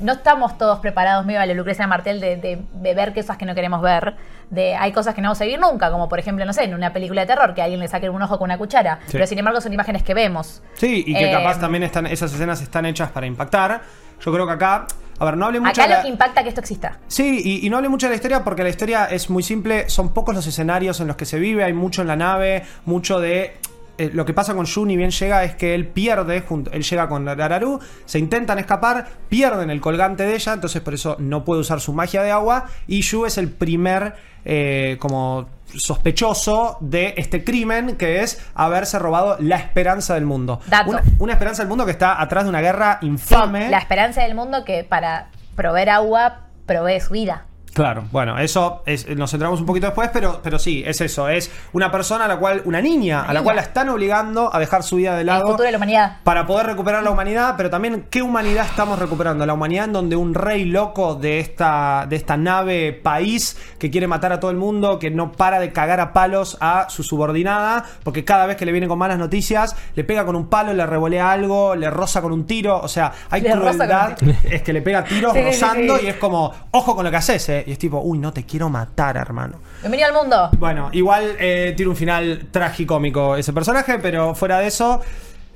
no 0.00 0.14
estamos 0.14 0.56
todos 0.58 0.78
preparados, 0.80 1.24
medio 1.26 1.40
a 1.40 1.46
la 1.46 1.52
Lucrecia 1.54 1.86
Martel, 1.86 2.20
de, 2.20 2.36
de- 2.36 2.62
de 2.72 2.94
ver 2.94 3.14
cosas 3.14 3.36
que 3.36 3.44
no 3.46 3.54
queremos 3.54 3.80
ver. 3.82 4.16
De, 4.50 4.74
hay 4.74 4.90
cosas 4.92 5.14
que 5.14 5.20
no 5.22 5.28
vamos 5.28 5.40
a 5.40 5.44
vivir 5.44 5.60
nunca, 5.60 5.90
como 5.92 6.08
por 6.08 6.18
ejemplo, 6.18 6.44
no 6.44 6.52
sé, 6.52 6.64
en 6.64 6.74
una 6.74 6.92
película 6.92 7.20
de 7.20 7.28
terror, 7.28 7.54
que 7.54 7.60
a 7.60 7.64
alguien 7.64 7.80
le 7.80 7.86
saquen 7.88 8.10
un 8.10 8.20
ojo 8.20 8.36
con 8.38 8.46
una 8.46 8.58
cuchara. 8.58 8.98
Sí. 9.06 9.12
Pero 9.12 9.26
sin 9.26 9.38
embargo 9.38 9.60
son 9.60 9.72
imágenes 9.72 10.02
que 10.02 10.12
vemos. 10.12 10.60
Sí, 10.74 11.04
y 11.06 11.14
que 11.14 11.28
Eh, 11.30 11.32
capaz 11.32 11.60
también 11.60 11.84
están, 11.84 12.06
esas 12.06 12.32
escenas 12.34 12.60
están 12.60 12.84
hechas 12.84 13.10
para 13.10 13.26
impactar. 13.26 13.80
Yo 14.20 14.32
creo 14.32 14.46
que 14.46 14.52
acá. 14.52 14.86
A 15.20 15.24
ver, 15.26 15.36
no 15.36 15.46
hable 15.46 15.60
mucho 15.60 15.80
Acá 15.82 15.86
la- 15.88 15.96
lo 15.98 16.02
que 16.02 16.08
impacta 16.08 16.42
que 16.42 16.48
esto 16.48 16.60
exista. 16.62 16.98
Sí, 17.06 17.40
y, 17.44 17.66
y 17.66 17.70
no 17.70 17.76
hable 17.76 17.90
mucho 17.90 18.06
de 18.06 18.10
la 18.10 18.16
historia 18.16 18.42
porque 18.42 18.62
la 18.62 18.70
historia 18.70 19.04
es 19.04 19.28
muy 19.30 19.42
simple. 19.42 19.88
Son 19.90 20.12
pocos 20.14 20.34
los 20.34 20.46
escenarios 20.46 20.98
en 21.00 21.06
los 21.06 21.16
que 21.16 21.26
se 21.26 21.38
vive. 21.38 21.62
Hay 21.62 21.72
mucho 21.74 22.02
en 22.02 22.08
la 22.08 22.16
nave, 22.16 22.64
mucho 22.86 23.20
de. 23.20 23.56
Eh, 24.00 24.10
lo 24.14 24.24
que 24.24 24.32
pasa 24.32 24.54
con 24.54 24.64
Yu 24.64 24.86
ni 24.86 24.96
bien 24.96 25.10
llega 25.10 25.44
es 25.44 25.54
que 25.54 25.74
él 25.74 25.86
pierde, 25.86 26.40
junto, 26.40 26.70
él 26.72 26.82
llega 26.82 27.06
con 27.06 27.26
Rararu, 27.26 27.78
se 28.06 28.18
intentan 28.18 28.58
escapar, 28.58 29.06
pierden 29.28 29.68
el 29.68 29.82
colgante 29.82 30.22
de 30.22 30.34
ella, 30.34 30.54
entonces 30.54 30.80
por 30.80 30.94
eso 30.94 31.16
no 31.18 31.44
puede 31.44 31.60
usar 31.60 31.80
su 31.80 31.92
magia 31.92 32.22
de 32.22 32.30
agua. 32.30 32.64
Y 32.86 33.02
Yu 33.02 33.26
es 33.26 33.36
el 33.36 33.50
primer 33.50 34.14
eh, 34.46 34.96
como 35.00 35.48
sospechoso 35.76 36.78
de 36.80 37.12
este 37.18 37.44
crimen 37.44 37.96
que 37.96 38.22
es 38.22 38.42
haberse 38.54 38.98
robado 38.98 39.36
la 39.38 39.56
esperanza 39.56 40.14
del 40.14 40.24
mundo. 40.24 40.60
Una, 40.86 41.02
una 41.18 41.32
esperanza 41.34 41.62
del 41.62 41.68
mundo 41.68 41.84
que 41.84 41.92
está 41.92 42.20
atrás 42.22 42.44
de 42.44 42.50
una 42.50 42.62
guerra 42.62 42.98
Sí, 43.00 43.06
infame. 43.06 43.68
la 43.68 43.78
esperanza 43.78 44.22
del 44.22 44.34
mundo 44.34 44.64
que 44.64 44.82
para 44.82 45.28
proveer 45.56 45.90
agua 45.90 46.46
provee 46.64 47.00
su 47.00 47.12
vida. 47.12 47.44
Claro, 47.72 48.04
bueno, 48.10 48.36
eso 48.38 48.82
es- 48.86 49.08
nos 49.16 49.30
centramos 49.30 49.60
un 49.60 49.66
poquito 49.66 49.86
después, 49.86 50.10
pero, 50.12 50.40
pero 50.42 50.58
sí, 50.58 50.82
es 50.84 51.00
eso, 51.00 51.28
es 51.28 51.50
una 51.72 51.90
persona 51.90 52.24
a 52.24 52.28
la 52.28 52.36
cual, 52.36 52.62
una 52.64 52.80
niña, 52.80 53.22
a 53.22 53.32
la 53.32 53.42
cual 53.42 53.56
la 53.56 53.62
están 53.62 53.88
obligando 53.88 54.52
a 54.54 54.58
dejar 54.58 54.82
su 54.82 54.96
vida 54.96 55.14
de 55.14 55.20
El 55.20 55.26
lado 55.28 55.42
futuro 55.46 55.64
de 55.64 55.70
la 55.72 55.76
humanidad. 55.78 56.16
para 56.24 56.46
poder 56.46 56.66
recuperar 56.66 57.02
la 57.02 57.10
humanidad, 57.10 57.54
pero 57.56 57.70
también 57.70 58.06
qué 58.10 58.22
humanidad 58.22 58.66
estamos 58.66 58.98
recuperando, 58.98 59.46
la 59.46 59.54
humanidad 59.54 59.84
en 59.86 59.92
donde 59.92 60.16
un 60.16 60.34
rey 60.34 60.64
loco 60.64 61.14
de 61.14 61.38
esta, 61.38 62.06
de 62.08 62.16
esta 62.16 62.36
nave 62.36 62.92
país 62.92 63.56
que 63.78 63.90
quiere 63.90 64.06
matar 64.08 64.32
a 64.32 64.40
todo 64.40 64.50
el 64.50 64.56
mundo, 64.56 64.98
que 64.98 65.10
no 65.10 65.32
para 65.32 65.60
de 65.60 65.72
cagar 65.72 66.00
a 66.00 66.12
palos 66.12 66.56
a 66.60 66.86
su 66.90 67.02
subordinada, 67.04 67.84
porque 68.02 68.24
cada 68.24 68.46
vez 68.46 68.56
que 68.56 68.66
le 68.66 68.72
viene 68.72 68.88
con 68.88 68.98
malas 68.98 69.18
noticias, 69.18 69.76
le 69.94 70.02
pega 70.04 70.24
con 70.26 70.34
un 70.34 70.48
palo, 70.48 70.72
le 70.72 70.84
revolea 70.86 71.30
algo, 71.30 71.76
le 71.76 71.88
roza 71.88 72.20
con 72.20 72.32
un 72.32 72.46
tiro, 72.46 72.80
o 72.80 72.88
sea, 72.88 73.12
hay 73.30 73.42
Le 73.42 73.52
crueldad, 73.52 74.16
es 74.44 74.62
que 74.62 74.72
le 74.72 74.82
pega 74.82 75.04
tiros 75.04 75.32
Sí, 75.34 75.38
sí, 75.38 75.44
rozando 75.46 75.98
sí. 75.98 76.06
y 76.06 76.08
es 76.08 76.16
como, 76.16 76.52
ojo 76.72 76.96
con 76.96 77.04
lo 77.04 77.10
que 77.10 77.16
haces, 77.16 77.48
eh. 77.48 77.59
Y 77.66 77.72
es 77.72 77.78
tipo, 77.78 78.00
uy, 78.00 78.18
no 78.18 78.32
te 78.32 78.44
quiero 78.44 78.68
matar, 78.68 79.16
hermano. 79.16 79.58
Bienvenido 79.80 80.08
al 80.08 80.14
mundo. 80.14 80.50
Bueno, 80.58 80.90
igual 80.92 81.36
eh, 81.38 81.74
tiene 81.76 81.90
un 81.90 81.96
final 81.96 82.48
tragicómico 82.50 83.36
ese 83.36 83.52
personaje, 83.52 83.98
pero 83.98 84.34
fuera 84.34 84.58
de 84.58 84.68
eso, 84.68 85.00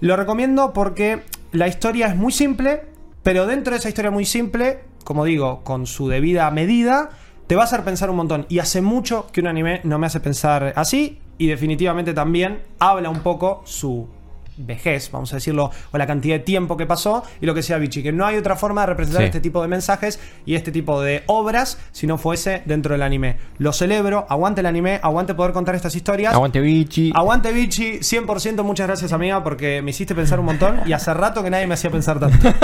lo 0.01 0.17
recomiendo 0.17 0.73
porque 0.73 1.23
la 1.53 1.69
historia 1.69 2.07
es 2.09 2.17
muy 2.17 2.33
simple, 2.33 2.83
pero 3.23 3.47
dentro 3.47 3.73
de 3.73 3.79
esa 3.79 3.89
historia 3.89 4.11
muy 4.11 4.25
simple, 4.25 4.81
como 5.05 5.25
digo, 5.25 5.63
con 5.65 5.87
su 5.87 6.09
debida 6.09 6.51
medida, 6.51 7.11
te 7.47 7.57
va 7.57 7.63
a 7.63 7.65
hacer 7.65 7.85
pensar 7.85 8.11
un 8.11 8.17
montón. 8.17 8.47
Y 8.49 8.59
hace 8.59 8.83
mucho 8.83 9.27
que 9.33 9.41
un 9.41 9.47
anime 9.47 9.81
no 9.85 9.99
me 9.99 10.07
hace 10.07 10.21
pensar 10.21 10.73
así, 10.77 11.21
y 11.39 11.47
definitivamente 11.47 12.15
también 12.15 12.63
habla 12.79 13.11
un 13.11 13.21
poco 13.21 13.63
su 13.65 14.09
vejez, 14.57 15.11
vamos 15.11 15.33
a 15.33 15.37
decirlo, 15.37 15.71
o 15.93 15.99
la 15.99 16.07
cantidad 16.07 16.37
de 16.37 16.41
tiempo 16.41 16.77
que 16.77 16.87
pasó 16.87 17.25
y 17.41 17.47
lo 17.47 17.55
que 17.55 17.63
sea 17.63 17.79
Vichy, 17.79 18.03
que 18.03 18.13
no 18.13 18.25
hay 18.27 18.37
otra 18.37 18.57
forma 18.57 18.83
de 18.83 18.87
representar 18.89 19.23
Sí. 19.23 19.27
este 19.27 19.41
tipo 19.41 19.61
de 19.63 19.69
mensajes 19.69 20.21
y 20.47 20.55
este 20.55 20.71
tipo 20.73 21.01
de 21.03 21.23
obras 21.27 21.79
si 21.93 22.07
no 22.07 22.19
fuese 22.19 22.63
dentro 22.65 22.93
del 22.95 23.03
anime. 23.03 23.37
Lo 23.59 23.73
celebro, 23.73 24.27
aguante 24.29 24.61
el 24.61 24.67
anime, 24.67 25.01
aguante 25.03 25.35
poder 25.35 25.53
contar 25.53 25.75
estas 25.75 25.95
historias. 25.97 26.35
Aguante 26.35 26.61
Vichy. 26.61 27.13
Aguante 27.15 27.53
Vichy, 27.53 27.99
100% 28.01 28.63
muchas 28.63 28.87
gracias 28.87 29.13
amiga 29.13 29.43
porque 29.43 29.83
me 29.83 29.91
hiciste 29.91 30.15
pensar 30.15 30.39
un 30.41 30.47
montón 30.47 30.81
y 30.87 30.93
hace 30.93 31.13
rato 31.15 31.43
que 31.43 31.51
nadie 31.51 31.67
me 31.67 31.75
hacía 31.75 31.91
pensar 31.91 32.19
tanto. 32.21 32.37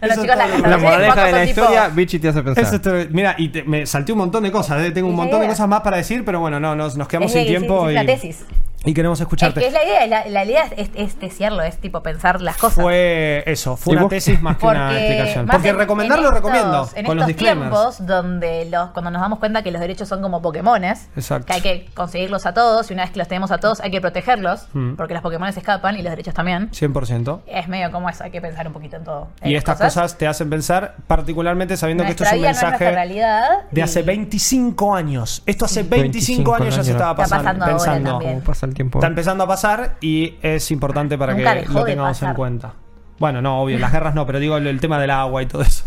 Eso 0.00 0.16
los 0.16 0.24
chicos, 0.24 0.36
es 0.56 0.62
La 0.68 0.78
moraleja 0.78 1.24
de 1.26 1.32
la 1.32 1.38
son 1.38 1.46
tipo- 1.46 1.60
historia, 1.60 1.88
Vichy 1.88 2.18
te 2.18 2.28
hace 2.28 2.42
pensar. 2.42 2.64
Eso 2.64 2.74
estoy- 2.76 3.08
mira, 3.12 3.36
y 3.38 3.50
te- 3.50 3.62
me 3.62 3.86
salté 3.86 4.10
un 4.12 4.18
montón 4.18 4.42
de 4.42 4.50
cosas, 4.50 4.82
eh, 4.84 4.90
tengo 4.90 5.08
un 5.08 5.14
montón 5.14 5.40
de 5.42 5.46
cosas 5.46 5.68
más 5.68 5.80
para 5.82 5.96
decir, 5.96 6.24
pero 6.24 6.40
bueno, 6.40 6.58
no, 6.58 6.74
nos, 6.74 6.96
nos 6.96 7.06
quedamos 7.06 7.30
Es 7.32 7.38
sin 7.38 7.46
tiempo 7.46 7.88
y, 7.88 7.92
una 7.92 8.04
tesis. 8.04 8.44
Y 8.84 8.94
queremos 8.94 9.18
Es 9.18 9.22
escucharte. 9.22 9.60
que 9.60 9.66
es 9.68 9.72
la 9.72 9.84
idea, 9.84 10.06
la, 10.06 10.26
la 10.28 10.44
idea 10.44 10.64
es, 10.76 10.90
es 10.94 11.18
desearlo, 11.20 11.62
es 11.62 11.78
tipo 11.78 12.02
pensar 12.02 12.40
las 12.40 12.56
cosas. 12.56 12.82
Fue 12.82 13.42
eso, 13.46 13.76
fue 13.76 13.94
¿Y 13.94 13.96
una 13.98 14.08
tesis 14.08 14.40
más 14.42 14.56
que 14.56 14.66
una 14.66 14.92
explicación. 14.98 15.46
Porque 15.46 15.68
en- 15.70 15.78
recomendarlo 15.78 16.28
en 16.28 16.34
estos- 16.34 16.50
recomiendo, 16.52 16.88
En 16.94 17.06
con 17.06 17.16
los 17.16 17.22
estos 17.22 17.26
disclaimers. 17.28 17.70
tiempos 17.70 18.06
donde 18.06 18.64
los, 18.70 18.90
cuando 18.90 19.10
nos 19.10 19.20
damos 19.22 19.38
cuenta 19.38 19.62
que 19.62 19.70
los 19.70 19.80
derechos 19.80 20.08
son 20.08 20.20
como 20.22 20.42
Pokémones, 20.42 21.08
Exacto. 21.16 21.46
que 21.46 21.52
hay 21.52 21.60
que 21.60 21.86
conseguirlos 21.94 22.46
a 22.46 22.54
todos 22.54 22.90
y 22.90 22.94
una 22.94 23.02
vez 23.04 23.12
que 23.12 23.18
los 23.18 23.28
tenemos 23.28 23.50
a 23.50 23.58
todos 23.58 23.80
hay 23.80 23.90
que 23.90 24.00
protegerlos, 24.00 24.66
Mm. 24.72 24.94
porque 24.96 25.14
los 25.14 25.22
Pokémones 25.22 25.56
escapan 25.56 25.96
y 25.96 26.02
los 26.02 26.10
derechos 26.10 26.34
también. 26.34 26.70
100%. 26.72 27.40
Es 27.46 27.68
medio 27.68 27.90
como 27.92 28.08
eso, 28.08 28.24
hay 28.24 28.30
que 28.30 28.40
pensar 28.40 28.66
un 28.66 28.72
poquito 28.72 28.96
en 28.96 29.04
todo. 29.04 29.28
en 29.40 29.50
Y 29.50 29.54
estas 29.56 29.78
cosas. 29.80 30.16
te 30.18 30.26
hacen 30.26 30.50
pensar, 30.50 30.96
particularmente 31.06 31.76
sabiendo 31.76 32.04
que 32.04 32.10
esto 32.10 32.24
es 32.24 32.32
un 32.32 32.38
vida 32.38 32.48
no 32.52 32.56
es 32.56 32.62
mensaje 32.62 32.90
realidad. 32.90 33.48
de 33.70 33.80
y- 33.80 33.84
hace 33.84 34.02
25 34.02 34.94
años. 34.94 35.42
Esto 35.46 35.64
hace 35.66 35.82
25, 35.82 36.52
25 36.52 36.54
años 36.54 36.76
ya 36.76 36.84
se 36.84 36.90
estaba 36.92 37.10
Está 37.22 37.36
pasando, 37.36 37.64
pasando 37.66 38.10
ahora 38.10 38.18
también. 38.18 38.40
Está 38.72 39.06
empezando 39.06 39.44
a 39.44 39.46
pasar 39.46 39.96
y 40.00 40.36
es 40.42 40.70
importante 40.70 41.16
para 41.18 41.34
Nunca 41.34 41.60
que 41.60 41.68
lo 41.68 41.84
tengamos 41.84 42.22
en 42.22 42.34
cuenta. 42.34 42.74
Bueno, 43.18 43.40
no, 43.42 43.62
obvio, 43.62 43.78
las 43.78 43.92
guerras 43.92 44.14
no, 44.14 44.26
pero 44.26 44.38
digo 44.40 44.56
el, 44.56 44.66
el 44.66 44.80
tema 44.80 44.98
del 44.98 45.10
agua 45.10 45.42
y 45.42 45.46
todo 45.46 45.62
eso. 45.62 45.84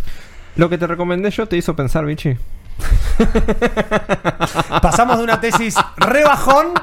Lo 0.56 0.70
que 0.70 0.78
te 0.78 0.88
recomendé 0.88 1.32
yo 1.32 1.48
te 1.48 1.58
hizo 1.58 1.76
pensar, 1.76 2.06
Vichy. 2.06 2.38
Pasamos 4.82 5.18
de 5.18 5.24
una 5.24 5.40
tesis 5.40 5.76
rebajón 5.98 6.74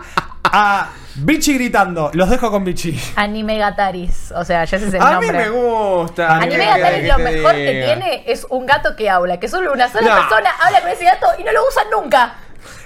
a 0.44 0.88
Bichi 1.16 1.54
gritando. 1.54 2.10
Los 2.14 2.28
dejo 2.30 2.50
con 2.50 2.64
Bichi. 2.64 2.98
Anime 3.16 3.58
Gataris, 3.58 4.32
o 4.36 4.44
sea, 4.44 4.64
ya 4.64 4.76
ese 4.76 4.88
es 4.88 4.94
el 4.94 5.00
A 5.02 5.18
mí 5.20 5.26
nombre. 5.26 5.38
me 5.38 5.50
gusta. 5.50 6.36
Anime 6.36 6.58
¿qué 6.58 6.66
Gataris 6.66 7.08
lo 7.08 7.18
mejor 7.18 7.54
que 7.54 7.82
tiene 7.84 8.24
es 8.26 8.46
un 8.50 8.66
gato 8.66 8.96
que 8.96 9.08
habla, 9.10 9.38
que 9.38 9.48
solo 9.48 9.72
una 9.72 9.88
sola 9.90 10.08
No. 10.14 10.20
persona 10.20 10.50
habla 10.62 10.80
con 10.80 10.90
ese 10.90 11.04
gato 11.04 11.26
y 11.38 11.44
no 11.44 11.52
lo 11.52 11.60
usan 11.68 11.84
nunca. 11.90 12.34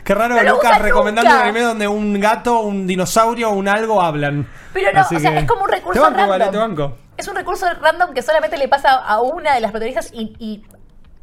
Qué 0.06 0.14
raro 0.14 0.36
No 0.36 0.42
Lucas 0.54 0.80
recomendando 0.80 1.28
nunca. 1.30 1.42
un 1.42 1.48
anime 1.48 1.60
donde 1.66 1.88
un 1.88 2.18
gato, 2.20 2.60
un 2.60 2.86
dinosaurio 2.86 3.50
o 3.50 3.54
un 3.54 3.68
algo 3.68 4.00
hablan. 4.00 4.46
Pero 4.72 4.92
no, 4.92 5.00
Así 5.00 5.16
o 5.16 5.20
sea, 5.20 5.32
que- 5.32 5.38
es 5.40 5.44
como 5.46 5.64
un 5.64 5.68
recurso 5.68 5.94
Te 5.94 6.00
banco, 6.00 6.16
random. 6.20 6.38
vale, 6.38 6.50
te 6.52 6.56
banco. 6.58 6.96
Es 7.16 7.26
un 7.28 7.34
recurso 7.36 7.66
random 7.80 8.14
que 8.14 8.22
solamente 8.22 8.56
le 8.56 8.68
pasa 8.68 8.94
a 8.94 9.20
una 9.20 9.54
de 9.54 9.60
las 9.60 9.70
protagonistas 9.72 10.10
y, 10.14 10.34
y 10.38 10.64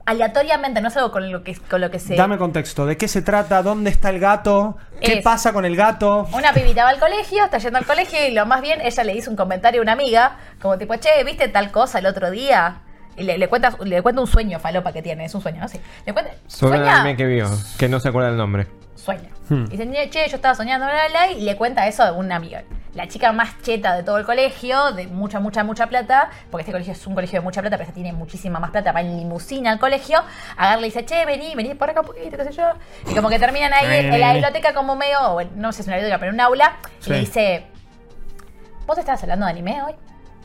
aleatoriamente, 0.06 0.82
no 0.82 0.90
es 0.90 0.98
algo 0.98 1.12
con 1.12 1.32
lo 1.32 1.44
que, 1.44 1.56
con 1.58 1.80
lo 1.80 1.90
que 1.90 2.00
se... 2.00 2.16
Dame 2.16 2.38
contexto. 2.38 2.86
¿De 2.86 2.98
qué 2.98 3.08
se 3.08 3.22
trata? 3.22 3.62
¿Dónde 3.64 3.90
está 3.90 4.10
el 4.10 4.20
gato? 4.20 4.76
¿Qué 5.00 5.20
Es- 5.20 5.24
pasa 5.24 5.54
con 5.54 5.64
el 5.66 5.76
gato? 5.78 6.28
Una 6.34 6.52
pibita 6.54 6.84
va 6.84 6.90
al 6.90 7.00
colegio, 7.00 7.46
está 7.46 7.58
yendo 7.60 7.78
al 7.80 7.86
colegio 7.86 8.20
y 8.28 8.32
lo 8.32 8.46
más 8.46 8.62
bien 8.62 8.82
ella 8.82 9.04
le 9.06 9.14
hizo 9.16 9.30
un 9.32 9.38
comentario 9.38 9.80
a 9.80 9.84
una 9.84 9.94
amiga, 9.94 10.38
como 10.62 10.78
tipo, 10.78 10.96
che, 10.98 11.24
¿viste 11.24 11.48
tal 11.48 11.72
cosa 11.72 12.00
el 12.00 12.06
otro 12.06 12.32
día? 12.32 12.82
Y 13.18 13.24
le, 13.24 13.38
le 13.38 13.48
cuenta, 13.48 13.76
le 13.84 14.02
cuenta 14.02 14.22
un 14.22 14.28
sueño 14.28 14.60
falopa 14.60 14.92
que 14.92 15.02
tiene, 15.02 15.26
es 15.26 15.36
un 15.36 15.42
sueño, 15.42 15.62
¿no? 15.62 15.68
Sí. 15.68 15.80
Le 16.06 16.14
cuenta, 16.14 16.32
Sobre 16.48 16.80
el 16.80 16.88
anime 16.88 17.16
que 17.16 17.26
vio, 17.26 17.48
que 17.78 17.88
no 17.90 18.00
se 18.00 18.10
acuerda 18.10 18.30
el 18.30 18.38
nombre. 18.38 18.68
sueña. 18.96 19.30
Hmm. 19.50 19.66
Y 19.72 19.78
dice, 19.78 20.10
che, 20.10 20.28
yo 20.30 20.36
estaba 20.38 20.56
soñando, 20.56 20.86
bla, 20.86 20.96
bla, 20.96 21.26
bla, 21.28 21.32
y 21.38 21.42
le 21.42 21.56
cuenta 21.58 21.86
eso 21.88 22.04
a 22.04 22.12
una 22.14 22.38
amiga. 22.38 22.64
la 22.96 23.08
chica 23.08 23.32
más 23.34 23.60
cheta 23.64 23.96
de 23.96 24.04
todo 24.04 24.18
el 24.18 24.26
colegio, 24.26 24.92
de 24.94 25.08
mucha, 25.08 25.40
mucha, 25.40 25.64
mucha 25.64 25.88
plata, 25.88 26.30
porque 26.52 26.62
este 26.62 26.72
colegio 26.72 26.94
es 26.94 27.06
un 27.08 27.16
colegio 27.16 27.40
de 27.40 27.44
mucha 27.44 27.60
plata, 27.62 27.76
pero 27.76 27.84
esta 27.90 27.94
tiene 27.96 28.14
muchísima 28.14 28.60
más 28.60 28.70
plata, 28.72 28.92
va 28.92 29.02
en 29.02 29.18
limusina 29.18 29.72
al 29.72 29.80
colegio, 29.80 30.20
agarra 30.58 30.80
y 30.82 30.86
dice, 30.86 31.04
che, 31.04 31.26
vení, 31.26 31.54
vení 31.56 31.74
por 31.74 31.90
acá 31.90 32.02
un 32.02 32.06
poquito, 32.08 32.38
qué 32.38 32.44
sé 32.46 32.52
yo. 32.52 32.64
Y 33.12 33.16
como 33.16 33.30
que 33.30 33.40
terminan 33.40 33.74
ahí 33.74 34.06
en 34.06 34.20
la 34.20 34.34
biblioteca 34.34 34.74
como 34.76 34.96
medio, 34.96 35.34
bueno, 35.34 35.52
no 35.56 35.72
sé 35.72 35.78
si 35.78 35.82
es 35.82 35.88
una 35.88 35.96
biblioteca, 35.98 36.20
pero 36.20 36.30
en 36.30 36.36
un 36.36 36.42
aula, 36.42 36.78
Sí. 37.00 37.10
y 37.10 37.14
le 37.14 37.20
dice, 37.22 37.66
¿vos 38.86 38.98
estabas 38.98 39.22
hablando 39.24 39.46
de 39.48 39.52
anime 39.52 39.82
hoy? 39.84 39.94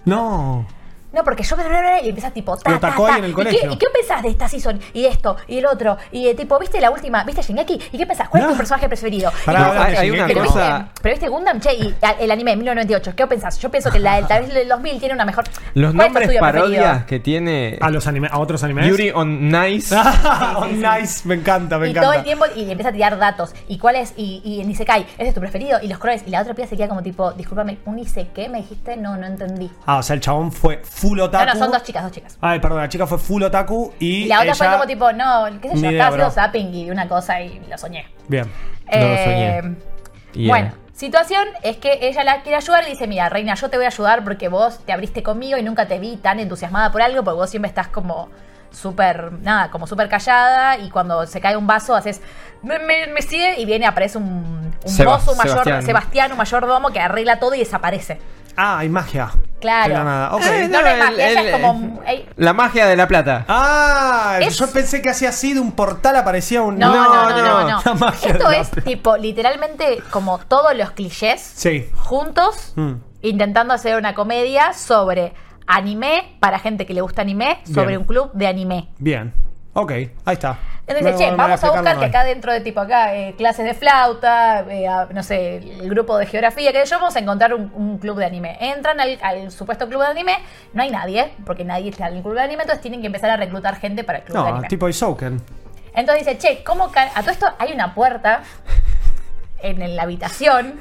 No. 0.06 0.66
No, 1.12 1.24
porque 1.24 1.42
yo 1.42 1.56
y 2.02 2.08
empiezas 2.10 2.34
tipo 2.34 2.56
ta, 2.56 2.70
Lo 2.70 2.78
ta, 2.80 2.90
tacó 2.90 3.06
ahí 3.06 3.18
en 3.18 3.24
el 3.24 3.30
¿Y 3.30 3.34
colegio. 3.34 3.60
qué, 3.62 3.72
¿Y 3.74 3.76
qué 3.78 3.86
pensás 3.92 4.22
de 4.22 4.28
esta 4.28 4.46
season? 4.48 4.78
Y 4.92 5.02
de 5.02 5.08
esto, 5.08 5.36
y 5.46 5.58
el 5.58 5.66
otro, 5.66 5.96
y 6.12 6.28
eh, 6.28 6.34
tipo, 6.34 6.58
¿viste 6.58 6.80
la 6.80 6.90
última? 6.90 7.24
¿Viste 7.24 7.40
Shingeki? 7.42 7.80
¿Y 7.92 7.98
qué 7.98 8.06
pensás? 8.06 8.28
¿Cuál 8.28 8.42
es 8.42 8.46
No. 8.48 8.52
tu 8.52 8.58
personaje 8.58 8.88
preferido? 8.88 9.30
Pará, 9.46 9.58
Y 9.60 9.62
pará, 9.62 9.78
vos- 9.78 9.88
hay- 9.88 9.96
hay 9.96 10.10
una 10.10 10.26
pero 10.26 10.44
cosa- 10.44 10.78
viste, 10.78 10.92
pero 11.02 11.14
viste 11.14 11.28
Gundam, 11.28 11.60
che, 11.60 11.74
y 11.74 11.94
a- 12.02 12.10
el 12.12 12.30
anime 12.30 12.50
de 12.52 12.56
1998, 12.58 13.16
¿qué 13.16 13.26
pensás? 13.26 13.58
Yo 13.58 13.70
pienso 13.70 13.90
que 13.90 13.98
la 14.00 14.16
del 14.16 14.26
tal 14.26 14.42
vez 14.42 14.52
del 14.52 14.68
2000 14.68 14.98
tiene 14.98 15.14
una 15.14 15.24
mejor. 15.24 15.44
Los 15.44 15.54
¿Cuál 15.74 15.86
es 15.86 15.92
tu 15.92 15.96
nombres 15.96 16.22
estudio 16.24 16.40
parodias 16.40 16.82
preferido? 16.82 17.06
que 17.06 17.20
tiene 17.20 17.78
A 17.80 17.90
los 17.90 18.06
anime, 18.06 18.28
a 18.30 18.38
otros 18.38 18.62
animes. 18.62 18.86
Yuri 18.86 19.10
on 19.14 19.48
Nice. 19.50 19.94
Oh, 20.56 20.66
nice, 20.66 21.26
me 21.26 21.36
encanta, 21.36 21.78
me 21.78 21.86
y 21.88 21.90
encanta. 21.90 22.08
todo 22.08 22.18
el 22.18 22.24
tiempo 22.24 22.44
y 22.54 22.64
le 22.64 22.72
empieza 22.72 22.90
a 22.90 22.92
tirar 22.92 23.16
datos. 23.18 23.54
¿Y 23.68 23.78
cuál 23.78 23.96
es? 23.96 24.12
Y, 24.16 24.40
y 24.44 24.60
en 24.60 24.70
Isekai, 24.70 25.06
¿ese 25.16 25.28
es 25.28 25.34
tu 25.34 25.40
preferido? 25.40 25.78
Y 25.82 25.88
los 25.88 25.98
colores. 25.98 26.22
Y 26.26 26.30
la 26.30 26.42
otra 26.42 26.54
pieza 26.54 26.70
se 26.70 26.76
queda 26.76 26.88
como 26.88 27.02
tipo, 27.02 27.32
discúlpame, 27.32 27.78
¿un 27.86 27.98
Isekai 27.98 28.48
me 28.48 28.58
dijiste? 28.58 28.96
No, 28.96 29.16
no 29.16 29.26
entendí. 29.26 29.70
Ah, 29.86 29.96
o 29.98 30.02
sea, 30.02 30.14
el 30.14 30.20
chabón 30.20 30.52
fue 30.52 30.80
full 31.00 31.18
No, 31.18 31.24
otaku. 31.24 31.46
no, 31.52 31.56
son 31.58 31.70
dos 31.70 31.82
chicas, 31.82 32.02
dos 32.02 32.12
chicas. 32.12 32.38
Ay, 32.40 32.60
perdón, 32.60 32.80
la 32.80 32.88
chica 32.88 33.06
fue 33.06 33.18
full 33.18 33.42
otaku 33.42 33.92
y. 33.98 34.24
Y 34.24 34.26
la 34.26 34.40
otra 34.40 34.54
fue 34.54 34.70
como 34.70 34.86
tipo, 34.86 35.12
no, 35.12 35.46
qué 35.60 35.68
sé 35.70 35.80
yo, 35.80 35.88
estaba 35.90 36.08
haciendo 36.08 36.30
zapping 36.30 36.74
y 36.74 36.84
vi 36.84 36.90
una 36.90 37.08
cosa 37.08 37.40
y 37.40 37.60
lo 37.68 37.78
soñé. 37.78 38.06
Bien. 38.28 38.44
No 38.92 38.98
lo 38.98 39.04
Eh, 39.06 39.24
soñé. 39.62 39.76
Yeah. 40.32 40.48
Bueno, 40.48 40.72
situación 40.94 41.46
es 41.62 41.76
que 41.78 41.98
ella 42.02 42.22
la 42.24 42.42
quiere 42.42 42.56
ayudar 42.56 42.84
y 42.86 42.90
dice, 42.90 43.06
mira, 43.06 43.28
reina, 43.28 43.54
yo 43.54 43.70
te 43.70 43.76
voy 43.76 43.86
a 43.86 43.88
ayudar 43.88 44.24
porque 44.24 44.48
vos 44.48 44.78
te 44.84 44.92
abriste 44.92 45.22
conmigo 45.22 45.56
y 45.58 45.62
nunca 45.62 45.86
te 45.88 45.98
vi 45.98 46.16
tan 46.16 46.38
entusiasmada 46.40 46.92
por 46.92 47.00
algo, 47.02 47.24
porque 47.24 47.36
vos 47.36 47.50
siempre 47.50 47.68
estás 47.68 47.88
como 47.88 48.28
súper, 48.70 49.32
nada, 49.32 49.70
como 49.70 49.86
súper 49.86 50.08
callada 50.10 50.76
y 50.76 50.90
cuando 50.90 51.26
se 51.26 51.40
cae 51.40 51.56
un 51.56 51.66
vaso 51.66 51.94
haces, 51.96 52.20
me, 52.62 52.78
me- 52.78 53.06
me 53.06 53.22
sigue 53.22 53.58
y 53.58 53.64
viene, 53.64 53.86
aparece 53.86 54.18
un, 54.18 54.24
un 54.26 54.72
boss, 55.04 55.26
un 55.28 55.36
mayor, 55.38 55.50
Sebastián. 55.64 55.82
Sebastián. 55.82 56.32
un 56.32 56.38
mayordomo 56.38 56.90
que 56.90 57.00
arregla 57.00 57.38
todo 57.38 57.54
y 57.54 57.60
desaparece. 57.60 58.18
Ah, 58.60 58.78
hay 58.78 58.88
magia. 58.88 59.30
Claro. 59.60 59.88
De 59.88 59.94
la 59.94 60.04
nada. 60.04 60.34
Ok. 60.34 60.42
Eh, 60.44 60.68
No, 60.68 60.78
el- 60.80 60.98
magia, 60.98 61.28
ella 61.30 61.40
el- 61.40 61.46
es 61.46 61.52
como... 61.60 62.02
ey, 62.06 62.28
La 62.36 62.52
magia 62.52 62.86
de 62.86 62.96
la 62.96 63.06
plata. 63.06 63.44
Ah, 63.48 64.38
Es- 64.40 64.58
yo 64.58 64.66
pensé 64.72 65.00
que 65.00 65.10
hacía 65.10 65.28
así 65.28 65.52
de 65.54 65.60
un 65.60 65.72
portal 65.72 66.16
aparecía 66.16 66.62
un. 66.62 66.76
No, 66.78 66.92
no, 66.92 67.04
no, 67.30 67.36
no, 67.38 67.68
no. 67.68 67.80
La 67.84 67.94
magia 67.94 68.32
Esto 68.32 68.48
de 68.48 68.56
la 68.56 68.60
es 68.62 68.68
plata. 68.70 68.88
tipo, 68.88 69.16
literalmente, 69.16 70.02
como 70.10 70.38
todos 70.38 70.76
los 70.76 70.90
clichés 70.90 71.40
Sí. 71.40 71.88
juntos, 71.96 72.72
Mm. 72.76 72.94
intentando 73.22 73.74
hacer 73.74 73.96
una 73.96 74.14
comedia 74.14 74.72
sobre 74.72 75.34
anime 75.68 76.36
para 76.40 76.58
gente 76.58 76.84
que 76.86 76.94
le 76.94 77.00
gusta 77.00 77.22
anime, 77.22 77.60
sobre 77.64 77.88
Bien. 77.88 78.00
un 78.00 78.06
club 78.06 78.30
de 78.32 78.46
anime. 78.48 78.88
Bien. 78.98 79.32
Ok, 79.80 79.92
ahí 79.92 80.10
está. 80.32 80.58
Entonces, 80.88 81.04
No, 81.04 81.10
dice, 81.12 81.24
che, 81.24 81.30
no 81.30 81.36
vamos 81.36 81.62
a 81.62 81.70
buscar 81.70 81.98
que 82.00 82.04
acá 82.06 82.24
dentro 82.24 82.52
de 82.52 82.60
tipo 82.62 82.80
acá, 82.80 83.14
eh, 83.14 83.34
clases 83.38 83.64
de 83.64 83.74
flauta, 83.74 84.64
eh, 84.68 84.88
a- 84.88 85.06
no 85.12 85.22
sé, 85.22 85.58
el 85.58 85.88
grupo 85.88 86.18
de 86.18 86.26
geografía, 86.26 86.72
que 86.72 86.84
yo 86.84 86.96
vamos 86.98 87.14
a 87.14 87.18
encontrar 87.20 87.54
un, 87.54 87.70
un 87.74 87.98
club 87.98 88.18
de 88.18 88.24
anime. 88.24 88.56
Entran 88.60 88.98
al, 88.98 89.18
al 89.22 89.52
supuesto 89.52 89.86
club 89.88 90.00
de 90.00 90.08
anime, 90.08 90.38
no 90.72 90.82
hay 90.82 90.90
nadie, 90.90 91.30
porque 91.46 91.62
nadie 91.64 91.90
está 91.90 92.08
en 92.08 92.16
el 92.16 92.22
club 92.22 92.34
de 92.34 92.40
anime, 92.42 92.62
entonces 92.62 92.82
tienen 92.82 93.00
que 93.02 93.06
empezar 93.06 93.30
a 93.30 93.36
reclutar 93.36 93.76
gente 93.76 94.02
para 94.02 94.18
el 94.18 94.24
club 94.24 94.36
de 94.38 94.42
No, 94.42 94.48
anime. 94.48 94.68
tipo 94.68 94.88
Isouken. 94.88 95.40
Entonces 95.94 96.26
dice, 96.26 96.38
che, 96.38 96.64
¿cómo 96.64 96.90
a 96.96 97.20
todo 97.20 97.30
esto 97.30 97.46
hay 97.58 97.72
una 97.72 97.94
puerta 97.94 98.40
en 99.60 99.94
la 99.96 100.02
habitación? 100.02 100.74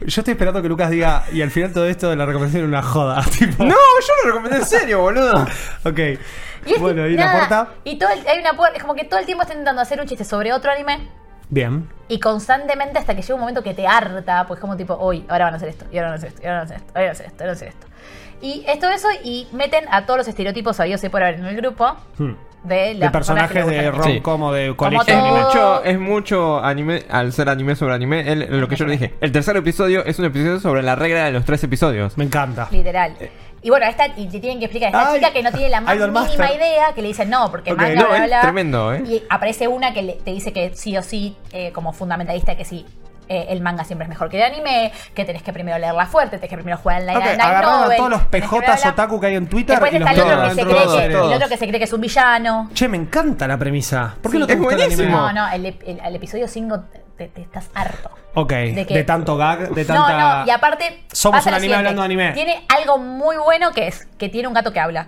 Yo 0.00 0.20
estoy 0.20 0.32
esperando 0.32 0.62
que 0.62 0.68
Lucas 0.68 0.90
diga, 0.90 1.24
y 1.32 1.42
al 1.42 1.50
final 1.50 1.72
todo 1.72 1.86
esto 1.86 2.08
de 2.10 2.16
la 2.16 2.26
recomendación 2.26 2.60
era 2.62 2.68
una 2.68 2.82
joda. 2.82 3.22
Tipo, 3.38 3.64
No, 3.64 3.74
yo 3.74 4.12
lo 4.24 4.28
recomendé 4.30 4.58
en 4.58 4.64
serio, 4.64 5.00
boludo. 5.00 5.46
Ok. 5.84 5.98
Y 6.66 6.72
es 6.74 6.80
bueno, 6.80 7.02
que 7.04 7.10
¿y 7.10 7.16
la 7.16 7.24
nada, 7.26 7.38
puerta? 7.38 7.68
Y 7.84 7.98
todo 7.98 8.10
el- 8.10 8.26
hay 8.28 8.38
una 8.40 8.54
puerta, 8.54 8.76
es 8.76 8.82
como 8.82 8.94
que 8.94 9.04
todo 9.04 9.18
el 9.20 9.26
tiempo 9.26 9.42
está 9.42 9.54
intentando 9.54 9.80
hacer 9.82 10.00
un 10.00 10.06
chiste 10.06 10.24
sobre 10.24 10.52
otro 10.52 10.70
anime 10.70 11.08
Bien. 11.48 11.88
y 12.08 12.20
constantemente 12.20 12.98
hasta 12.98 13.14
que 13.16 13.22
llega 13.22 13.34
un 13.34 13.40
momento 13.40 13.62
que 13.62 13.72
te 13.74 13.86
harta, 13.86 14.46
pues 14.46 14.60
como 14.60 14.76
tipo, 14.76 14.94
uy, 15.00 15.24
ahora 15.28 15.46
van 15.46 15.54
a 15.54 15.56
hacer 15.56 15.70
esto, 15.70 15.86
y 15.90 15.96
ahora 15.96 16.10
van 16.10 16.14
a 16.14 16.18
hacer 16.18 16.28
esto, 16.28 16.42
y 16.42 16.46
ahora 16.46 16.58
van 16.58 16.62
a 16.62 16.64
hacer 16.64 16.76
esto, 16.76 16.92
ahora 16.94 17.00
van 17.02 17.08
a 17.08 17.12
hacer 17.12 17.26
esto, 17.26 17.36
ahora 17.42 17.46
van 17.46 17.50
a 17.50 17.56
hacer 17.56 17.68
esto. 17.68 17.86
Y 18.42 18.64
es 18.68 18.78
todo 18.78 18.90
eso 18.90 19.08
y 19.24 19.48
meten 19.52 19.84
a 19.90 20.06
todos 20.06 20.18
los 20.18 20.28
estereotipos 20.28 20.76
sabidos 20.76 21.02
y 21.04 21.08
por 21.08 21.22
haber 21.22 21.36
en 21.40 21.46
el 21.46 21.56
grupo 21.56 21.96
Hmm. 22.18 22.32
De, 22.64 22.94
De 22.94 23.10
personajes 23.10 23.66
de 23.66 23.72
le 23.82 23.90
gustan. 23.90 24.08
rom-com 24.12 24.42
o 24.42 24.52
de 24.52 24.76
colegio 24.76 25.14
anime. 25.18 25.42
Mucho, 25.44 25.84
es 25.84 25.98
mucho 25.98 26.60
anime, 26.62 27.02
al 27.08 27.32
ser 27.32 27.48
anime 27.48 27.74
sobre 27.76 27.94
anime, 27.94 28.30
el- 28.30 28.60
lo 28.60 28.68
que 28.68 28.76
yo 28.76 28.84
le 28.84 28.92
dije. 28.92 29.14
El 29.20 29.32
tercer 29.32 29.56
episodio 29.56 30.04
es 30.04 30.18
un 30.18 30.26
episodio 30.26 30.60
sobre 30.60 30.82
la 30.82 30.94
regla 30.94 31.24
de 31.24 31.32
los 31.32 31.44
tres 31.44 31.62
episodios. 31.64 32.16
Me 32.18 32.24
encanta. 32.24 32.68
Literal. 32.70 33.14
Y 33.62 33.68
bueno, 33.68 33.84
esta, 33.86 34.06
y 34.16 34.26
te 34.26 34.40
tienen 34.40 34.58
que 34.58 34.64
explicar 34.66 34.88
a 34.94 34.98
esta 35.00 35.12
Ay, 35.12 35.20
chica 35.20 35.32
que 35.34 35.42
no 35.42 35.52
tiene 35.52 35.68
la 35.68 35.80
más 35.82 35.94
mínima 35.94 36.12
Master. 36.22 36.56
idea, 36.56 36.92
que 36.94 37.02
le 37.02 37.08
dicen 37.08 37.28
no, 37.28 37.50
porque 37.50 37.72
Ok. 37.72 37.78
manga, 37.78 37.94
No, 38.02 38.08
bla, 38.08 38.18
es 38.18 38.26
bla. 38.26 38.40
tremendo, 38.40 38.94
¿eh? 38.94 39.02
Y 39.06 39.22
aparece 39.28 39.68
una 39.68 39.92
que 39.92 40.02
le- 40.02 40.12
te 40.14 40.30
dice 40.30 40.52
que 40.52 40.70
sí 40.74 40.96
o 40.96 41.02
sí, 41.02 41.36
eh, 41.52 41.70
como 41.72 41.92
fundamentalista, 41.92 42.56
que 42.56 42.64
sí. 42.64 42.86
Eh, 43.32 43.46
el 43.50 43.60
manga 43.62 43.84
siempre 43.84 44.04
es 44.04 44.08
mejor 44.08 44.28
que 44.28 44.36
el 44.38 44.42
anime, 44.42 44.92
que 45.14 45.24
tenés 45.24 45.42
que 45.42 45.52
primero 45.52 45.78
leerla 45.78 46.04
fuerte, 46.06 46.36
tenés 46.36 46.50
que 46.50 46.56
primero 46.56 46.76
jugar 46.78 47.00
en 47.00 47.06
la 47.06 47.12
Ok, 47.14 47.24
light 47.24 47.40
agarraron 47.40 47.72
a 47.74 47.80
novel, 47.84 47.96
todos 47.96 48.10
los 48.10 48.22
que 48.26 48.40
PJs 48.42 48.86
otaku 48.86 49.20
que 49.20 49.26
hay 49.28 49.36
en 49.36 49.46
Twitter 49.46 49.78
Después 49.78 49.92
y 49.94 49.98
los 50.00 50.10
está 50.10 50.20
el 50.22 50.28
otro, 50.28 50.42
que 50.42 50.54
se 50.54 50.62
cree 50.64 50.80
de 50.80 51.08
que, 51.08 51.14
el 51.14 51.32
otro 51.34 51.48
que 51.48 51.56
se 51.56 51.66
cree 51.68 51.78
que 51.78 51.84
es 51.84 51.92
un 51.92 52.00
villano. 52.00 52.70
Che, 52.74 52.88
me 52.88 52.96
encanta 52.96 53.46
la 53.46 53.56
premisa. 53.56 54.16
¿Por 54.20 54.32
qué 54.32 54.36
Sí. 54.36 54.40
no 54.40 54.46
te 54.48 54.52
Es 54.54 54.58
gusta 54.58 54.74
el 54.74 54.80
buenísimo. 54.80 55.18
anime? 55.26 55.40
No, 55.40 55.46
no, 55.46 55.52
el, 55.54 55.64
ep- 55.64 55.82
el- 55.86 56.00
el 56.04 56.14
episodio 56.16 56.48
5 56.48 56.80
te, 57.16 57.28
te 57.28 57.40
estás 57.40 57.70
harto. 57.74 58.10
Ok, 58.34 58.50
¿De 58.50 58.72
de, 58.72 58.86
qué? 58.86 59.04
tanto 59.04 59.36
gag, 59.36 59.70
de 59.74 59.84
No, 59.84 59.94
tanta... 60.06 60.40
no, 60.40 60.46
y 60.46 60.50
aparte. 60.50 61.04
Somos 61.12 61.46
un 61.46 61.54
anime 61.54 61.74
hablando 61.76 62.02
de 62.02 62.06
anime. 62.06 62.32
Tiene 62.32 62.64
algo 62.68 62.98
muy 62.98 63.36
bueno 63.36 63.70
que 63.72 63.86
es 63.86 64.06
que 64.18 64.28
tiene 64.28 64.48
un 64.48 64.54
gato 64.54 64.72
que 64.72 64.80
habla. 64.80 65.06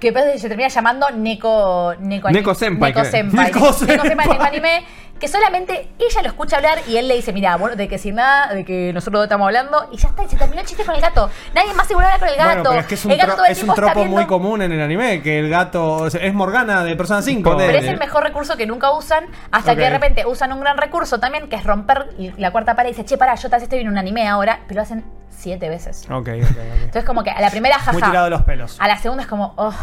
Que 0.00 0.12
después 0.12 0.40
se 0.40 0.48
termina 0.48 0.68
llamando 0.68 1.08
Neko. 1.10 1.94
Neko, 2.00 2.30
Neko 2.30 2.54
Senpai, 2.54 2.92
Neko. 2.92 3.04
Senpai. 3.06 3.46
Neko 3.46 3.58
Neko 3.60 3.72
Senpai, 3.72 4.08
Senpai. 4.08 4.28
Neko 4.28 4.44
anime. 4.44 4.84
Que 5.20 5.28
solamente 5.28 5.88
ella 5.98 6.22
lo 6.22 6.28
escucha 6.28 6.56
hablar 6.56 6.78
y 6.86 6.96
él 6.96 7.08
le 7.08 7.16
dice: 7.16 7.32
Mira, 7.32 7.56
bueno, 7.56 7.76
de 7.76 7.88
que 7.88 7.98
sin 7.98 8.16
nada, 8.16 8.52
de 8.52 8.64
que 8.64 8.92
nosotros 8.92 9.22
estamos 9.22 9.46
hablando. 9.46 9.88
Y 9.92 9.96
ya 9.96 10.08
está, 10.08 10.24
y 10.24 10.28
se 10.28 10.36
terminó 10.36 10.60
el 10.60 10.66
chiste 10.66 10.84
con 10.84 10.94
el 10.94 11.00
gato. 11.00 11.30
Nadie 11.54 11.72
más 11.74 11.86
seguro 11.86 12.06
habla 12.06 12.18
con 12.18 12.28
el 12.28 12.36
gato. 12.36 12.46
Bueno, 12.46 12.70
pero 12.70 12.80
es 12.80 12.86
que 12.86 12.94
es 12.94 13.04
un, 13.04 13.12
el 13.12 13.18
gato 13.18 13.44
es 13.44 13.62
un 13.62 13.74
tropo 13.74 14.04
muy 14.04 14.26
común 14.26 14.62
en 14.62 14.72
el 14.72 14.80
anime, 14.80 15.22
que 15.22 15.38
el 15.38 15.48
gato 15.48 15.94
o 15.94 16.10
sea, 16.10 16.22
es 16.22 16.34
Morgana 16.34 16.84
de 16.84 16.96
Persona 16.96 17.22
5. 17.22 17.50
Ponele. 17.50 17.72
Pero 17.72 17.84
es 17.84 17.90
el 17.90 17.98
mejor 17.98 18.22
recurso 18.22 18.56
que 18.56 18.66
nunca 18.66 18.90
usan, 18.92 19.26
hasta 19.50 19.74
que 19.74 19.82
de 19.82 19.90
repente 19.90 20.26
usan 20.26 20.52
un 20.52 20.60
gran 20.60 20.76
recurso 20.76 21.18
también, 21.18 21.48
que 21.48 21.56
es 21.56 21.64
romper 21.64 22.08
la 22.36 22.50
cuarta 22.50 22.74
pared 22.74 22.90
y 22.90 22.92
dice, 22.92 23.04
che, 23.04 23.16
pará, 23.16 23.34
yo 23.34 23.48
tal 23.48 23.58
vez 23.58 23.64
estoy 23.64 23.78
viendo 23.78 23.92
un 23.92 23.98
anime 23.98 24.28
ahora, 24.28 24.60
pero 24.66 24.78
lo 24.78 24.82
hacen 24.82 25.04
siete 25.30 25.68
veces. 25.68 26.04
Ok, 26.10 26.28
ok, 26.28 26.28
ok. 26.28 26.56
Entonces 26.74 27.04
como 27.04 27.22
que 27.22 27.30
a 27.30 27.40
la 27.40 27.50
primera 27.50 27.76
jaja. 27.76 27.92
Muy 27.92 28.02
tirado 28.02 28.24
de 28.24 28.30
los 28.30 28.42
pelos. 28.42 28.76
A 28.80 28.88
la 28.88 28.98
segunda 28.98 29.22
es 29.22 29.28
como, 29.28 29.54
oh. 29.56 29.74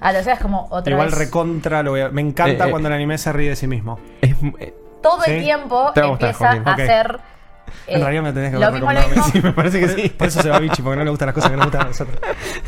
A 0.00 0.08
la 0.08 0.12
tercera 0.18 0.36
es 0.36 0.42
como 0.42 0.66
otra 0.70 0.92
Igual 0.92 1.08
vez. 1.10 1.18
recontra 1.18 1.82
lo 1.82 1.92
voy 1.92 2.00
a- 2.02 2.08
Me 2.10 2.20
encanta 2.22 2.64
Eh, 2.64 2.68
eh. 2.68 2.70
cuando 2.70 2.88
el 2.88 2.94
anime 2.94 3.16
se 3.18 3.32
ríe 3.32 3.50
de 3.50 3.56
sí 3.56 3.66
mismo. 3.66 3.98
Es, 4.20 4.34
eh, 4.58 4.74
Todo 5.02 5.22
Sí. 5.22 5.30
el 5.32 5.42
tiempo 5.44 5.92
Te 5.94 6.00
va 6.00 6.06
a 6.06 6.10
gustar, 6.10 6.28
empieza 6.30 6.38
Joaquín. 6.48 6.68
a 6.68 6.72
Ok. 6.72 6.80
hacer. 6.80 7.20
En 7.88 8.00
eh, 8.00 8.02
realidad 8.04 8.22
me 8.22 8.32
tenés 8.32 8.52
que 8.52 8.58
lo 8.58 8.66
haber 8.66 8.80
mismo, 8.80 8.92
lo 8.92 8.98
recomendado 8.98 9.22
a 9.24 9.26
mí. 9.28 9.32
mismo. 9.32 9.32
sí, 9.32 9.46
me 9.46 9.52
parece 9.52 9.80
que 9.80 9.88
sí. 9.88 10.08
Por 10.10 10.26
eso 10.28 10.42
se 10.42 10.48
va 10.50 10.58
bichi, 10.58 10.82
porque 10.82 10.96
no 10.98 11.04
le 11.04 11.10
gustan 11.10 11.26
las 11.26 11.34
cosas 11.34 11.50
que 11.50 11.56
nos 11.56 11.66
gustan 11.66 11.82
a 11.82 11.84
nosotros. 11.88 12.18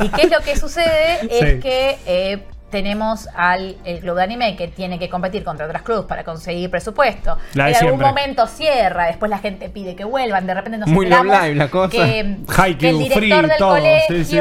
¿Y 0.00 0.08
qué 0.10 0.22
es 0.22 0.30
lo 0.30 0.40
que 0.40 0.56
sucede? 0.56 1.18
Sí. 1.22 1.28
Es 1.30 1.62
que 1.62 1.98
eh, 2.06 2.46
tenemos 2.70 3.28
al 3.34 3.76
el 3.84 4.00
club 4.00 4.16
de 4.16 4.22
anime 4.22 4.56
que 4.56 4.68
tiene 4.68 4.98
que 4.98 5.08
competir 5.08 5.44
contra 5.44 5.66
otras 5.66 5.82
clubes 5.82 6.04
para 6.06 6.24
conseguir 6.24 6.70
presupuesto. 6.70 7.36
En 7.54 7.60
algún 7.60 7.74
siempre. 7.78 8.06
momento 8.06 8.46
cierra, 8.46 9.06
después 9.06 9.30
la 9.30 9.38
gente 9.38 9.68
pide 9.68 9.96
que 9.96 10.04
vuelvan, 10.04 10.46
de 10.46 10.54
repente 10.54 10.78
nos 10.78 10.88
Muy 10.88 11.06
Live 11.06 11.54
la 11.54 11.68
cosa. 11.68 11.90
Que, 11.90 12.36
que 12.78 12.88
el 12.90 12.98
director 12.98 13.18
Free, 13.22 13.30
del 13.30 13.56
todo, 13.58 13.70
colegio 13.76 14.16
sí, 14.16 14.24
sí. 14.24 14.38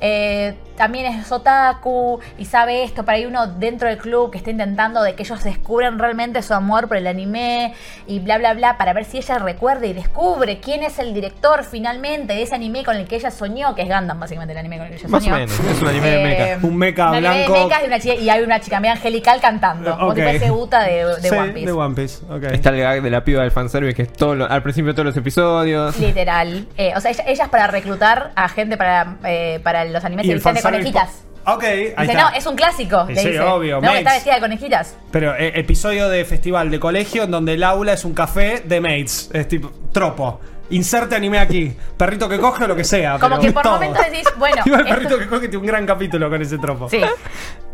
eh, 0.00 0.54
también 0.76 1.06
es 1.06 1.32
otaku 1.32 2.20
y 2.38 2.44
sabe 2.44 2.84
esto, 2.84 3.04
para 3.04 3.18
hay 3.18 3.26
uno 3.26 3.48
dentro 3.48 3.88
del 3.88 3.98
club 3.98 4.30
que 4.30 4.38
está 4.38 4.50
intentando 4.50 5.02
de 5.02 5.14
que 5.16 5.24
ellos 5.24 5.42
descubran 5.42 5.98
realmente 5.98 6.40
su 6.42 6.54
amor 6.54 6.86
por 6.86 6.96
el 6.96 7.08
anime 7.08 7.74
y 8.06 8.20
bla 8.20 8.38
bla 8.38 8.54
bla 8.54 8.78
para 8.78 8.92
ver 8.92 9.04
si 9.04 9.16
ella 9.16 9.38
recuerda 9.40 9.86
y 9.86 9.92
descubre 9.92 10.60
quién 10.60 10.84
es 10.84 11.00
el 11.00 11.14
director 11.14 11.64
finalmente 11.64 12.34
de 12.34 12.42
ese 12.42 12.54
anime 12.54 12.84
con 12.84 12.94
el 12.96 13.08
que 13.08 13.16
ella 13.16 13.32
soñó, 13.32 13.74
que 13.74 13.82
es 13.82 13.88
Gundam 13.88 14.20
básicamente 14.20 14.52
el 14.52 14.58
anime 14.58 14.78
con 14.78 14.86
el 14.86 14.92
que 14.92 14.98
ella 14.98 15.08
Más 15.08 15.22
o 15.22 15.24
soñó. 15.24 15.36
menos, 15.36 15.58
es 15.58 15.82
un 15.82 15.88
anime 15.88 16.08
de 16.10 16.22
mecha. 16.24 16.58
Un 16.62 16.76
mecha 16.76 17.06
un 17.06 17.12
de 17.14 17.20
blanco. 17.20 17.47
Y, 17.56 17.86
una 17.86 17.98
chica- 18.00 18.14
y 18.14 18.28
hay 18.30 18.42
una 18.42 18.60
chica 18.60 18.80
medio 18.80 18.94
angelical 18.94 19.40
cantando, 19.40 19.96
como 19.96 20.10
Ok. 20.10 20.16
si 20.16 20.22
fuese 20.22 20.50
Uta 20.50 20.82
de, 20.84 21.04
de 21.04 21.28
Sí, 21.28 21.34
One 21.34 21.52
Piece. 21.52 21.66
de 21.66 21.72
One 21.72 21.94
Piece. 21.94 22.24
ok. 22.28 22.42
Está 22.52 22.70
el 22.70 22.78
gag 22.80 23.02
de 23.02 23.10
la 23.10 23.24
piba 23.24 23.42
del 23.42 23.50
fanservice 23.50 23.94
que 23.94 24.02
es 24.02 24.12
todo 24.12 24.34
lo- 24.34 24.50
al 24.50 24.62
principio 24.62 24.88
de 24.92 24.94
todos 24.94 25.06
los 25.06 25.16
episodios. 25.16 25.98
Literal. 25.98 26.66
Eh, 26.76 26.92
o 26.96 27.00
sea, 27.00 27.10
ella, 27.10 27.24
ella 27.26 27.44
es 27.44 27.50
para 27.50 27.66
reclutar 27.66 28.32
a 28.34 28.48
gente 28.48 28.76
para, 28.76 29.16
eh, 29.24 29.60
para 29.62 29.84
los 29.84 30.04
animes 30.04 30.26
Y 30.26 30.30
el 30.30 30.34
visten 30.36 30.54
de 30.54 30.62
conejitas. 30.62 31.22
Ok, 31.46 31.64
ahí 31.64 31.84
Dice, 31.98 32.12
está. 32.12 32.30
no, 32.30 32.36
es 32.36 32.46
un 32.46 32.56
clásico. 32.56 33.06
Sí, 33.06 33.14
le 33.14 33.22
sí, 33.22 33.28
dice. 33.28 33.40
obvio, 33.40 33.80
No, 33.80 33.94
está 33.94 34.12
vestida 34.12 34.34
de 34.34 34.40
conejitas. 34.40 34.96
Pero 35.10 35.34
eh, 35.34 35.52
episodio 35.58 36.10
de 36.10 36.26
festival 36.26 36.70
de 36.70 36.78
colegio 36.78 37.22
en 37.22 37.30
donde 37.30 37.54
el 37.54 37.64
aula 37.64 37.94
es 37.94 38.04
un 38.04 38.12
café 38.12 38.60
de 38.66 38.80
mates. 38.82 39.30
Es 39.32 39.48
tipo, 39.48 39.70
tropo. 39.92 40.40
Inserte 40.70 41.14
anime 41.16 41.38
aquí. 41.38 41.74
Perrito 41.96 42.28
que 42.28 42.38
coge 42.38 42.64
o 42.64 42.68
lo 42.68 42.76
que 42.76 42.84
sea. 42.84 43.18
Como 43.18 43.38
que 43.38 43.52
por 43.52 43.62
todo. 43.62 43.74
momentos 43.74 44.04
decís, 44.04 44.28
bueno. 44.36 44.62
El 44.66 44.72
esto- 44.72 44.84
perrito 44.88 45.18
que 45.18 45.26
coge 45.26 45.48
tiene 45.48 45.58
un 45.58 45.66
gran 45.66 45.86
capítulo 45.86 46.28
con 46.28 46.40
ese 46.42 46.58
tropo. 46.58 46.88
Sí. 46.90 47.00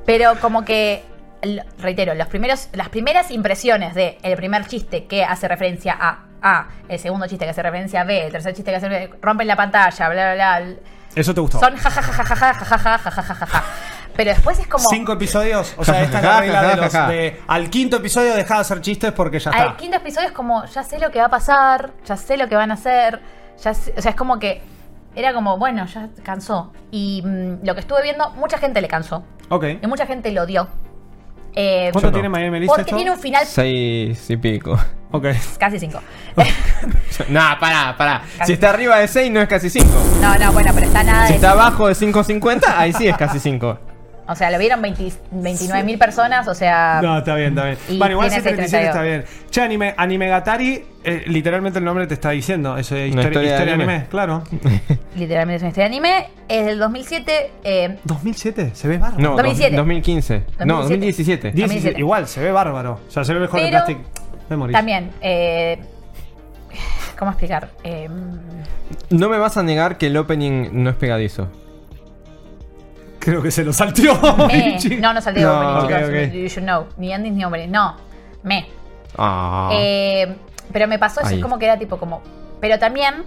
Pero 0.07 0.35
como 0.41 0.65
que, 0.65 1.03
reitero, 1.79 2.15
los 2.15 2.29
primeros, 2.29 2.69
las 2.73 2.89
primeras 2.91 3.31
impresiones 3.31 3.95
de 3.95 4.19
el 4.23 4.37
primer 4.37 4.67
chiste 4.67 5.07
que 5.07 5.25
hace 5.25 5.49
referencia 5.49 5.97
a 5.99 6.19
A, 6.43 6.69
el 6.89 6.99
segundo 6.99 7.27
chiste 7.27 7.47
que 7.47 7.51
hace 7.53 7.63
referencia 7.63 8.03
a 8.03 8.05
B, 8.05 8.27
el 8.27 8.33
tercer 8.33 8.53
chiste 8.55 8.71
que 8.71 8.77
hace 8.77 9.11
rompen 9.23 9.47
la 9.47 9.57
pantalla, 9.57 10.09
bla, 10.11 10.35
bla, 10.35 10.61
bla. 10.61 10.75
Eso 11.17 11.33
te 11.33 11.41
gustó. 11.41 11.59
Son 11.59 11.75
jajajajajajajajajajaja. 11.77 13.65
Pero 14.17 14.31
después 14.31 14.59
es 14.59 14.67
como. 14.67 14.89
Cinco 14.89 15.13
episodios. 15.13 15.75
O 15.77 15.85
sea, 15.85 16.03
esta 16.03 16.19
es 16.19 16.25
la 16.25 16.41
regla 16.41 16.63
de 16.63 16.77
los. 16.77 16.93
de- 16.93 17.41
al 17.47 17.71
quinto 17.71 17.97
episodio 17.97 18.35
deja 18.35 18.55
de 18.55 18.61
hacer 18.61 18.81
chistes 18.81 19.13
porque 19.13 19.39
ya 19.39 19.51
está. 19.51 19.63
Al 19.63 19.77
quinto 19.77 19.97
episodio 19.97 20.29
es 20.29 20.33
como, 20.35 20.65
ya 20.67 20.83
sé 20.83 20.99
lo 20.99 21.11
que 21.11 21.19
va 21.19 21.27
a 21.27 21.31
pasar, 21.31 21.93
ya 22.05 22.17
sé 22.17 22.37
lo 22.37 22.49
que 22.49 22.57
van 22.57 22.71
a 22.71 22.75
hacer, 22.75 23.21
ya 23.63 23.75
sé- 23.75 23.95
o 23.97 24.01
sea, 24.03 24.11
es 24.11 24.17
como 24.17 24.39
que 24.39 24.63
era 25.17 25.33
como, 25.33 25.59
bueno, 25.59 25.87
ya 25.87 26.09
cansó. 26.23 26.73
Y 26.91 27.23
mm, 27.25 27.65
lo 27.67 27.75
que 27.75 27.81
estuve 27.81 28.03
viendo, 28.03 28.31
mucha 28.33 28.59
gente 28.59 28.81
le 28.81 28.89
cansó. 28.89 29.25
Ok. 29.49 29.65
Y 29.83 29.87
mucha 29.87 30.07
gente 30.07 30.31
lo 30.33 30.43
odió. 30.43 30.69
Eh, 31.57 31.91
¿Cuánto 31.93 32.11
tiene 32.11 32.29
Miami 32.29 32.57
Elise 32.57 32.69
porque 32.69 32.83
esto? 32.83 32.97
tiene 32.97 33.13
un 33.13 33.19
final 33.19 33.47
Seis 33.47 34.29
y 34.29 34.37
pico. 34.37 34.77
Ok. 35.13 35.27
casi 35.59 35.79
cinco. 35.79 36.01
nah, 37.29 37.57
pará, 37.61 37.95
pará. 37.97 38.23
Casi. 38.39 38.47
Si 38.49 38.53
está 38.55 38.71
arriba 38.71 38.99
de 38.99 39.07
6 39.07 39.31
no 39.31 39.41
es 39.41 39.49
casi 39.49 39.71
5. 39.71 39.89
no, 40.21 40.37
no, 40.37 40.53
bueno, 40.53 40.73
pero 40.75 40.87
está 40.87 41.05
nada 41.05 41.27
Si 41.27 41.35
de 41.35 41.37
está 41.37 41.53
abajo 41.53 41.87
de 41.87 41.95
5.50, 41.95 42.63
ahí 42.77 42.93
sí 42.93 43.07
es 43.07 43.17
casi 43.17 43.39
5. 43.39 43.79
O 44.27 44.35
sea, 44.35 44.51
lo 44.51 44.59
vieron 44.59 44.81
29 44.81 45.85
mil 45.85 45.99
personas, 45.99 46.49
o 46.49 46.55
sea... 46.55 47.01
No, 47.03 47.19
está 47.19 47.35
bien, 47.35 47.51
está 47.51 47.65
bien. 47.67 47.79
Y 47.91 47.99
Bueno, 47.99 48.13
igual 48.13 48.29
tiene 48.31 48.43
737 48.43 48.87
está 48.87 49.01
6.32. 49.01 49.05
bien. 49.05 49.25
Che, 49.51 49.61
anime, 49.61 49.95
anime 49.99 50.29
Gatari, 50.29 50.85
eh, 51.05 51.25
literalmente 51.27 51.79
el 51.79 51.85
nombre 51.85 52.07
te 52.07 52.15
está 52.15 52.31
diciendo. 52.31 52.79
Eso 52.79 52.97
es 52.97 53.09
historia, 53.11 53.29
historia 53.29 53.41
de 53.41 53.47
historia 53.49 53.65
de 53.67 53.73
anime. 53.75 53.93
anime. 53.93 54.09
claro. 54.09 54.43
Literalmente 55.17 55.57
es 55.57 55.63
una 55.63 55.69
historia 55.69 55.89
de 55.91 55.95
anime. 55.97 56.27
Es 56.49 56.65
del 56.67 56.79
2007. 56.79 57.51
eh, 57.65 57.99
2007, 58.05 58.71
se 58.75 58.89
ve 58.89 58.97
bárbaro. 58.99 59.23
No, 59.23 59.31
2007. 59.37 59.77
2015. 59.77 60.43
No, 60.65 60.77
2017. 60.83 61.53
17, 61.53 61.61
2007. 61.61 62.01
igual, 62.01 62.27
se 62.27 62.41
ve 62.41 62.51
bárbaro. 62.51 63.01
O 63.07 63.11
sea, 63.11 63.25
se 63.25 63.35
ve 63.35 63.41
mejor 63.41 63.61
Pero 63.61 63.71
Plastic 63.73 63.99
Memories. 64.49 64.75
también, 64.75 65.11
eh, 65.21 65.79
¿cómo 67.19 67.31
explicar? 67.31 67.69
Eh, 67.85 68.09
No 69.11 69.29
me 69.29 69.37
vas 69.39 69.59
a 69.59 69.63
negar 69.63 69.99
que 69.99 70.07
el 70.07 70.17
opening 70.17 70.71
no 70.73 70.89
es 70.89 70.97
pegadizo. 70.97 71.49
Creo 73.25 73.43
que 73.43 73.51
se 73.51 73.65
lo 73.65 73.73
salteó. 73.73 74.15
me. 74.49 74.79
No, 75.01 75.15
no 75.15 75.21
salió 75.21 75.49
No, 75.49 75.79
opening, 75.81 76.31
chicos. 76.31 76.33
You 76.35 76.49
should 76.49 76.65
know. 76.65 76.87
Ni 76.97 77.13
endings 77.13 77.37
ni 77.37 77.45
opening. 77.45 77.71
No, 77.71 77.97
me. 78.43 78.67
Ah. 79.17 79.71
Eh, 79.73 80.37
pero 80.73 80.87
me 80.89 80.99
pasó 80.99 81.21
eso, 81.21 81.31
Ahí. 81.31 81.37
es 81.37 81.43
como 81.43 81.59
que 81.59 81.65
era 81.67 81.79
tipo 81.79 81.97
como. 81.99 82.23
Pero 82.61 82.79
también, 82.79 83.25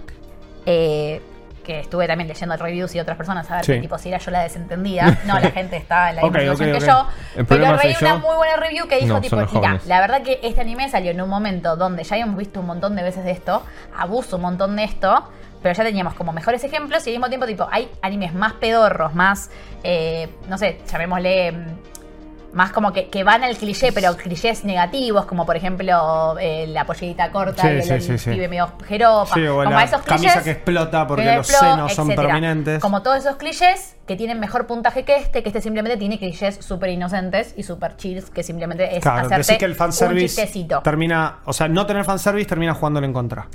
eh, 0.66 1.20
que 1.64 1.80
estuve 1.80 2.06
también 2.06 2.28
leyendo 2.28 2.56
reviews 2.56 2.94
y 2.94 3.00
otras 3.00 3.16
personas 3.16 3.50
a 3.50 3.56
ver 3.56 3.64
Sí. 3.64 3.72
que 3.74 3.80
tipo 3.80 3.98
si 3.98 4.08
era 4.08 4.18
yo 4.18 4.30
la 4.30 4.42
desentendida. 4.42 5.18
No, 5.26 5.38
la 5.38 5.50
gente 5.50 5.76
está 5.76 6.10
en 6.10 6.16
la 6.16 6.22
misma 6.22 6.38
Ok, 6.38 6.42
situación 6.42 6.70
ok, 6.70 6.78
que 6.80 6.86
yo. 6.86 7.06
El 7.40 7.46
Pero 7.46 7.76
leí 7.76 7.94
una 8.00 8.16
muy 8.16 8.36
buena 8.36 8.56
review 8.56 8.86
que 8.88 8.96
dijo 8.96 9.14
No, 9.14 9.20
tipo, 9.20 9.36
mira, 9.36 9.80
la 9.86 10.00
verdad 10.00 10.22
que 10.22 10.40
este 10.42 10.60
anime 10.62 10.88
salió 10.88 11.10
en 11.10 11.20
un 11.20 11.28
momento 11.28 11.76
donde 11.76 12.04
ya 12.04 12.14
habíamos 12.14 12.36
visto 12.36 12.60
un 12.60 12.66
montón 12.66 12.96
de 12.96 13.02
veces 13.02 13.24
de 13.24 13.32
esto, 13.32 13.62
abuso 13.96 14.36
un 14.36 14.42
montón 14.42 14.76
de 14.76 14.84
esto. 14.84 15.28
Pero 15.62 15.74
ya 15.74 15.84
teníamos 15.84 16.14
como 16.14 16.32
mejores 16.32 16.62
ejemplos 16.64 17.06
y 17.06 17.10
al 17.10 17.14
mismo 17.16 17.28
tiempo, 17.28 17.46
tipo, 17.46 17.66
hay 17.70 17.88
animes 18.02 18.32
más 18.34 18.52
pedorros, 18.54 19.14
más, 19.14 19.50
eh, 19.82 20.28
no 20.48 20.56
sé, 20.58 20.78
llamémosle, 20.90 21.52
mm, 21.52 21.66
más 22.52 22.72
como 22.72 22.92
que, 22.94 23.08
que 23.10 23.24
van 23.24 23.44
al 23.44 23.56
cliché, 23.58 23.92
pero 23.92 24.16
clichés 24.16 24.64
negativos, 24.64 25.26
como 25.26 25.44
por 25.44 25.54
ejemplo 25.56 26.38
eh, 26.40 26.66
la 26.68 26.86
pollerita 26.86 27.30
corta, 27.30 27.60
Sí, 27.62 27.68
el, 27.68 27.82
sí, 28.00 28.12
el 28.12 28.18
sí, 28.18 28.30
pibe 28.30 28.48
medio 28.48 28.72
jeropa, 28.86 29.34
como 29.34 29.64
la 29.64 29.84
esos 29.84 30.00
camisa 30.00 30.16
clichés. 30.28 30.42
que 30.44 30.50
explota 30.52 31.06
porque 31.06 31.24
que 31.24 31.36
los 31.36 31.50
explota, 31.50 31.74
senos 31.74 31.92
son 31.92 32.08
prominentes. 32.14 32.80
Como 32.80 33.02
todos 33.02 33.18
esos 33.18 33.36
clichés 33.36 33.96
que 34.06 34.16
tienen 34.16 34.40
mejor 34.40 34.66
puntaje 34.66 35.04
que 35.04 35.16
este, 35.16 35.42
que 35.42 35.48
este 35.50 35.60
simplemente 35.60 35.98
tiene 35.98 36.18
clichés 36.18 36.56
súper 36.62 36.88
inocentes 36.88 37.52
y 37.56 37.64
súper 37.64 37.96
chills, 37.96 38.30
que 38.30 38.42
simplemente 38.42 38.96
es 38.96 39.02
Claro, 39.02 39.26
hacerte 39.26 39.58
que 39.58 39.64
el 39.66 39.72
un 39.72 39.76
fanservice 39.76 40.26
chistecito. 40.36 40.80
termina. 40.82 41.40
O 41.44 41.52
sea, 41.52 41.68
no 41.68 41.84
tener 41.84 42.04
fanservice 42.04 42.48
termina 42.48 42.72
jugándole 42.72 43.06
en 43.06 43.12
contra. 43.12 43.46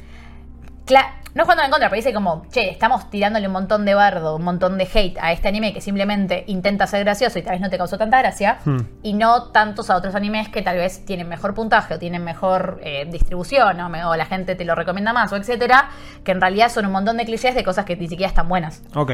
Cla- 0.86 1.14
no 1.34 1.44
jugando 1.46 1.64
en 1.64 1.72
contra, 1.72 1.90
pero 1.90 1.98
dice 1.98 2.14
como, 2.14 2.46
che, 2.52 2.70
estamos 2.70 3.10
tirándole 3.10 3.48
un 3.48 3.54
montón 3.54 3.86
de 3.86 3.96
bardo, 3.96 4.36
un 4.36 4.44
montón 4.44 4.78
de 4.78 4.84
hate 4.94 5.18
a 5.20 5.32
este 5.32 5.48
anime 5.48 5.74
que 5.74 5.82
simplemente 5.82 6.44
intenta 6.46 6.86
ser 6.86 7.04
gracioso 7.04 7.40
y 7.40 7.42
tal 7.42 7.54
vez 7.54 7.62
no 7.62 7.70
te 7.72 7.78
causó 7.78 7.98
tanta 7.98 8.20
gracia, 8.20 8.60
Hmm. 8.66 8.82
y 9.02 9.14
no 9.14 9.46
tantos 9.46 9.90
a 9.90 9.96
otros 9.96 10.14
animes 10.14 10.50
que 10.50 10.62
tal 10.62 10.78
vez 10.78 11.04
tienen 11.06 11.28
mejor 11.28 11.56
puntaje 11.56 11.96
o 11.96 12.00
tienen 12.00 12.24
mejor 12.24 12.80
eh, 12.84 13.08
distribución 13.10 13.80
o, 13.82 13.90
me- 13.90 14.06
o 14.06 14.16
la 14.16 14.26
gente 14.26 14.54
te 14.56 14.64
lo 14.66 14.76
recomienda 14.76 15.12
más 15.12 15.32
o 15.34 15.38
etcétera, 15.38 15.90
que 16.24 16.32
en 16.34 16.42
realidad 16.42 16.70
son 16.70 16.86
un 16.86 16.92
montón 16.92 17.18
de 17.18 17.26
clichés 17.26 17.56
de 17.56 17.64
cosas 17.64 17.86
que 17.86 17.96
ni 17.96 18.08
siquiera 18.08 18.28
están 18.30 18.48
buenas. 18.48 18.84
Ok. 18.94 19.14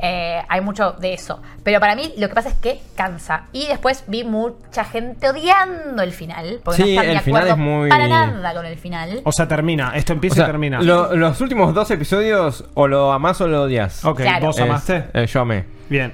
Eh, 0.00 0.42
hay 0.48 0.60
mucho 0.60 0.92
de 0.92 1.14
eso. 1.14 1.40
Pero 1.62 1.80
para 1.80 1.94
mí 1.96 2.12
lo 2.18 2.28
que 2.28 2.34
pasa 2.34 2.48
es 2.50 2.56
que 2.56 2.80
cansa. 2.96 3.44
Y 3.52 3.66
después 3.68 4.04
vi 4.06 4.24
mucha 4.24 4.84
gente 4.84 5.30
odiando 5.30 6.02
el 6.02 6.12
final. 6.12 6.60
Porque 6.64 6.80
no 6.80 6.86
Sí, 6.86 6.96
de 6.96 7.12
el 7.12 7.20
final 7.20 7.42
acuerdo 7.42 7.48
es 7.54 7.58
muy- 7.68 7.88
para 7.90 8.08
nada 8.08 8.54
con 8.54 8.66
el 8.66 8.76
final. 8.76 9.20
O 9.24 9.32
sea, 9.32 9.48
termina. 9.48 9.92
Esto 9.94 10.12
O 10.12 10.14
empieza 10.14 10.36
sea, 10.36 10.44
y 10.44 10.48
termina. 10.48 10.80
lo- 10.82 11.14
los 11.16 11.40
últimos 11.40 11.72
dos 11.74 11.90
episodios 11.90 12.64
o 12.74 12.86
lo 12.88 13.12
amás 13.12 13.40
o 13.40 13.46
lo 13.48 13.62
odias. 13.62 14.04
ok, 14.04 14.20
Claro. 14.20 14.46
¿vos 14.46 14.56
Es- 14.58 14.62
amaste? 14.64 15.04
eh, 15.14 15.26
yo 15.26 15.40
amé. 15.40 15.64
Bien. 15.88 16.12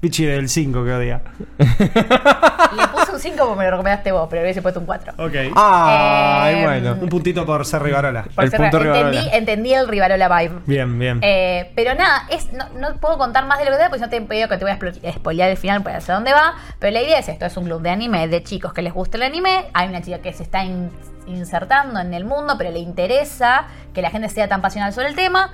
Pichi 0.00 0.26
del 0.26 0.48
5 0.48 0.84
que 0.84 0.92
odia. 0.92 1.22
Le 1.58 2.86
puse 2.88 3.12
un 3.12 3.18
5 3.20 3.36
porque 3.38 3.58
me 3.58 3.64
lo 3.64 3.70
recomendaste 3.70 4.12
vos, 4.12 4.26
pero 4.28 4.42
le 4.42 4.46
hubiese 4.46 4.60
puesto 4.62 4.78
un 4.80 4.86
4. 4.86 5.14
Ok. 5.18 5.32
Ay, 5.56 6.54
Eh, 6.56 6.64
bueno. 6.64 6.92
Un 7.00 7.08
puntito 7.08 7.46
por 7.46 7.64
ser 7.64 7.82
Rivarola. 7.82 8.24
Por 8.34 8.44
El 8.44 8.50
ser- 8.50 8.60
punto 8.60 8.76
entendí, 8.76 8.98
Rivarola. 9.18 9.36
entendí 9.36 9.74
el 9.74 9.88
Rivarola 9.88 10.28
vibe. 10.40 10.54
Bien, 10.66 10.98
bien. 10.98 11.18
Eh, 11.22 11.72
pero 11.74 11.94
nada, 11.94 12.24
es, 12.30 12.52
no, 12.52 12.68
no 12.78 12.94
puedo 13.00 13.16
contar 13.18 13.46
más 13.46 13.58
de 13.58 13.64
lo 13.64 13.70
que 13.70 13.78
da, 13.78 13.88
porque 13.88 14.02
no 14.02 14.08
te 14.10 14.16
he 14.16 14.20
pedido 14.20 14.48
que 14.48 14.58
te 14.58 14.64
voy 14.64 14.72
a 14.72 15.12
spoilear 15.12 15.50
el 15.50 15.56
final 15.56 15.82
para 15.82 16.00
saber 16.00 16.16
dónde 16.18 16.32
va. 16.32 16.54
Pero 16.78 16.92
la 16.92 17.02
idea 17.02 17.18
es 17.18 17.28
esto: 17.28 17.46
es 17.46 17.56
un 17.56 17.64
club 17.64 17.80
de 17.82 17.90
anime 17.90 18.28
de 18.28 18.42
chicos 18.42 18.72
que 18.74 18.82
les 18.82 18.92
gusta 18.92 19.16
el 19.16 19.22
anime. 19.22 19.66
Hay 19.72 19.88
una 19.88 20.02
chica 20.02 20.18
que 20.18 20.32
se 20.32 20.42
está 20.42 20.62
in- 20.64 20.90
insertando 21.26 21.98
en 22.00 22.12
el 22.14 22.24
mundo, 22.24 22.54
pero 22.58 22.70
le 22.70 22.78
interesa 22.80 23.64
que 23.94 24.02
la 24.02 24.10
gente 24.10 24.28
sea 24.28 24.46
tan 24.48 24.60
pasional 24.60 24.92
sobre 24.92 25.08
el 25.08 25.14
tema. 25.16 25.50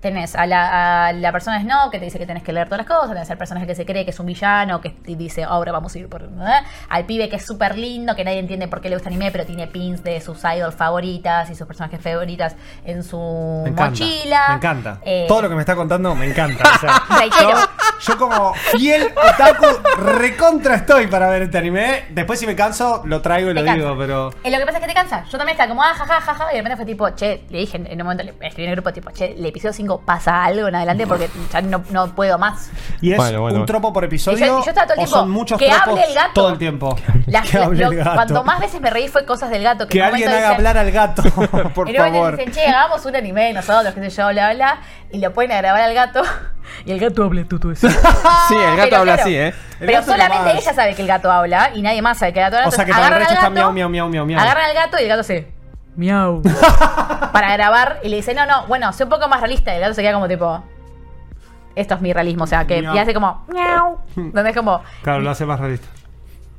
Tenés 0.00 0.36
a 0.36 0.46
la, 0.46 1.08
a 1.08 1.12
la 1.12 1.32
persona 1.32 1.60
Snow 1.60 1.90
que 1.90 1.98
te 1.98 2.04
dice 2.04 2.18
que 2.18 2.26
tenés 2.26 2.42
que 2.44 2.52
leer 2.52 2.68
todas 2.68 2.86
las 2.86 2.96
cosas, 2.96 3.12
tenés 3.14 3.30
al 3.30 3.38
personaje 3.38 3.66
que 3.66 3.74
se 3.74 3.84
cree 3.84 4.04
que 4.04 4.12
es 4.12 4.20
un 4.20 4.26
villano, 4.26 4.80
que 4.80 4.94
dice, 5.04 5.42
ahora 5.44 5.72
vamos 5.72 5.94
a 5.94 5.98
ir 5.98 6.08
por... 6.08 6.22
¿eh? 6.22 6.26
Al 6.88 7.04
pibe 7.04 7.28
que 7.28 7.36
es 7.36 7.44
súper 7.44 7.76
lindo, 7.76 8.14
que 8.14 8.24
nadie 8.24 8.38
entiende 8.38 8.68
por 8.68 8.80
qué 8.80 8.90
le 8.90 8.96
gusta 8.96 9.08
anime, 9.08 9.30
pero 9.32 9.44
tiene 9.44 9.66
pins 9.66 10.04
de 10.04 10.20
sus 10.20 10.38
idols 10.44 10.74
favoritas 10.76 11.50
y 11.50 11.54
sus 11.56 11.66
personajes 11.66 12.00
favoritas 12.00 12.54
en 12.84 13.02
su 13.02 13.18
Me 13.64 13.70
encanta. 13.70 13.90
mochila. 13.90 14.44
Me 14.50 14.54
encanta. 14.54 14.98
Eh, 15.02 15.24
Todo 15.26 15.42
lo 15.42 15.48
que 15.48 15.54
me 15.56 15.60
está 15.62 15.74
contando 15.74 16.14
me 16.14 16.26
encanta. 16.26 16.64
O 16.76 16.78
sea, 16.78 17.02
yo, 17.40 17.50
yo 18.12 18.18
como 18.18 18.54
fiel 18.54 19.08
otaku 19.16 19.66
recontra 20.04 20.76
estoy 20.76 21.06
para 21.08 21.28
ver 21.28 21.42
este 21.42 21.58
anime. 21.58 22.04
Después 22.10 22.38
si 22.38 22.46
me 22.46 22.54
canso, 22.54 23.02
lo 23.04 23.20
traigo 23.20 23.50
y 23.50 23.54
lo 23.54 23.62
digo, 23.62 23.96
pero... 23.98 24.30
Eh, 24.44 24.50
lo 24.50 24.58
que 24.58 24.64
pasa 24.66 24.78
es 24.78 24.82
que 24.82 24.88
te 24.88 24.94
cansa. 24.94 25.24
Yo 25.24 25.38
también 25.38 25.54
estaba 25.54 25.68
como, 25.68 25.82
ah, 25.82 25.92
jajaja, 25.94 26.20
jaja, 26.20 26.52
y 26.52 26.56
de 26.56 26.62
repente 26.62 26.76
fue 26.76 26.86
tipo, 26.86 27.10
che, 27.10 27.44
le 27.50 27.58
dije 27.58 27.76
en 27.78 28.00
un 28.00 28.06
momento, 28.06 28.22
le 28.22 28.30
escribí 28.46 28.64
en 28.64 28.70
el 28.70 28.76
grupo, 28.76 28.92
tipo, 28.92 29.10
che, 29.10 29.32
el 29.32 29.44
episodio 29.44 29.72
5 29.72 29.87
pasa 29.96 30.44
algo 30.44 30.68
en 30.68 30.74
adelante 30.74 31.06
porque 31.06 31.30
ya 31.50 31.62
no, 31.62 31.82
no 31.90 32.14
puedo 32.14 32.36
más. 32.38 32.70
¿Y 33.00 33.12
es 33.12 33.16
Bueno, 33.16 33.40
bueno, 33.40 33.60
un 33.60 33.66
tropo 33.66 33.90
por 33.94 34.04
episodio? 34.04 34.36
Y 34.44 34.48
yo- 34.48 34.58
y 34.60 34.64
yo 34.64 34.68
estaba 34.70 34.86
todo 34.86 34.94
el 34.96 35.00
¿O 35.00 35.04
tiempo, 35.04 35.16
son 35.16 35.30
muchos 35.30 35.58
que 35.58 35.68
tropos 35.70 35.88
hable 35.88 36.04
el 36.04 36.14
gato. 36.14 36.30
todo 36.34 36.48
el 36.50 36.58
tiempo? 36.58 36.96
Las- 37.26 37.48
que 37.50 37.56
hable 37.58 37.78
lo- 37.84 37.90
el 37.92 37.96
gato. 37.96 38.14
Cuanto 38.14 38.44
más 38.44 38.60
veces 38.60 38.80
me 38.80 38.90
reí 38.90 39.08
fue 39.08 39.24
cosas 39.24 39.48
del 39.48 39.62
gato. 39.62 39.86
Que 39.86 39.94
Que 39.94 40.02
alguien 40.02 40.28
haga 40.28 40.38
dicen- 40.50 40.54
hablar 40.56 40.78
al 40.78 40.90
gato, 40.92 41.22
por 41.74 41.88
en 41.88 41.96
un 41.96 41.98
momento 41.98 42.18
favor. 42.18 42.36
dicen, 42.36 42.52
che, 42.52 42.66
hagamos 42.66 43.04
un 43.06 43.16
anime 43.16 43.52
nosotros, 43.54 43.94
qué 43.94 44.10
sé 44.10 44.16
yo, 44.16 44.28
bla, 44.28 44.52
bla, 44.52 44.80
y 45.10 45.18
lo 45.20 45.32
ponen 45.32 45.52
a 45.52 45.56
grabar 45.58 45.80
al 45.82 45.94
gato. 45.94 46.22
Y 46.84 46.92
el 46.92 47.00
gato 47.00 47.24
habla 47.24 47.42
todo 47.48 47.72
eso. 47.72 47.88
Sí, 47.88 47.96
el 48.54 48.76
gato 48.76 48.88
Pero 48.90 48.96
habla 48.98 49.14
claro, 49.14 49.22
así, 49.22 49.34
¿eh? 49.34 49.54
El 49.80 49.86
Pero 49.86 50.02
solamente 50.02 50.52
ella 50.58 50.74
sabe 50.74 50.94
que 50.94 51.00
el 51.00 51.08
gato 51.08 51.32
habla 51.32 51.70
y 51.74 51.80
nadie 51.80 52.02
más 52.02 52.18
sabe 52.18 52.34
que 52.34 52.40
el 52.40 52.44
gato 52.44 52.56
habla. 52.56 52.68
O 52.68 52.70
sea 52.70 52.84
que 52.84 52.90
Entonces, 52.90 53.08
para 53.10 53.16
el 53.16 53.22
agarran 53.22 53.28
resto 53.38 53.46
al 53.46 53.52
está 53.56 53.72
miau, 53.72 53.88
miau, 53.88 54.08
miau, 54.10 54.26
miau. 54.26 54.38
Agarran 54.38 54.64
al 54.66 54.74
gato 54.74 54.98
y 54.98 55.02
el 55.04 55.08
gato 55.08 55.22
se. 55.22 55.48
Miau. 55.98 56.42
para 57.32 57.52
grabar 57.54 57.98
y 58.04 58.08
le 58.08 58.16
dice, 58.16 58.32
no, 58.32 58.46
no, 58.46 58.66
bueno, 58.68 58.92
sé 58.92 59.02
un 59.02 59.10
poco 59.10 59.26
más 59.28 59.40
realista. 59.40 59.72
Y 59.72 59.76
el 59.76 59.80
gato 59.80 59.94
se 59.94 60.02
queda 60.02 60.12
como 60.14 60.28
tipo. 60.28 60.62
Esto 61.74 61.94
es 61.96 62.00
mi 62.00 62.12
realismo, 62.12 62.44
o 62.44 62.46
sea, 62.46 62.66
que 62.66 62.80
Miau. 62.80 62.94
y 62.94 62.98
hace 62.98 63.12
como. 63.12 63.44
Miau. 63.48 63.98
Donde 64.14 64.50
es 64.50 64.56
como. 64.56 64.80
Claro, 65.02 65.20
lo 65.20 65.30
hace 65.30 65.44
más 65.44 65.58
realista. 65.58 65.88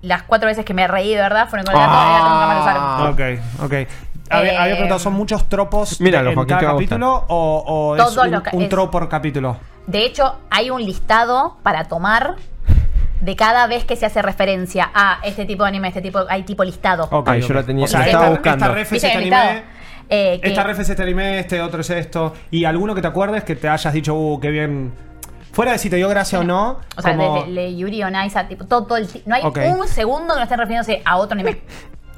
Las 0.01 0.23
cuatro 0.23 0.47
veces 0.47 0.65
que 0.65 0.73
me 0.73 0.87
reí 0.87 1.13
de 1.15 1.21
verdad 1.21 1.47
fueron 1.49 1.65
con 1.65 1.73
el 1.75 1.81
gato 1.81 1.93
y 1.93 2.05
el 2.05 2.11
gato 2.13 2.29
nunca 2.29 2.45
más 2.47 2.55
lo 2.55 2.61
usaron. 2.61 2.83
Ah. 2.83 3.09
Ok, 3.11 3.63
ok. 3.63 3.89
Había, 4.31 4.51
Eh, 4.53 4.57
había 4.57 4.73
preguntado, 4.73 4.99
¿son 4.99 5.13
muchos 5.13 5.49
tropos 5.49 5.99
Míralo, 6.01 6.29
en 6.31 6.45
cada 6.45 6.61
capítulo 6.61 7.25
o, 7.29 7.63
o 7.65 7.95
es 7.95 8.03
Todos 8.03 8.17
un, 8.27 8.43
un 8.61 8.69
tropo 8.69 8.91
por 8.91 9.09
capítulo? 9.09 9.57
De 9.87 10.05
hecho, 10.05 10.35
hay 10.51 10.69
un 10.69 10.83
listado 10.85 11.57
para 11.63 11.85
tomar 11.85 12.35
de 13.21 13.35
cada 13.35 13.67
vez 13.67 13.83
que 13.85 13.95
se 13.95 14.05
hace 14.05 14.21
referencia 14.21 14.89
a 14.93 15.19
este 15.23 15.45
tipo 15.45 15.63
de 15.63 15.69
anime, 15.69 15.87
este 15.89 16.01
tipo, 16.01 16.19
hay 16.29 16.43
tipo 16.43 16.63
listado. 16.63 17.07
Ok, 17.11 17.27
Ay, 17.29 17.41
yo 17.41 17.47
ok. 17.47 17.51
la 17.53 17.63
tenía- 17.63 17.85
O 17.85 17.87
sea, 17.87 17.99
esta, 18.01 18.11
estaba 18.11 18.29
buscando. 18.29 18.65
esta 18.65 18.75
ref 18.75 18.87
es 18.87 18.91
¿Viste 18.91 19.07
este 19.07 19.17
anime. 19.17 19.63
Eh, 20.11 20.39
Esta 20.41 20.63
ref 20.63 20.79
es 20.79 20.89
este 20.89 21.03
anime, 21.03 21.39
este 21.39 21.61
otro 21.61 21.81
es 21.81 21.89
esto. 21.91 22.33
Y 22.49 22.65
alguno 22.65 22.95
que 22.95 23.01
te 23.01 23.07
acuerdes 23.07 23.43
que 23.43 23.55
te 23.55 23.69
hayas 23.69 23.93
dicho, 23.93 24.15
uh, 24.15 24.39
qué 24.39 24.49
bien. 24.49 24.91
Fuera 25.51 25.71
de 25.73 25.77
si 25.77 25.89
te 25.89 25.97
dio 25.97 26.07
gracia 26.09 26.39
o 26.39 26.43
no. 26.43 26.79
O 26.97 27.01
sea, 27.01 27.15
como- 27.15 27.43
de 27.43 27.75
Yuri 27.75 28.03
on 28.03 28.15
Ice 28.25 28.43
tipo 28.45 28.65
todo, 28.65 28.85
todo 28.85 28.97
el 28.97 29.07
No 29.25 29.35
hay 29.35 29.43
un 29.43 29.87
segundo 29.87 30.33
que 30.33 30.39
no 30.39 30.43
estén 30.43 30.57
refiriéndose 30.59 31.01
a 31.05 31.17
otro 31.17 31.33
anime. 31.33 31.61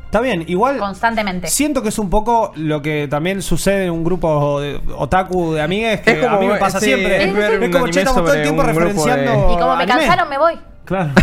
Está 0.05 0.19
bien, 0.21 0.43
igual. 0.47 0.77
Constantemente. 0.77 1.47
Siento 1.47 1.81
que 1.81 1.87
es 1.89 1.97
un 1.97 2.09
poco 2.09 2.51
lo 2.57 2.81
que 2.81 3.07
también 3.09 3.41
sucede 3.41 3.85
en 3.85 3.91
un 3.91 4.03
grupo 4.03 4.59
de 4.59 4.79
otaku 4.97 5.53
de 5.53 5.61
amigues 5.61 6.01
que 6.01 6.11
Es 6.11 6.19
como, 6.19 6.35
a 6.35 6.39
mí 6.39 6.47
me 6.47 6.55
pasa 6.57 6.79
sí, 6.81 6.87
siempre. 6.87 7.15
es 7.15 7.21
Es 7.23 7.27
un 7.29 7.33
como, 7.33 7.45
anime 7.45 7.91
che, 7.91 7.99
estamos 8.01 8.23
todo 8.23 8.33
el 8.33 8.41
tiempo 8.43 8.61
de- 8.61 8.67
referenciando 8.67 9.53
Y 9.53 9.57
como 9.57 9.75
me 9.77 9.85
cansaron, 9.87 10.29
me 10.29 10.37
voy. 10.37 10.53
Claro. 10.91 11.11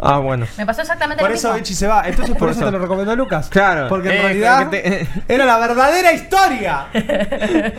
Ah, 0.00 0.18
bueno. 0.18 0.46
Me 0.56 0.64
pasó 0.64 0.82
exactamente 0.82 1.20
Por 1.20 1.30
lo 1.30 1.34
eso 1.36 1.48
mismo. 1.48 1.58
Bichi 1.58 1.74
se 1.74 1.88
va. 1.88 2.04
Entonces 2.06 2.30
por, 2.30 2.38
Por 2.38 2.50
eso 2.50 2.60
eso. 2.60 2.66
te 2.66 2.72
lo 2.72 2.78
recomendó 2.78 3.16
Lucas. 3.16 3.48
Claro. 3.50 3.88
Porque 3.88 4.10
en 4.10 4.14
Eh, 4.14 4.22
realidad 4.22 4.70
que 4.70 4.78
te- 5.26 5.34
era 5.34 5.44
la 5.44 5.58
verdadera 5.58 6.12
historia. 6.12 6.86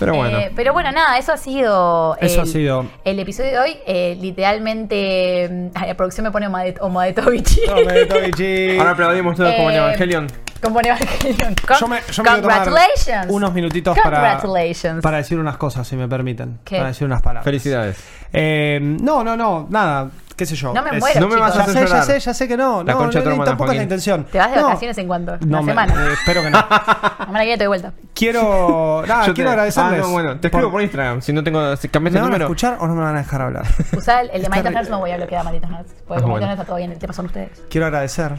Pero 0.00 0.14
bueno. 0.16 0.38
Eh, 0.38 0.50
pero 0.56 0.72
bueno, 0.72 0.90
nada, 0.90 1.16
eso 1.18 1.32
ha 1.32 1.36
sido. 1.36 2.16
Eso 2.20 2.40
el, 2.42 2.48
ha 2.48 2.50
sido. 2.50 2.86
El 3.04 3.18
episodio 3.20 3.50
de 3.50 3.58
hoy. 3.60 3.76
Eh, 3.86 4.16
literalmente. 4.20 5.48
mm, 5.74 5.86
La 5.86 5.94
producción 5.94 6.24
me 6.24 6.30
pone 6.32 6.48
Omadet- 6.48 6.78
Omadetovici. 6.80 7.60
Momento, 7.68 8.20
Bichi. 8.20 8.76
Ahora 8.78 8.90
aplaudimos 8.92 9.36
todos 9.36 9.54
como 9.54 9.70
en 9.70 9.76
Eh, 9.76 9.78
Evangelion. 9.78 10.26
Como 10.62 10.80
en 10.80 10.86
Evangelion. 10.86 11.54
Con- 11.66 11.76
Yo 11.78 11.88
me, 11.88 12.00
yo 12.10 12.22
me 12.22 12.30
voy 12.30 12.38
a 12.38 12.42
tomar 12.42 12.64
Congratulations. 12.64 13.26
unos 13.30 13.52
minutitos 13.54 13.98
para, 13.98 14.16
Congratulations. 14.20 15.02
para 15.02 15.16
decir 15.18 15.38
unas 15.38 15.56
cosas, 15.56 15.86
si 15.86 15.96
me 15.96 16.08
permiten. 16.08 16.58
¿Qué? 16.64 16.76
Para 16.76 16.88
decir 16.88 17.06
unas 17.06 17.22
palabras. 17.22 17.44
Felicidades. 17.44 17.98
Eh, 18.32 18.78
no, 18.82 19.22
no, 19.24 19.36
no, 19.36 19.66
nada. 19.70 20.10
¿Qué 20.40 20.46
sé 20.46 20.56
yo? 20.56 20.72
No 20.72 20.82
me 20.82 20.92
muero, 20.98 21.20
no 21.20 21.28
me 21.28 21.36
vas 21.36 21.52
a 21.54 21.58
Ya 21.58 21.62
hacer 21.64 21.74
sé, 21.74 21.80
ya 21.80 21.86
llorar. 21.86 22.04
sé, 22.04 22.18
ya 22.20 22.32
sé 22.32 22.48
que 22.48 22.56
no. 22.56 22.82
La 22.82 22.92
no, 22.94 22.98
concha 22.98 23.18
de 23.18 23.24
tu 23.24 23.28
no, 23.28 23.32
hermana, 23.34 23.50
tampoco 23.50 23.64
es 23.72 23.76
la 23.76 23.80
Joaquín. 23.80 23.82
intención. 23.82 24.24
¿Te 24.24 24.38
vas 24.38 24.50
de 24.50 24.56
No, 24.56 24.64
vacaciones 24.68 24.96
en 24.96 25.06
cuánto? 25.06 25.32
No, 25.40 25.46
Una 25.46 25.60
me- 25.60 25.72
semana. 25.72 25.94
eh, 26.06 26.12
espero 26.14 26.40
que 26.42 26.48
no. 26.50 26.58
La 26.70 27.16
semana 27.26 27.38
que 27.40 27.44
viene 27.44 27.58
te 27.58 27.64
doy 27.64 27.68
vuelta. 27.68 27.92
Quiero, 28.14 29.02
nada, 29.06 29.20
Yo 29.26 29.32
te- 29.32 29.34
quiero 29.34 29.50
agradecerles. 29.50 30.00
Ah, 30.00 30.02
no, 30.02 30.08
bueno. 30.12 30.40
Te 30.40 30.46
escribo 30.48 30.70
por 30.70 30.80
Instagram. 30.80 31.20
Si 31.20 31.34
no 31.34 31.44
tengo. 31.44 31.76
Si 31.76 31.88
cambias 31.90 32.14
¿Me 32.14 32.18
el 32.20 32.22
van 32.22 32.28
a 32.28 32.32
número. 32.32 32.44
escuchar 32.46 32.78
o 32.80 32.86
no 32.86 32.94
me 32.94 33.02
van 33.02 33.16
a 33.16 33.18
dejar 33.18 33.42
hablar? 33.42 33.66
Usá 33.94 34.22
el, 34.22 34.30
el 34.30 34.42
de 34.42 34.48
Malditos. 34.48 34.72
Nerds, 34.72 34.88
no 34.88 34.98
voy 35.00 35.10
a 35.10 35.16
bloquear 35.18 35.42
a 35.42 35.44
Malditos 35.44 35.68
Nerds. 35.70 35.92
Porque 36.08 36.20
Ah, 36.20 36.22
como 36.22 36.32
bueno. 36.32 36.46
Malditos 36.46 36.48
Nerds 36.48 36.60
está 36.60 36.64
todo 36.64 36.76
bien, 36.78 36.92
el 36.92 36.98
tema 36.98 37.12
son 37.12 37.26
ustedes. 37.26 37.62
quiero 37.68 37.86
agradecer 37.86 38.32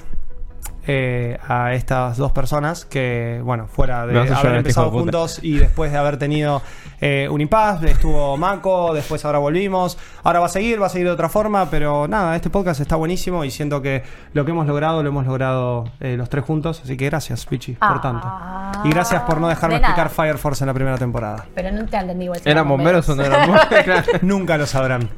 eh, 0.87 1.37
a 1.47 1.73
estas 1.73 2.17
dos 2.17 2.31
personas 2.31 2.85
que, 2.85 3.39
bueno, 3.43 3.67
fuera 3.67 4.05
de 4.07 4.19
haber 4.19 4.31
este 4.31 4.57
empezado 4.57 4.89
juntos 4.89 5.39
y 5.43 5.57
después 5.57 5.91
de 5.91 5.97
haber 5.97 6.17
tenido 6.17 6.61
eh, 6.99 7.27
un 7.29 7.39
impasse, 7.41 7.91
estuvo 7.91 8.35
Mako, 8.37 8.93
después 8.93 9.23
ahora 9.25 9.37
volvimos, 9.39 9.97
ahora 10.23 10.39
va 10.39 10.47
a 10.47 10.49
seguir, 10.49 10.81
va 10.81 10.87
a 10.87 10.89
seguir 10.89 11.07
de 11.07 11.13
otra 11.13 11.29
forma, 11.29 11.69
pero 11.69 12.07
nada, 12.07 12.35
este 12.35 12.49
podcast 12.49 12.81
está 12.81 12.95
buenísimo 12.95 13.43
y 13.45 13.51
siento 13.51 13.81
que 13.81 14.03
lo 14.33 14.43
que 14.43 14.51
hemos 14.51 14.65
logrado 14.65 15.03
lo 15.03 15.09
hemos 15.09 15.25
logrado 15.25 15.85
eh, 15.99 16.15
los 16.17 16.29
tres 16.29 16.43
juntos, 16.45 16.81
así 16.83 16.97
que 16.97 17.05
gracias, 17.05 17.45
Pichi, 17.45 17.73
por 17.73 17.99
Ah, 18.03 18.71
tanto. 18.71 18.87
Y 18.87 18.91
gracias 18.91 19.21
por 19.23 19.39
no 19.39 19.47
dejarme 19.49 19.75
de 19.75 19.81
explicar 19.81 20.09
Fire 20.09 20.37
Force 20.37 20.63
en 20.63 20.67
la 20.67 20.73
primera 20.73 20.97
temporada. 20.97 21.45
Pero 21.53 21.71
no 21.71 21.85
te 21.85 21.97
entendí 21.97 22.25
igual. 22.25 22.39
¿Eran 22.43 22.67
bomberos 22.67 23.07
o 23.09 23.15
no 23.15 23.23
eran 23.23 23.47
bomberos? 23.47 23.67
Claro. 23.83 24.03
Nunca 24.21 24.57
lo 24.57 24.65
sabrán. 24.65 25.09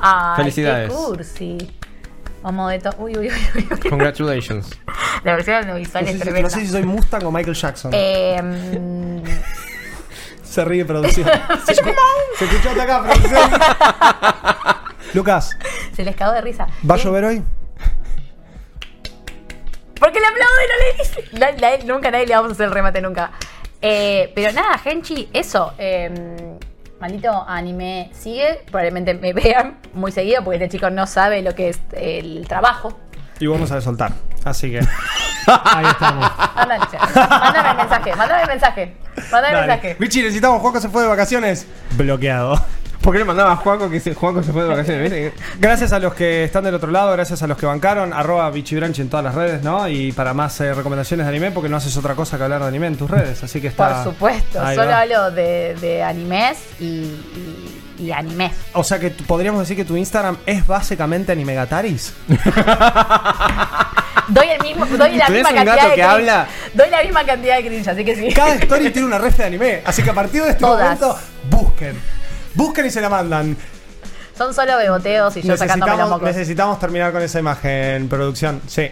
Ay, 0.00 0.36
Felicidades. 0.36 0.90
Qué 0.90 0.94
cursi. 0.96 1.58
Vamos 2.42 2.70
de 2.70 2.78
todo. 2.80 2.94
Uy, 2.98 3.16
uy, 3.16 3.28
uy, 3.28 3.34
uy, 3.54 3.68
uy. 3.82 3.88
Congratulations. 3.90 4.70
La 5.24 5.34
versión 5.36 5.56
audiovisual 5.68 6.04
No 6.04 6.08
sé, 6.10 6.12
es 6.14 6.18
si, 6.18 6.22
tremenda. 6.24 6.48
no 6.48 6.50
sé 6.54 6.60
si 6.60 6.66
soy 6.68 6.82
Mustang 6.82 7.24
o 7.26 7.30
Michael 7.30 7.54
Jackson. 7.56 7.90
Eh, 7.94 8.40
mm, 8.42 9.22
Se 10.42 10.64
ríe 10.64 10.84
producción. 10.84 11.26
se, 11.66 11.72
escu- 11.74 11.94
se 12.38 12.44
escuchó 12.44 12.70
hasta 12.70 12.82
acá, 12.82 13.02
producción. 13.02 13.50
Lucas, 15.14 15.56
se 15.94 16.04
les 16.04 16.16
cagó 16.16 16.32
de 16.32 16.40
risa. 16.40 16.66
¿va 16.90 16.94
a 16.94 16.98
Sí, 16.98 17.04
llover 17.04 17.24
hoy? 17.26 17.42
Porque 19.98 20.18
le 20.18 20.26
aplaudo 20.26 20.54
y 20.64 20.68
no 20.68 20.76
le 21.46 21.68
dice. 21.78 21.86
Nunca 21.86 22.10
nadie 22.10 22.26
le 22.26 22.34
vamos 22.34 22.50
a 22.50 22.54
hacer 22.54 22.66
el 22.66 22.72
remate 22.72 23.00
nunca. 23.00 23.30
Eh, 23.80 24.32
pero 24.34 24.52
nada, 24.52 24.78
Genchi, 24.78 25.28
eso. 25.32 25.74
Eh, 25.78 26.10
maldito 27.02 27.44
anime 27.48 28.10
sigue. 28.14 28.62
Probablemente 28.70 29.12
me 29.14 29.32
vean 29.42 29.78
muy 29.92 30.12
seguido 30.12 30.42
porque 30.44 30.64
este 30.64 30.76
chico 30.76 30.88
no 30.88 31.06
sabe 31.06 31.42
lo 31.42 31.54
que 31.54 31.70
es 31.70 31.80
el 31.92 32.46
trabajo. 32.48 32.98
Y 33.40 33.46
vos 33.48 33.58
no 33.58 33.66
sabes 33.66 33.84
soltar. 33.84 34.12
Así 34.44 34.70
que. 34.70 34.78
Ahí 35.64 35.86
estamos. 35.86 36.30
Mándale, 36.54 36.78
mándame 37.18 37.70
el 37.70 37.76
mensaje, 37.76 38.16
mándame 38.16 38.42
el 38.42 38.48
mensaje. 38.48 38.96
Mándame 39.32 39.48
el 39.48 39.54
Dale. 39.54 39.66
mensaje. 39.66 39.96
Bichi, 39.98 40.22
necesitamos. 40.22 40.60
Juanco 40.60 40.80
se 40.80 40.88
fue 40.88 41.02
de 41.02 41.08
vacaciones. 41.08 41.66
Bloqueado. 41.96 42.64
¿Por 43.02 43.12
qué 43.12 43.18
le 43.18 43.24
mandaba 43.24 43.52
a 43.52 43.56
Juanco 43.56 43.90
que 43.90 43.98
se, 43.98 44.14
Juanco 44.14 44.42
se 44.44 44.52
fue 44.52 44.62
de 44.62 44.68
vacaciones? 44.68 45.02
¿Viste? 45.10 45.32
Gracias 45.58 45.92
a 45.92 45.98
los 45.98 46.14
que 46.14 46.44
están 46.44 46.62
del 46.64 46.74
otro 46.76 46.90
lado, 46.90 47.10
gracias 47.12 47.42
a 47.42 47.46
los 47.48 47.58
que 47.58 47.66
bancaron. 47.66 48.12
Arroba 48.12 48.48
Bichibranch 48.50 49.00
en 49.00 49.08
todas 49.10 49.24
las 49.24 49.34
redes, 49.34 49.62
¿no? 49.62 49.88
Y 49.88 50.12
para 50.12 50.34
más 50.34 50.60
eh, 50.60 50.72
recomendaciones 50.72 51.26
de 51.26 51.30
anime, 51.30 51.50
porque 51.50 51.68
no 51.68 51.76
haces 51.78 51.96
otra 51.96 52.14
cosa 52.14 52.36
que 52.38 52.44
hablar 52.44 52.60
de 52.62 52.68
anime 52.68 52.86
en 52.86 52.96
tus 52.96 53.10
redes. 53.10 53.42
Así 53.42 53.60
que 53.60 53.66
está. 53.68 54.04
Por 54.04 54.12
supuesto, 54.12 54.62
Ahí 54.64 54.76
solo 54.76 54.88
va. 54.90 55.00
hablo 55.00 55.30
de, 55.32 55.74
de 55.80 56.02
animes 56.02 56.58
y, 56.78 56.84
y, 56.84 57.82
y 57.98 58.12
animes. 58.12 58.52
O 58.72 58.84
sea 58.84 59.00
que 59.00 59.10
podríamos 59.10 59.60
decir 59.60 59.76
que 59.76 59.84
tu 59.84 59.96
Instagram 59.96 60.36
es 60.46 60.64
básicamente 60.66 61.32
Animegataris. 61.32 62.14
Doy 64.28 64.46
el 64.48 64.62
mismo, 64.62 64.86
doy 64.86 65.16
la 65.16 65.26
¿Tenés 65.26 65.42
misma 65.42 65.50
un 65.50 65.56
cantidad 65.56 65.76
gato 65.76 65.88
de 65.88 65.94
que 65.94 66.00
cringe. 66.00 66.10
habla? 66.14 66.46
Doy 66.74 66.90
la 66.90 67.02
misma 67.02 67.24
cantidad 67.24 67.56
de 67.56 67.66
cringe, 67.66 67.88
así 67.88 68.04
que 68.04 68.14
sí. 68.14 68.32
Cada 68.32 68.54
story 68.54 68.90
tiene 68.90 69.08
una 69.08 69.18
ref 69.18 69.36
de 69.36 69.44
anime. 69.44 69.82
Así 69.84 70.02
que 70.02 70.10
a 70.10 70.14
partir 70.14 70.42
de 70.42 70.50
este 70.50 70.60
Todas. 70.60 71.00
momento, 71.00 71.18
busquen. 71.50 72.00
Busquen 72.54 72.86
y 72.86 72.90
se 72.90 73.00
la 73.00 73.08
mandan. 73.08 73.56
Son 74.36 74.52
solo 74.54 74.76
beboteos 74.78 75.36
y 75.36 75.42
yo 75.42 75.56
sacándome 75.56 75.90
los 75.92 75.98
Necesitamos, 75.98 76.10
mocos. 76.10 76.26
necesitamos 76.36 76.78
terminar 76.80 77.12
con 77.12 77.22
esa 77.22 77.38
imagen, 77.38 78.08
producción. 78.08 78.60
Sí. 78.66 78.90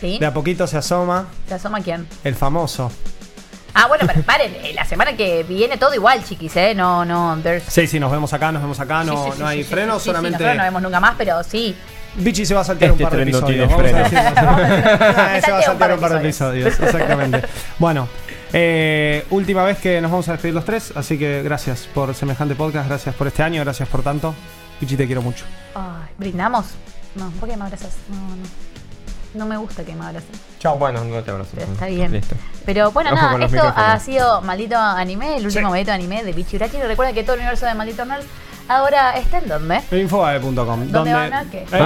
¿Sí? 0.00 0.18
De 0.18 0.26
a 0.26 0.34
poquito 0.34 0.66
se 0.66 0.76
asoma 0.76 1.26
¿Se 1.46 1.54
asoma 1.54 1.80
quién? 1.80 2.06
el 2.24 2.34
famoso. 2.34 2.90
Ah, 3.74 3.86
bueno, 3.86 4.04
pero 4.06 4.22
paren, 4.22 4.52
eh, 4.56 4.72
la 4.74 4.84
semana 4.84 5.16
que 5.16 5.44
viene 5.44 5.78
todo 5.78 5.94
igual, 5.94 6.22
chiquis, 6.24 6.54
¿eh? 6.56 6.74
No, 6.74 7.04
no, 7.06 7.38
there's... 7.42 7.62
Sí, 7.68 7.86
sí, 7.86 7.98
nos 7.98 8.10
vemos 8.12 8.30
acá, 8.34 8.52
nos 8.52 8.60
vemos 8.60 8.78
acá, 8.80 9.02
no, 9.04 9.12
Sí, 9.24 9.30
sí, 9.30 9.36
sí, 9.36 9.40
no 9.42 9.46
hay 9.48 9.58
sí, 9.58 9.64
sí, 9.64 9.70
freno, 9.70 9.94
sí, 9.94 10.00
sí, 10.00 10.06
solamente. 10.10 10.32
nosotros 10.38 10.56
no 10.58 10.62
vemos 10.64 10.82
nunca 10.82 11.00
más, 11.00 11.14
pero 11.16 11.42
sí. 11.42 11.74
Bichi 12.16 12.44
se 12.44 12.54
va 12.54 12.60
a 12.60 12.64
saltear 12.64 12.90
Este 12.90 13.02
un 13.04 13.08
par 13.08 13.16
de 13.16 13.22
episodios. 13.22 13.46
tiene 13.46 13.64
vamos 13.64 13.78
a 13.78 13.82
freno. 13.82 13.98
decirlo. 13.98 14.42
Vamos 14.44 14.60
a 14.60 14.68
decirlo. 14.68 15.24
Me 15.32 15.40
se 15.42 15.52
va 15.52 15.58
a 15.58 15.62
saltear 15.62 15.92
un 15.94 16.00
par 16.00 16.12
de 16.12 16.18
episodios. 16.18 16.66
episodios, 16.66 16.94
exactamente. 16.94 17.42
Bueno, 17.78 18.08
eh, 18.52 19.24
última 19.30 19.64
vez 19.64 19.78
que 19.78 20.00
nos 20.00 20.10
vamos 20.10 20.28
a 20.28 20.32
despedir 20.32 20.54
los 20.54 20.64
tres, 20.64 20.92
así 20.94 21.18
que 21.18 21.42
gracias 21.42 21.88
por 21.94 22.14
semejante 22.14 22.54
podcast, 22.54 22.88
gracias 22.88 23.14
por 23.14 23.26
este 23.26 23.42
año, 23.42 23.62
gracias 23.62 23.88
por 23.88 24.02
tanto. 24.02 24.34
Bichi, 24.80 24.96
te 24.96 25.06
quiero 25.06 25.22
mucho. 25.22 25.44
Ay, 25.74 26.08
¿Brindamos? 26.18 26.66
No, 27.14 27.30
¿por 27.32 27.48
qué 27.48 27.56
me 27.56 27.64
abrazas? 27.64 27.92
No, 28.08 28.16
no. 28.16 28.42
No 29.34 29.46
me 29.46 29.56
gusta 29.56 29.82
que 29.82 29.94
me 29.94 30.04
abraces. 30.04 30.28
Chao. 30.58 30.76
Bueno, 30.76 31.02
no 31.04 31.22
te 31.22 31.30
abrazo. 31.30 31.52
Pero 31.54 31.72
está 31.72 31.86
bien. 31.86 32.12
Listo. 32.12 32.36
Pero 32.66 32.90
bueno, 32.92 33.10
Ojo 33.14 33.38
nada, 33.38 33.46
esto 33.46 33.72
ha 33.74 33.98
sido 33.98 34.42
Maldito 34.42 34.76
Anime, 34.76 35.36
el 35.38 35.46
último 35.46 35.68
Sí. 35.68 35.70
maldito 35.70 35.92
anime 35.92 36.22
de 36.22 36.32
Bichi 36.34 36.56
Urachi. 36.56 36.76
Recuerda 36.82 37.14
que 37.14 37.22
todo 37.22 37.34
el 37.34 37.40
universo 37.40 37.64
de 37.64 37.74
Maldito 37.74 38.04
Nerds 38.04 38.26
ahora 38.68 39.16
está 39.16 39.38
en 39.38 39.48
donde. 39.48 39.80
Infobae.com. 39.90 40.88
¿Dónde 40.88 41.12
van 41.14 41.32
a 41.32 41.44
qué? 41.50 41.66
¡Eh! 41.72 41.78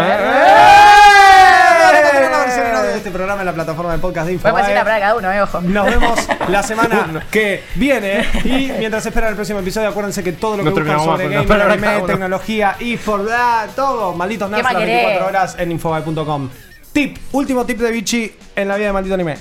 La 2.31 2.39
versión 2.41 2.67
en 2.67 2.75
audio 2.75 2.91
de 2.91 2.97
este 2.97 3.11
programa 3.11 3.43
en 3.43 3.47
la 3.47 3.53
plataforma 3.53 3.93
de 3.93 3.99
podcast 3.99 4.27
de 4.29 4.39
Podemos 4.39 4.61
decir 4.61 4.77
Infobae. 4.77 4.85
palabra 4.85 5.01
cada 5.01 5.15
uno, 5.17 5.33
eh, 5.33 5.43
ojo. 5.43 5.61
Nos 5.61 5.87
vemos 5.87 6.29
la 6.49 6.63
semana 6.63 7.25
que 7.31 7.63
viene. 7.75 8.27
Y 8.45 8.73
mientras 8.79 9.05
esperan 9.07 9.31
el 9.31 9.37
próximo 9.37 9.61
episodio, 9.61 9.89
acuérdense 9.89 10.23
que 10.23 10.33
todo 10.33 10.57
lo 10.57 10.65
que 10.65 10.71
buscan 10.71 11.01
sobre 11.01 11.29
gaming, 11.29 11.53
anime, 11.53 12.01
tecnología 12.07 12.77
y 12.81 12.97
por 12.97 13.27
da, 13.27 13.67
todo, 13.75 14.15
malditos 14.15 14.51
nerds 14.51 14.65
más 14.65 14.73
las 14.73 14.83
querés? 14.83 14.97
24 15.07 15.29
horas 15.29 15.57
en 15.59 15.73
infobae.com. 15.73 16.49
Tip, 16.93 17.19
último 17.33 17.67
tip 17.67 17.79
de 17.79 17.91
Vichy 17.91 18.35
en 18.55 18.69
la 18.69 18.77
vida 18.77 18.87
de 18.87 18.93
maldito 18.93 19.15
anime. 19.15 19.37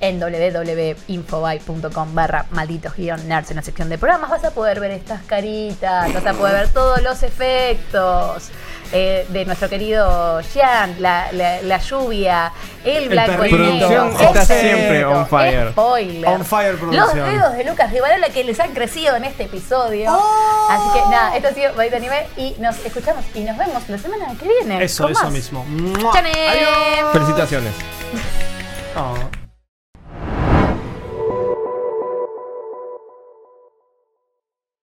En 0.00 0.18
www.infobay.com 0.18 2.14
barra 2.14 2.46
malditos 2.52 2.96
guion 2.96 3.28
nerds 3.28 3.50
en 3.50 3.56
la 3.56 3.62
sección 3.62 3.88
de 3.90 3.98
programas 3.98 4.30
vas 4.30 4.44
a 4.44 4.50
poder 4.52 4.80
ver 4.80 4.92
estas 4.92 5.20
caritas, 5.24 6.12
vas 6.14 6.24
a 6.26 6.32
poder 6.32 6.54
ver 6.54 6.68
todos 6.68 7.02
los 7.02 7.22
efectos 7.22 8.48
eh, 8.92 9.26
de 9.28 9.44
nuestro 9.44 9.68
querido 9.68 10.40
Jean, 10.40 10.96
la, 11.00 11.30
la- 11.32 11.60
la 11.62 11.78
lluvia, 11.78 12.50
el 12.84 13.08
blanco 13.10 13.44
y 13.44 13.50
perrito. 13.50 13.88
negro. 13.88 13.88
Producción 13.88 14.28
está 14.36 14.44
siempre 14.46 15.04
on 15.04 15.26
fire. 15.28 15.70
Spoiler. 15.72 16.28
On 16.28 16.44
fire, 16.46 16.82
Los 16.82 17.14
dedos 17.14 17.52
de 17.52 17.64
Lucas 17.64 17.92
Rivarola 17.92 18.28
que 18.30 18.42
les 18.42 18.58
han 18.58 18.72
crecido 18.72 19.14
en 19.16 19.24
este 19.24 19.44
episodio. 19.44 20.10
Así 20.70 20.88
que 20.94 21.00
nada, 21.10 21.36
esto 21.36 21.48
ha 21.48 21.52
sido 21.52 21.74
Maldito 21.74 21.96
Anime 21.98 22.26
y 22.38 22.56
nos 22.58 22.84
escuchamos 22.84 23.22
y 23.34 23.40
nos 23.40 23.56
vemos 23.58 23.86
la 23.88 23.98
semana 23.98 24.26
que 24.40 24.48
viene. 24.48 24.82
Eso, 24.82 25.08
eso 25.08 25.24
más. 25.24 25.32
mismo. 25.32 25.64
¡Chané! 26.14 26.48
Adiós. 26.48 27.12
Felicitaciones. 27.12 27.74
Oh. 28.96 29.14